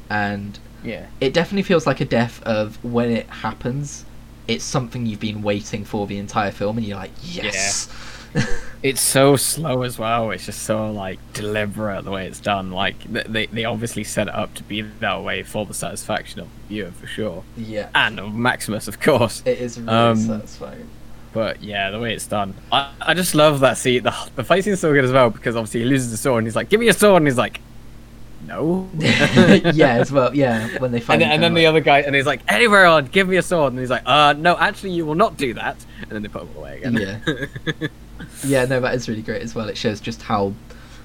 [0.09, 4.05] and yeah it definitely feels like a death of when it happens.
[4.47, 7.88] It's something you've been waiting for the entire film, and you're like, yes.
[8.84, 10.32] It's so slow as well.
[10.32, 12.72] It's just so like deliberate the way it's done.
[12.72, 16.48] Like they they obviously set it up to be that way for the satisfaction of
[16.48, 19.44] the viewer for sure, yeah, and of Maximus of course.
[19.45, 20.90] it is really Um, satisfying.
[21.32, 24.02] But yeah, the way it's done, I, I just love that scene.
[24.02, 26.48] The, the fight scene's so good as well because obviously he loses the sword and
[26.48, 27.62] he's like, "Give me your sword," and he's like,
[28.47, 30.35] "No." yeah, as well.
[30.35, 33.05] Yeah, when they find then- and then the other guy, and he's like, "Anywhere on,
[33.05, 35.77] give me a sword," and he's like, "Uh, no, actually, you will not do that."
[36.03, 36.93] And then they put him away again.
[36.95, 37.88] Yeah.
[38.45, 39.69] yeah, no, that is really great as well.
[39.69, 40.53] It shows just how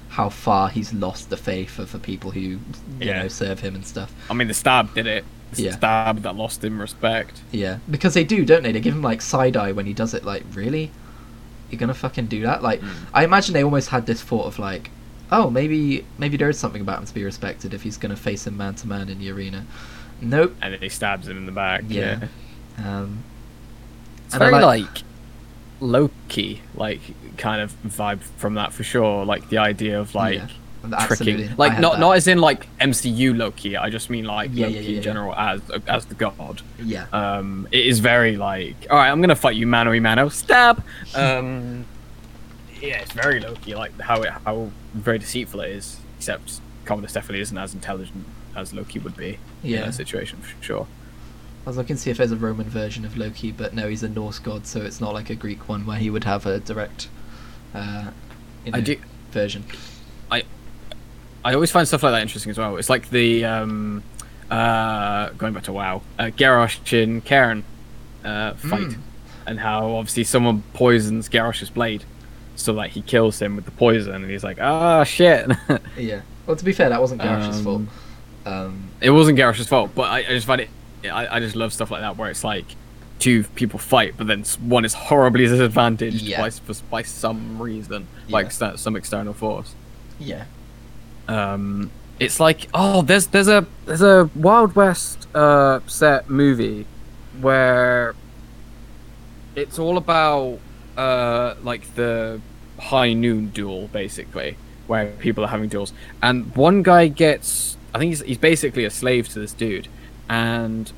[0.09, 2.59] how far he's lost the faith of the people who you
[2.99, 3.21] Yeah.
[3.21, 4.11] know serve him and stuff.
[4.29, 5.25] I mean, the stab did it.
[5.53, 5.71] The Yeah.
[5.71, 7.41] stab that lost him respect.
[7.51, 8.71] Yeah, because they do, don't they?
[8.71, 10.25] They give him like side eye when he does it.
[10.25, 10.91] Like, really,
[11.69, 12.63] you're gonna fucking do that?
[12.63, 12.89] Like, Mm.
[13.13, 14.89] I imagine they almost had this thought of like,
[15.31, 18.47] oh, maybe maybe there is something about him to be respected if he's gonna face
[18.47, 19.65] him man to man in the arena.
[20.21, 20.55] Nope.
[20.61, 21.83] and then he stabs him in the back.
[21.87, 22.25] Yeah.
[22.79, 23.23] Yeah, Um,
[24.25, 25.03] it's And I very like- like,
[25.79, 27.01] Loki, like
[27.37, 29.25] kind of vibe from that for sure.
[29.25, 30.47] Like the idea of like yeah,
[30.91, 31.33] absolutely.
[31.43, 31.99] tricking, like not that.
[31.99, 33.77] not as in like MCU Loki.
[33.77, 34.97] I just mean like Yeah, Loki yeah, yeah, yeah.
[34.97, 36.61] in general as as the god.
[36.79, 37.05] yeah.
[37.13, 40.83] Um, it is very like, all right, I'm gonna fight you mano a mano, stab.
[41.13, 41.85] Um,
[42.81, 45.99] yeah, it's very Loki, like how it how very deceitful it is.
[46.17, 48.25] Except Commodus definitely isn't as intelligent
[48.55, 50.87] as Loki would be in that situation for sure.
[51.65, 54.01] I was looking to see if there's a Roman version of Loki, but no, he's
[54.03, 56.59] a Norse god, so it's not like a Greek one where he would have a
[56.59, 57.09] direct
[57.75, 58.11] uh,
[58.65, 58.99] you I do-
[59.31, 59.63] version.
[61.45, 62.75] I always find stuff like that interesting as well.
[62.75, 64.03] It's like the um,
[64.51, 67.63] uh, going back to WoW, uh, Garrosh and Cairne
[68.25, 68.97] uh, fight, Mm.
[69.45, 72.03] and how obviously someone poisons Garrosh's blade,
[72.57, 75.49] so like he kills him with the poison, and he's like, ah, shit.
[75.97, 76.21] Yeah.
[76.45, 77.83] Well, to be fair, that wasn't Garrosh's fault.
[78.45, 80.69] Um, Um, it wasn't Garrosh's fault, but I, I just find it.
[81.05, 82.65] I, I just love stuff like that where it's like
[83.19, 86.41] two people fight, but then one is horribly disadvantaged Yeah.
[86.41, 86.59] by, s-
[86.89, 88.49] by some reason, like Yeah.
[88.51, 89.73] sta- some external force.
[90.19, 90.45] yeah.
[91.27, 91.89] um
[92.19, 96.85] it's like oh there's there's a there's a wild west uh set movie
[97.41, 98.15] where
[99.55, 100.57] it's all about
[100.97, 102.41] uh like the
[102.79, 104.57] high noon duel basically
[104.87, 108.89] where people are having duels and one guy gets i think he's, he's basically a
[108.89, 109.87] slave to this dude
[110.29, 110.91] and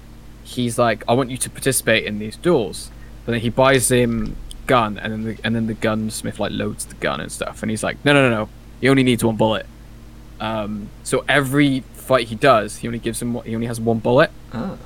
[0.43, 2.91] he's like i want you to participate in these duels
[3.25, 4.35] but then he buys him
[4.67, 7.69] gun and then the, and then the gunsmith like loads the gun and stuff and
[7.69, 8.49] he's like no no no no
[8.81, 9.65] he only needs one bullet
[10.39, 13.41] um, so every fight he does, he only gives him.
[13.43, 14.31] He only has one bullet.
[14.53, 14.77] Oh.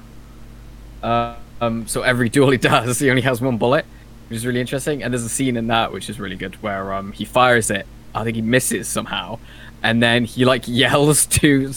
[1.02, 3.86] Uh, um, so every duel he does, he only has one bullet,
[4.34, 5.04] which is really interesting.
[5.04, 7.86] And there's a scene in that which is really good where um, he fires it.
[8.16, 9.38] I think he misses somehow,
[9.84, 11.72] and then he like yells to.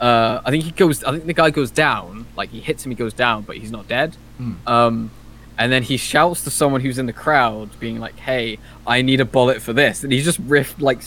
[0.00, 1.04] Uh, I think he goes.
[1.04, 2.24] I think the guy goes down.
[2.34, 4.16] Like he hits him, he goes down, but he's not dead.
[4.38, 4.52] Hmm.
[4.66, 5.10] Um,
[5.58, 9.20] and then he shouts to someone who's in the crowd, being like, "Hey, I need
[9.20, 11.02] a bullet for this." And he just riff like.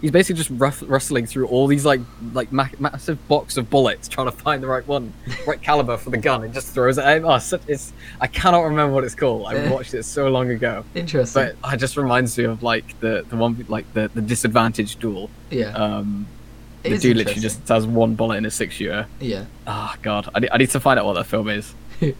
[0.00, 2.00] He's basically just ruff- rustling through all these like
[2.32, 5.12] like ma- massive box of bullets, trying to find the right one,
[5.46, 7.04] right caliber for the gun, and just throws it.
[7.04, 7.24] at him.
[7.24, 9.46] Oh, such, it's I cannot remember what it's called.
[9.46, 11.50] I watched it so long ago, Interesting.
[11.62, 15.30] but it just reminds me of like the the one like the the disadvantaged duel.
[15.50, 15.70] yeah.
[15.70, 16.26] Um,
[16.84, 19.06] It the dude literally just has one bullet in a six shooter.
[19.20, 19.46] Yeah.
[19.66, 21.74] Ah, God, I need, I need to find out what that film is.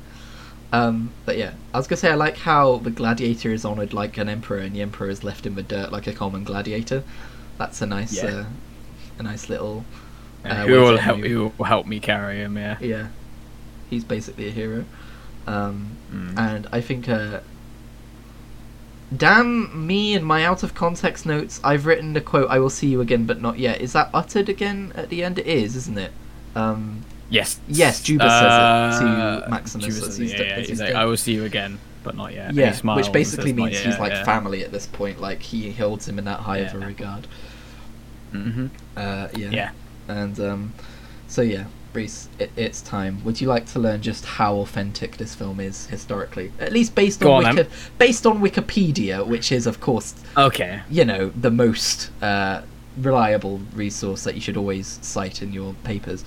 [0.72, 4.18] Um, but yeah, I was gonna say I like how the gladiator is honored like
[4.18, 7.04] an emperor, and the emperor is left in the dirt like a common gladiator.
[7.58, 8.26] That's a nice, Yeah.
[8.26, 8.44] uh,
[9.18, 9.84] a nice little.
[10.44, 11.18] Uh, who will help?
[11.20, 12.56] Who will help me carry him?
[12.56, 12.76] Yeah.
[12.80, 13.06] Yeah,
[13.90, 14.84] he's basically a hero.
[15.46, 16.38] Um, Mm.
[16.38, 17.40] and I think, uh,
[19.16, 21.60] damn me and my out of context notes.
[21.62, 24.48] I've written the quote, "I will see you again, but not yet." Is that uttered
[24.48, 25.38] again at the end?
[25.38, 26.12] It is, isn't it?
[26.54, 27.58] Um, Yes.
[27.66, 30.80] Yes, Juba says it to Uh, Maximus Juba as says he's it, do- yeah, he's
[30.80, 32.48] like, I will see you again, but not yet.
[32.48, 34.24] And yeah, he smiles which basically says, "Not means he's like yeah.
[34.24, 35.20] family at this point.
[35.20, 36.86] Like he holds him in that high of a Yeah.
[36.86, 37.26] regard.
[38.32, 38.70] Mhm.
[38.96, 39.50] Uh, yeah.
[39.50, 39.70] Yeah.
[40.08, 40.72] And um,
[41.28, 43.22] so yeah, Reese, it, it's time.
[43.24, 47.20] Would you like to learn just how authentic this film is historically, at least based
[47.20, 50.80] Go on, on, Wiki- based on Wikipedia, which is of course Okay.
[50.90, 52.62] you know the most uh,
[52.98, 56.24] reliable resource that you should always cite in your papers.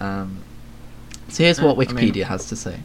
[0.00, 0.38] Um,
[1.28, 2.80] so here's what Uh, I mean- Wikipedia has to say.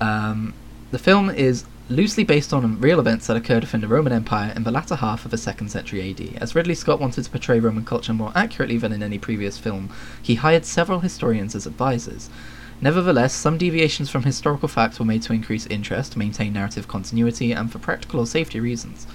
[0.00, 0.54] Um,
[0.90, 4.64] the film is loosely based on real events that occurred within the Roman Empire in
[4.64, 6.40] the latter half of the second century AD.
[6.40, 9.90] As Ridley Scott wanted to portray Roman culture more accurately than in any previous film,
[10.22, 12.28] he hired several historians as advisors.
[12.80, 17.72] Nevertheless, some deviations from historical facts were made to increase interest, maintain narrative continuity, and
[17.72, 19.06] for practical or safety reasons.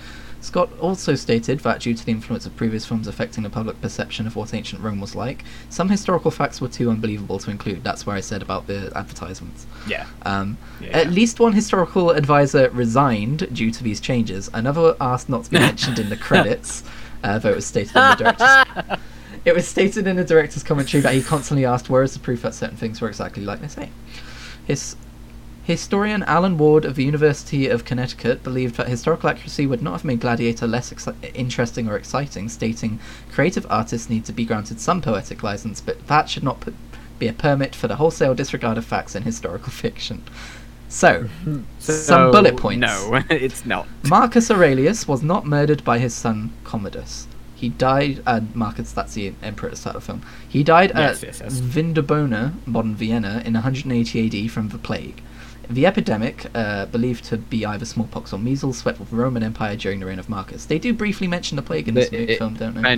[0.44, 4.28] Scott also stated that due to the influence of previous films affecting the public perception
[4.28, 7.82] of what ancient Rome was like, some historical facts were too unbelievable to include.
[7.82, 9.66] That's where I said about the advertisements.
[9.88, 10.06] Yeah.
[10.24, 10.90] Um, Yeah.
[10.90, 14.50] At least one historical advisor resigned due to these changes.
[14.54, 16.84] Another asked not to be mentioned in the credits,
[17.24, 19.00] uh, though it was stated in the director's.
[19.46, 22.44] It was stated in the director's commentary that he constantly asked, "Where is the proof
[22.44, 23.90] that certain things were exactly like they say?"
[24.66, 24.96] His
[25.64, 30.06] historian Alan Ward of the University of Connecticut believed that historical accuracy would not have
[30.06, 33.00] made Gladiator less exci- interesting or exciting, stating,
[33.32, 36.76] "Creative artists need to be granted some poetic license, but that should not put,
[37.18, 40.24] be a permit for the wholesale disregard of facts in historical fiction."
[40.94, 41.28] So,
[41.80, 42.82] some bullet points.
[42.82, 43.88] No, it's not.
[44.04, 47.26] Marcus Aurelius was not murdered by his son Commodus.
[47.56, 48.22] He died.
[48.28, 50.22] Uh, Marcus, that's the emperor at the start of the film.
[50.48, 51.60] He died Yes, at yes, yes.
[51.60, 55.24] Vindobona, modern Vienna, in 180 AD from the plague.
[55.70, 60.00] The epidemic, uh, believed to be either smallpox or measles, swept the Roman Empire during
[60.02, 60.66] the reign of Marcus.
[60.66, 62.98] They do briefly mention the plague in this new it- film, don't they?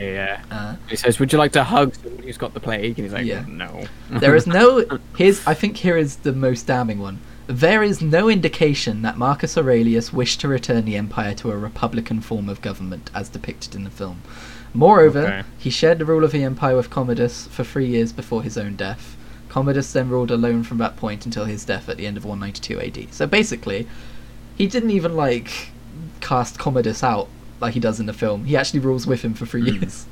[0.00, 0.40] yeah.
[0.50, 3.12] Uh, He says, "Would you like to hug someone who's got the plague?" And he's
[3.12, 3.44] like, Yeah.
[3.48, 4.84] "No." there is no.
[5.16, 5.44] Here's.
[5.46, 7.18] I think here is the most damning one.
[7.48, 12.20] There is no indication that Marcus Aurelius wished to return the empire to a republican
[12.20, 14.20] form of government, as depicted in the film.
[14.74, 15.42] Moreover, Okay.
[15.58, 18.76] he shared the rule of the empire with Commodus for three years before his own
[18.76, 19.16] death.
[19.58, 22.80] Commodus then ruled alone from that point until his death at the end of 192
[22.80, 23.12] AD.
[23.12, 23.88] So basically,
[24.56, 25.70] he didn't even like
[26.20, 27.26] cast Commodus out
[27.60, 28.44] like he does in the film.
[28.44, 29.80] He actually rules with him for three Mm.
[29.80, 30.06] years.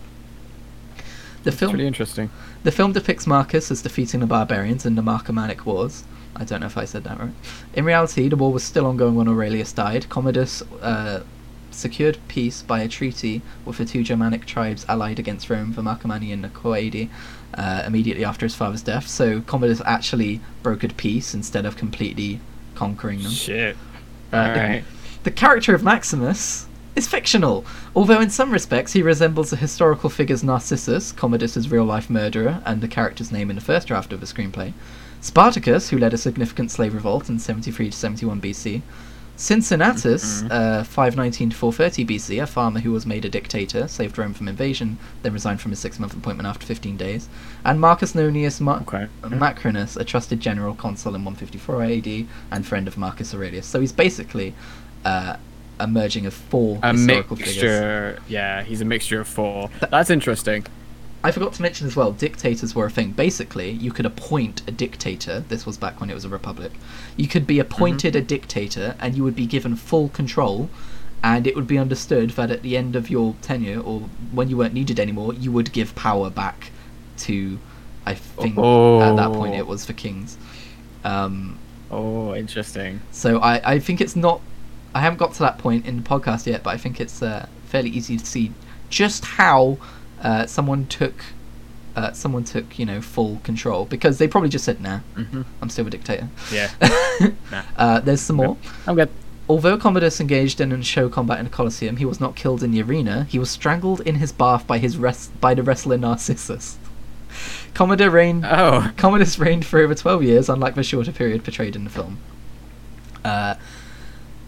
[1.44, 2.31] The film really interesting.
[2.64, 6.02] the film depicts Marcus as defeating the barbarians in the Marcomannic Wars.
[6.35, 7.31] I don't know if I said that right.
[7.73, 10.09] In reality, the war was still ongoing when Aurelius died.
[10.09, 11.20] Commodus uh,
[11.70, 16.32] secured peace by a treaty with the two Germanic tribes allied against Rome, the Marcomanni
[16.32, 17.10] and the Quadi,
[17.57, 19.09] uh, immediately after his father's death.
[19.09, 22.41] So Commodus actually brokered peace instead of completely
[22.74, 23.33] conquering them.
[23.33, 23.77] Shit.
[24.33, 24.85] Uh, All right.
[25.24, 27.65] The character of Maximus is fictional,
[27.95, 32.89] although in some respects he resembles the historical figures Narcissus, Commodus's real-life murderer and the
[32.89, 34.73] character's name in the first draft of the screenplay,
[35.20, 38.83] Spartacus, who led a significant slave revolt in 73 to 71 BC,
[39.37, 40.49] Cincinnatus, Mhm.
[40.51, 44.49] uh, 519 to 430 BC, a farmer who was made a dictator, saved Rome from
[44.49, 47.29] invasion, then resigned from his six-month appointment after 15 days,
[47.65, 49.07] and Marcus Nonius Ma- Okay.
[49.23, 53.67] Macrinus, a trusted general consul in 154 AD and friend of Marcus Aurelius.
[53.67, 54.55] So he's basically
[55.05, 55.37] uh,
[55.79, 57.55] a merging of four A historical figures.
[57.57, 58.19] mixture.
[58.29, 59.71] Yeah, he's a mixture of four.
[59.91, 60.65] That's interesting.
[61.27, 63.11] I forgot to mention as well, dictators were a thing.
[63.11, 65.40] Basically, you could appoint a dictator.
[65.40, 66.70] This was back when it was a republic.
[67.16, 70.70] You could be appointed a dictator, and you would be given full control.
[71.24, 74.57] And it would be understood that at the end of your tenure, or when you
[74.57, 76.70] weren't needed anymore, you would give power back
[77.19, 77.59] to.
[78.07, 79.59] I think at that point Oh.
[79.59, 80.39] it was for kings.
[81.03, 81.59] Um,
[81.90, 83.01] Oh, interesting.
[83.11, 84.40] So I, I think it's not.
[84.94, 87.47] I haven't got to that point in the podcast yet, but I think it's uh,
[87.65, 88.53] fairly easy to see
[88.90, 89.78] just how
[90.23, 91.15] uh, someone took
[91.95, 95.69] uh, someone took you know full control because they probably just said, "Nah, hmm I'm
[95.71, 96.71] still a dictator." Yeah.
[97.51, 97.63] Nah.
[97.79, 98.59] uh, there's some more.
[98.87, 99.09] I'm good.
[99.49, 102.73] Although Commodus engaged in a show combat in the Colosseum, he was not killed in
[102.73, 103.25] the arena.
[103.25, 106.77] He was strangled in his bath by his res- by the wrestler Narcissus.
[107.73, 108.91] Commodus reigned Oh.
[108.97, 112.19] Commodus reigned for over 12 years, unlike the shorter period portrayed in the film.
[113.25, 113.55] Uh,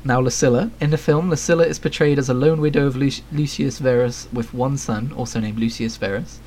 [0.04, 0.70] Now, Lucilla.
[0.80, 4.54] In the film, Lucilla is portrayed as a lone widow of Lu- Lucius Verus with
[4.54, 6.38] one son, also named Lucius Verus.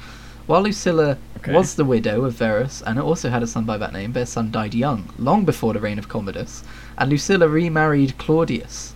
[0.47, 1.53] While Lucilla Okay.
[1.53, 4.51] was the widow of Verus and also had a son by that name, their son
[4.51, 6.63] died young, long before the reign of Commodus,
[6.97, 8.93] and Lucilla remarried Claudius.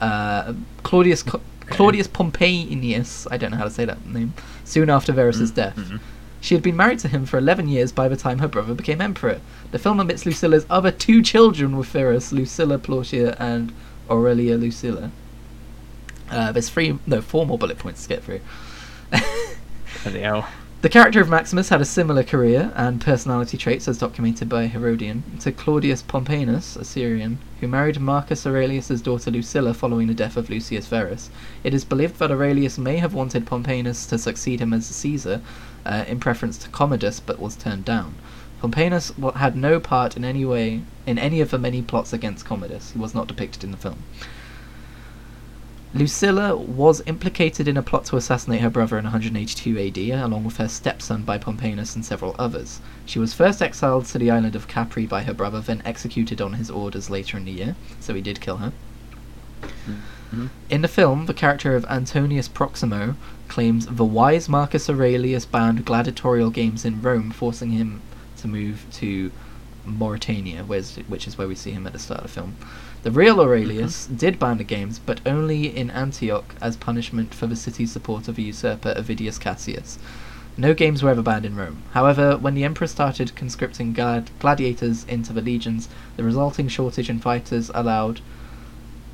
[0.00, 5.12] Uh, Claudius Co- Claudius Pompeianus, I don't know how to say that name, soon after
[5.12, 5.76] Verus's death.
[5.76, 6.00] mhm.
[6.42, 9.00] She had been married to him for 11 years by the time her brother became
[9.00, 9.40] emperor.
[9.70, 13.72] The film omits Lucilla's other two children with Verus, Lucilla Plautia and
[14.10, 15.12] Aurelia Lucilla.
[16.28, 18.40] Uh, there's three, no, four more bullet points to get through.
[20.02, 20.48] Hell.
[20.80, 25.22] The character of Maximus had a similar career and personality traits as documented by Herodian
[25.42, 30.50] to Claudius Pompeianus, a Syrian, who married Marcus Aurelius's daughter Lucilla following the death of
[30.50, 31.30] Lucius Verus.
[31.62, 35.40] It is believed that Aurelius may have wanted Pompeianus to succeed him as Caesar
[35.84, 38.14] uh, in preference to Commodus but was turned down.
[38.60, 42.44] Pompeianus wa- had no part in any way in any of the many plots against
[42.44, 42.92] Commodus.
[42.92, 43.98] He was not depicted in the film.
[45.94, 50.56] Lucilla was implicated in a plot to assassinate her brother in 182 AD, along with
[50.56, 52.80] her stepson by Pompeianus and several others.
[53.04, 56.54] She was first exiled to the island of Capri by her brother, then executed on
[56.54, 58.72] his orders later in the year, so he did kill her.
[60.32, 60.48] Mhm.
[60.70, 63.16] In the film, the character of Antonius Proximo
[63.52, 68.00] claims the wise Marcus Aurelius banned gladiatorial games in Rome, forcing him
[68.38, 69.30] to move to
[69.84, 72.56] Mauritania, which is where we see him at the start of the film.
[73.02, 73.50] The real mm-hmm.
[73.50, 78.26] Aurelius did ban the games, but only in Antioch as punishment for the city's support
[78.26, 79.98] of the usurper Avidius Cassius.
[80.56, 81.82] No games were ever banned in Rome.
[81.92, 87.18] However, when the emperor started conscripting glad- gladiators into the legions, the resulting shortage in
[87.18, 88.22] fighters allowed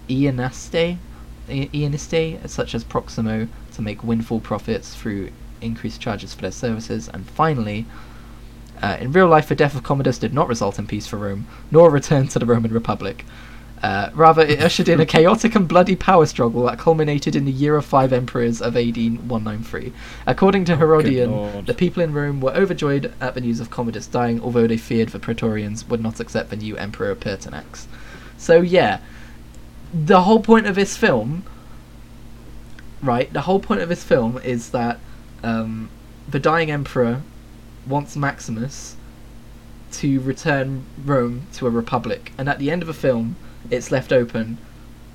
[0.09, 0.99] lanistae,
[1.51, 3.49] I- such as Proximo,
[3.79, 5.31] to make windfall profits through
[5.61, 7.87] increased charges for their services, and finally,
[8.83, 11.47] uh, in real life, the death of Commodus did not result in peace for Rome,
[11.71, 13.25] nor a return to the Roman Republic.
[13.81, 17.53] Uh, rather, it ushered in a chaotic and bloody power struggle that culminated in the
[17.53, 19.93] year of five emperors of AD 193.
[20.27, 21.67] According to Herodian, Lord.
[21.67, 25.11] the people in Rome were overjoyed at the news of Commodus dying, although they feared
[25.11, 27.87] the Praetorians would not accept the new emperor Pertinax.
[28.37, 28.99] So yeah,
[29.95, 31.45] the whole point of this film,
[33.03, 33.33] right?
[33.33, 34.99] The whole point of this film is that
[35.43, 35.91] um,
[36.29, 37.23] the dying emperor
[37.87, 38.97] wants Maximus
[39.93, 43.37] to return Rome to a republic, and at the end of the film,
[43.71, 44.59] it's left open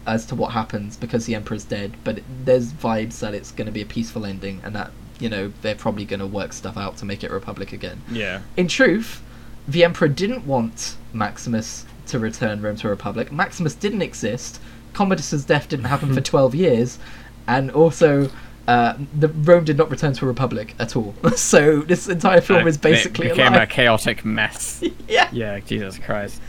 [0.05, 1.93] as to what happens because the emperor's dead.
[2.03, 5.29] But it, there's vibes that it's going to be a peaceful ending, and that you
[5.29, 8.01] know they're probably going to work stuff out to make it a republic again.
[8.11, 8.41] Yeah.
[8.57, 9.21] In truth,
[9.67, 13.31] the Emperor didn't want Maximus to return Rome to a republic.
[13.31, 14.59] Maximus didn't exist.
[14.93, 16.99] Commodus's death didn't happen for 12 years,
[17.47, 18.29] and also
[18.67, 21.13] uh, the Rome did not return to a republic at all.
[21.35, 23.63] so this entire film And is basically it a became lie.
[23.63, 24.83] a chaotic mess.
[25.07, 25.29] yeah.
[25.31, 26.41] yeah, Jesus Christ.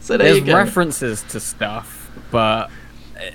[0.00, 0.54] So there There's you go.
[0.56, 2.70] references to stuff, but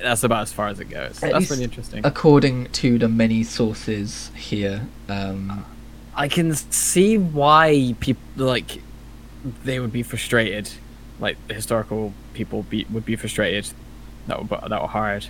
[0.04, 1.24] that's about as far as it goes.
[1.24, 2.06] At that's pretty interesting.
[2.06, 5.66] According to the many sources here, um,
[6.14, 8.82] I can see why people like
[9.64, 10.70] they would be frustrated,
[11.20, 13.72] like the historical people be, would be frustrated
[14.28, 15.28] that were that were hired.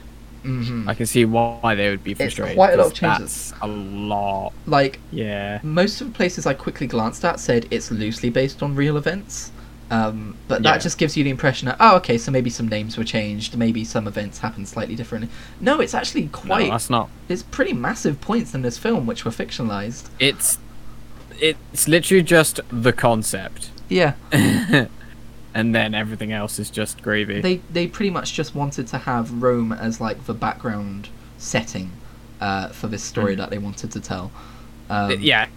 [0.47, 0.87] Mhm.
[0.87, 2.55] I can see why they would be frustrated.
[2.55, 3.51] quite a lot of changes.
[3.51, 4.53] That's a lot.
[4.65, 5.59] like Yeah.
[5.63, 9.51] most of the places I quickly glanced at said it's loosely based on real events.
[9.89, 10.77] Um, but that Yeah.
[10.79, 13.85] just gives you the impression that oh okay so maybe some names were changed maybe
[13.85, 15.29] some events happened slightly differently
[15.61, 17.09] no it's actually No, quite that's not.
[17.29, 20.57] it's pretty massive points in this film which were fictionalized It's
[21.39, 24.15] it's literally just the concept, yeah
[25.57, 27.41] and then everything else is just gravy.
[27.41, 31.87] they they pretty much just wanted to have Rome as like the background setting
[32.39, 33.37] uh, for this story Mm.
[33.41, 34.31] that they wanted to tell
[34.89, 35.47] um, yeah,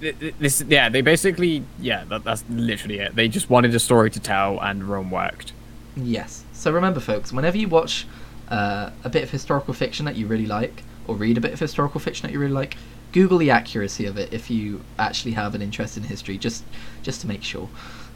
[0.00, 3.16] th- this yeah they basically yeah that, that's literally it.
[3.16, 5.52] They just wanted a story to tell, and Rome worked.
[5.96, 6.44] Yes.
[6.52, 8.06] So remember, folks, whenever you watch
[8.48, 11.58] uh, a bit of historical fiction that you really like, or read a bit of
[11.58, 12.76] historical fiction that you really like,
[13.12, 16.62] Google the accuracy of it if you actually have an interest in history, just
[17.02, 17.68] just to make sure.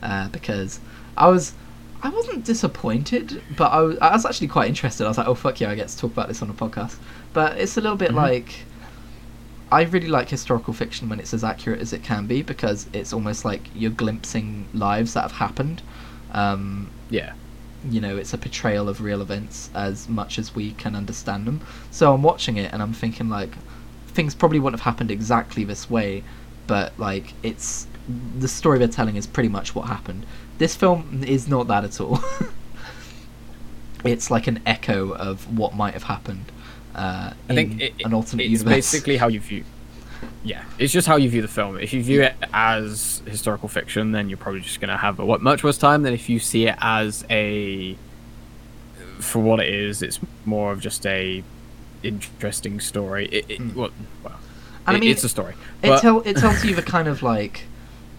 [0.02, 0.78] Uh, because
[1.16, 1.53] I was.
[2.03, 5.05] I wasn't disappointed, but I was, I was actually quite interested.
[5.05, 6.97] I was like, "Oh fuck yeah, I get to talk about this on a podcast."
[7.35, 8.15] But it's a little bit Mhm.
[8.16, 8.65] like
[9.70, 13.12] I really like historical fiction when it's as accurate as it can be because it's
[13.12, 15.82] almost like you're glimpsing lives that have happened.
[16.32, 17.35] Um, Yeah,
[17.89, 21.61] you know, it's a portrayal of real events as much as we can understand them.
[21.91, 23.53] So I'm watching it and I'm thinking like
[24.09, 26.24] things probably wouldn't have happened exactly this way,
[26.66, 27.87] but like it's
[28.39, 30.24] the story they're telling is pretty much what happened.
[30.61, 32.20] This film is not that at all.
[34.05, 36.45] it's like an echo of what might have happened.
[36.95, 38.74] Uh, I think in it, an alternate it's universe.
[38.74, 39.65] basically how you view.
[40.45, 41.78] Yeah, it's just how you view the film.
[41.78, 45.41] If you view it as historical fiction, then you're probably just gonna have a what
[45.41, 47.97] much worse time than if you see it as a
[49.19, 51.43] for what it is, it's more of just a
[52.03, 53.28] interesting story.
[53.32, 53.74] It, it, Mm.
[53.74, 53.91] well,
[54.23, 54.39] well
[54.87, 55.55] And I mean, it's a story.
[55.82, 57.62] It But- tell it tells you the kind of like,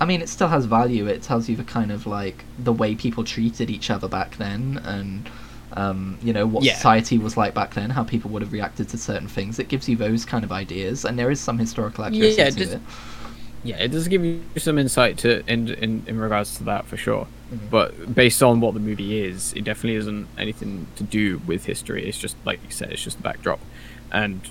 [0.02, 1.06] I mean, it still has value.
[1.06, 4.82] It tells you the kind of like the way people treated each other back then,
[4.84, 5.30] and
[5.74, 6.74] um, you know what Yeah.
[6.76, 9.60] society was like back then, how people would have reacted to certain things.
[9.60, 12.56] It gives you those kind of ideas, and there is some historical accuracy Yeah, to
[12.58, 12.82] just- it.
[13.64, 16.98] Yeah, it does give you some insight to in in, in regards to that for
[16.98, 17.28] sure.
[17.54, 17.60] Mhm.
[17.70, 22.08] But based on what the movie is, it definitely isn't anything to do with history.
[22.10, 23.60] It's just like you said, it's just a backdrop,
[24.12, 24.42] and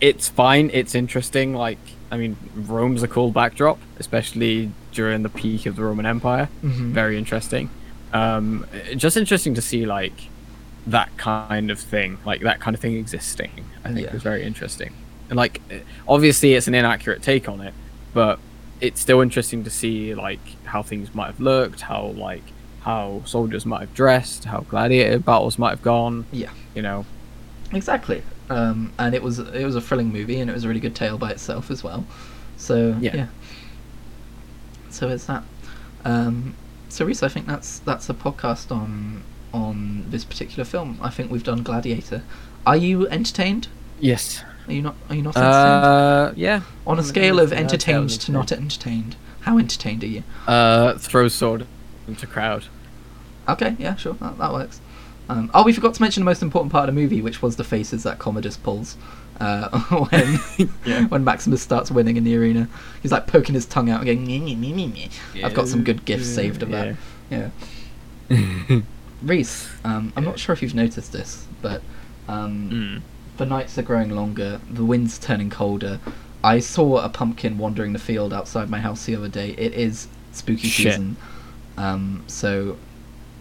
[0.00, 0.70] it's fine.
[0.72, 1.54] It's interesting.
[1.54, 1.78] Like
[2.10, 6.48] I mean, Rome's a cool backdrop, especially during the peak of the Roman Empire.
[6.64, 6.92] Mhm.
[6.92, 7.68] Very interesting.
[8.12, 8.64] Um,
[8.96, 10.28] just interesting to see like
[10.86, 13.50] that kind of thing, like that kind of thing existing.
[13.84, 14.12] I think Yeah.
[14.12, 14.92] was very interesting.
[15.28, 15.60] And like,
[16.06, 17.74] obviously, it's an inaccurate take on it,
[18.14, 18.38] but
[18.80, 22.42] it's still interesting to see like how things might have looked, how like
[22.82, 26.24] how soldiers might have dressed, how gladiator battles might have gone.
[26.30, 26.50] Yeah.
[26.74, 27.04] You know,
[27.72, 28.22] Exactly.
[28.48, 30.94] Um, and it was it was a thrilling movie, and it was a really good
[30.94, 32.06] tale by itself as well.
[32.56, 33.16] So Yeah.
[33.16, 33.26] yeah.
[34.90, 35.42] So it's that.
[36.04, 36.54] Um,
[36.88, 40.98] so Reese, I think that's that's a podcast on on this particular film.
[41.02, 42.22] I think we've done Gladiator.
[42.66, 43.68] Are you entertained?
[44.00, 44.42] yes.
[44.68, 44.96] Are you not?
[45.08, 45.84] Are you not entertained?
[45.84, 46.60] Uh, yeah.
[46.86, 47.72] on a scale of entertained.
[47.72, 50.22] I'd say I entertained was to not entertained, how entertained are you?
[50.48, 51.66] Uh, throw sword
[52.08, 52.64] into crowd.
[53.48, 54.80] Okay, yeah, sure, that, that works.
[55.28, 57.56] Um, oh, we forgot to mention the most important part of the movie, which was
[57.56, 58.96] the faces that Commodus pulls
[59.40, 59.68] uh,
[60.10, 60.38] when
[60.84, 61.04] Yeah.
[61.08, 62.68] when Maximus starts winning in the arena.
[63.02, 64.24] He's like poking his tongue out and going.
[64.26, 66.96] "Meh, meh, meh, meh, meh." I've got some good gifs saved of that.
[67.30, 67.50] Yeah.
[69.22, 71.80] Reese, um, I'm not sure if you've noticed this, but
[72.28, 73.02] um, Mm.
[73.38, 75.98] the nights are growing longer, the wind's turning colder.
[76.44, 79.50] I saw a pumpkin wandering the field outside my house the other day.
[79.58, 80.92] It is spooky Shit.
[80.92, 81.16] season.
[81.76, 82.76] Um, so,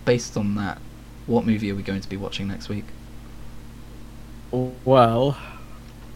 [0.05, 0.79] based on that,
[1.27, 2.85] what movie are we going to be watching next week?
[4.51, 5.37] Well,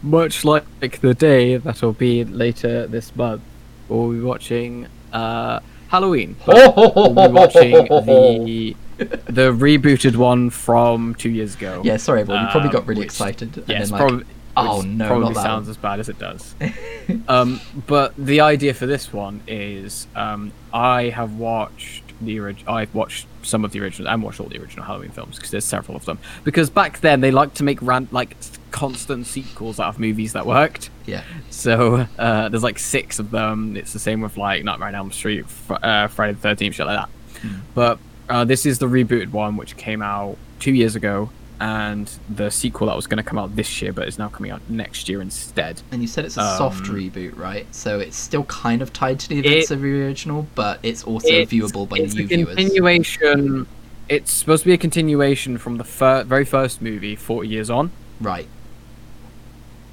[0.02, 0.64] much like
[1.00, 3.42] the day that'll be later this month,
[3.88, 6.36] we'll be watching uh, Halloween.
[6.46, 11.80] we'll be watching the the rebooted one from two years ago.
[11.84, 13.56] Yeah, sorry everyone, you probably Um, got really which- excited.
[13.56, 14.26] and Yes, then, like, probably.
[14.56, 15.70] oh no, probably not that sounds one.
[15.70, 16.54] as bad as it does.
[17.28, 22.74] um, but the idea for this one is um, I have watched the original.
[22.74, 24.08] I've watched some of the original.
[24.08, 26.18] I haven't watched all the original Halloween films because there's several of them.
[26.44, 28.36] Because back then they liked to make ran- like
[28.70, 30.90] constant sequels out of movies that worked.
[31.06, 31.22] Yeah.
[31.50, 33.76] So uh, there's like six of them.
[33.76, 36.86] It's the same with like Nightmare on Elm Street, fr- uh, Friday the Thirteenth, shit
[36.86, 37.40] like that.
[37.40, 37.58] Hmm.
[37.74, 37.98] But
[38.28, 41.30] uh, this is the rebooted one, which came out two years ago,
[41.60, 44.50] and the sequel that was going to come out this year, but is now coming
[44.50, 45.82] out next year instead.
[45.92, 47.66] And you said it's a soft Um, reboot, right?
[47.74, 51.04] So it's still kind of tied to the events It- of the original, but it's
[51.04, 52.56] also It's- viewable by it's new a viewers.
[52.56, 53.66] continuation.
[54.08, 57.90] It's supposed to be a continuation from the fir- very first movie, Forty Years On.
[58.20, 58.48] Right.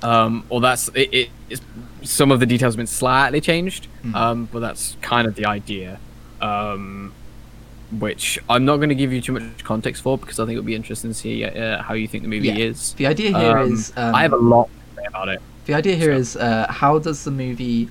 [0.02, 1.30] Um, or that's it, it.
[1.50, 1.62] It's,
[2.04, 4.16] some of the details have been slightly changed, Mm.
[4.16, 6.00] um, but that's kind of the idea.
[6.42, 7.12] Um,
[7.92, 10.66] which I'm not going to give you too much context for because I think it'll
[10.66, 12.56] be interesting to see uh, how you think the movie Yeah.
[12.58, 12.94] is.
[12.94, 15.42] The idea here Um, is um, I have a lot to say about it.
[15.66, 17.90] The idea here So- is uh, how does the movie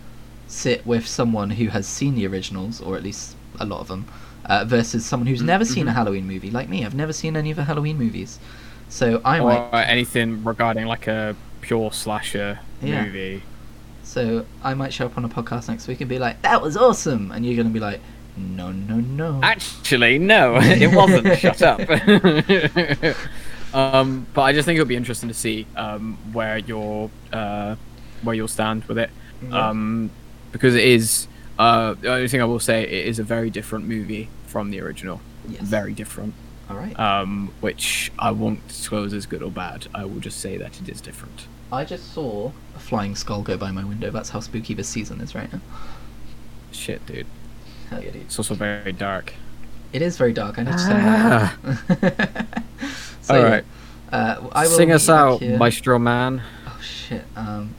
[0.49, 4.05] sit with someone who has seen the originals, or at least a lot of them,
[4.45, 5.95] uh, versus someone who's never seen a mhm.
[5.95, 6.85] Halloween movie, like me.
[6.85, 8.39] I've never seen any of the Halloween movies,
[8.89, 13.05] so I or might, anything regarding like a pure slasher Yeah.
[13.07, 13.43] movie.
[14.05, 16.77] so I might show up on a podcast next week and be like, "That was
[16.77, 18.01] awesome," and you're gonna be like,
[18.37, 21.39] "No, no, no." Actually, no, it wasn't.
[21.39, 21.81] Shut up.
[23.75, 27.77] um, but I just think it'll be interesting to see um, where your uh,
[28.23, 29.11] where you'll stand with it,
[29.43, 29.69] Yeah.
[29.71, 30.11] um,
[30.53, 31.29] because it is.
[31.59, 34.79] Uh, the only thing I will say, it is a very different movie from the
[34.83, 35.23] original.
[35.49, 35.63] Yes.
[35.63, 36.35] Very different.
[36.69, 36.99] All right.
[36.99, 39.87] Um, which I won't disclose as good or bad.
[39.95, 41.47] I will just say that it is different.
[41.73, 44.11] I just saw a flying skull go by my window.
[44.11, 45.61] That's how spooky this season is right now.
[46.73, 47.27] Shit, dude.
[47.91, 48.23] Hell yeah, dude.
[48.23, 49.35] It's also very dark.
[49.93, 50.59] It is very dark.
[50.59, 51.57] I need to turn Ah.
[51.89, 52.47] that.
[53.23, 53.65] so, All yeah, right.
[54.13, 56.43] Uh, I will Sing us meet you back out, here- Maestro Man.
[56.67, 57.25] Oh shit.
[57.37, 57.75] Um,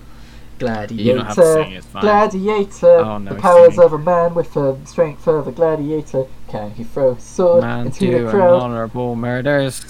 [0.59, 1.03] gladiator.
[1.03, 2.01] You don't have to sing, it's fine.
[2.01, 2.87] Gladiator.
[2.97, 3.85] Oh, no, the powers singing.
[3.85, 6.25] of a man with the strength of a gladiator.
[6.49, 8.61] Can he throw a sword Man into to the an crowd?
[8.61, 9.85] honorable murders.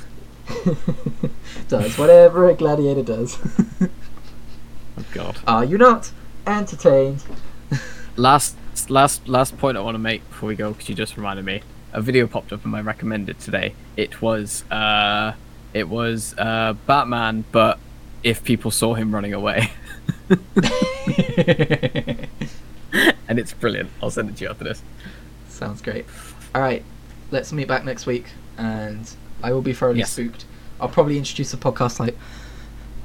[1.68, 3.38] does whatever a gladiator does.
[3.82, 5.38] Oh god.
[5.48, 6.12] Are you not
[6.46, 7.24] entertained?
[8.16, 8.56] Last,
[8.90, 11.62] last, last point I want to make before we go, because you just reminded me.
[11.94, 13.74] A video popped up in my recommended today.
[13.96, 15.34] It was, uh,
[15.74, 17.80] it was uh, Batman, but
[18.24, 19.72] if people saw him running away,
[23.28, 23.90] and it's brilliant.
[24.02, 24.82] I'll send it to you after this.
[25.50, 26.06] Sounds great.
[26.54, 26.84] All right,
[27.32, 28.28] let's meet back next week,
[28.58, 29.10] and
[29.44, 30.12] I will be thoroughly Yes.
[30.12, 30.46] spooked.
[30.80, 32.18] I'll probably introduce a podcast like,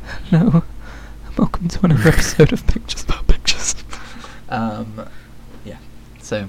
[0.30, 0.62] "Hello,
[1.38, 3.74] welcome to another episode of Pictures About Pictures."
[4.48, 5.08] Um,
[6.32, 6.48] so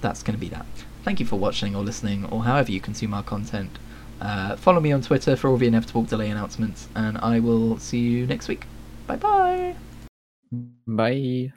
[0.00, 0.64] that's going to be that.
[1.02, 3.78] Thank you for watching or listening, or however you consume our content.
[4.18, 7.98] Uh, follow me on Twitter for all the inevitable delay announcements, and I will see
[7.98, 8.64] you next week.
[9.06, 9.76] Bye bye.
[10.86, 11.52] Bye.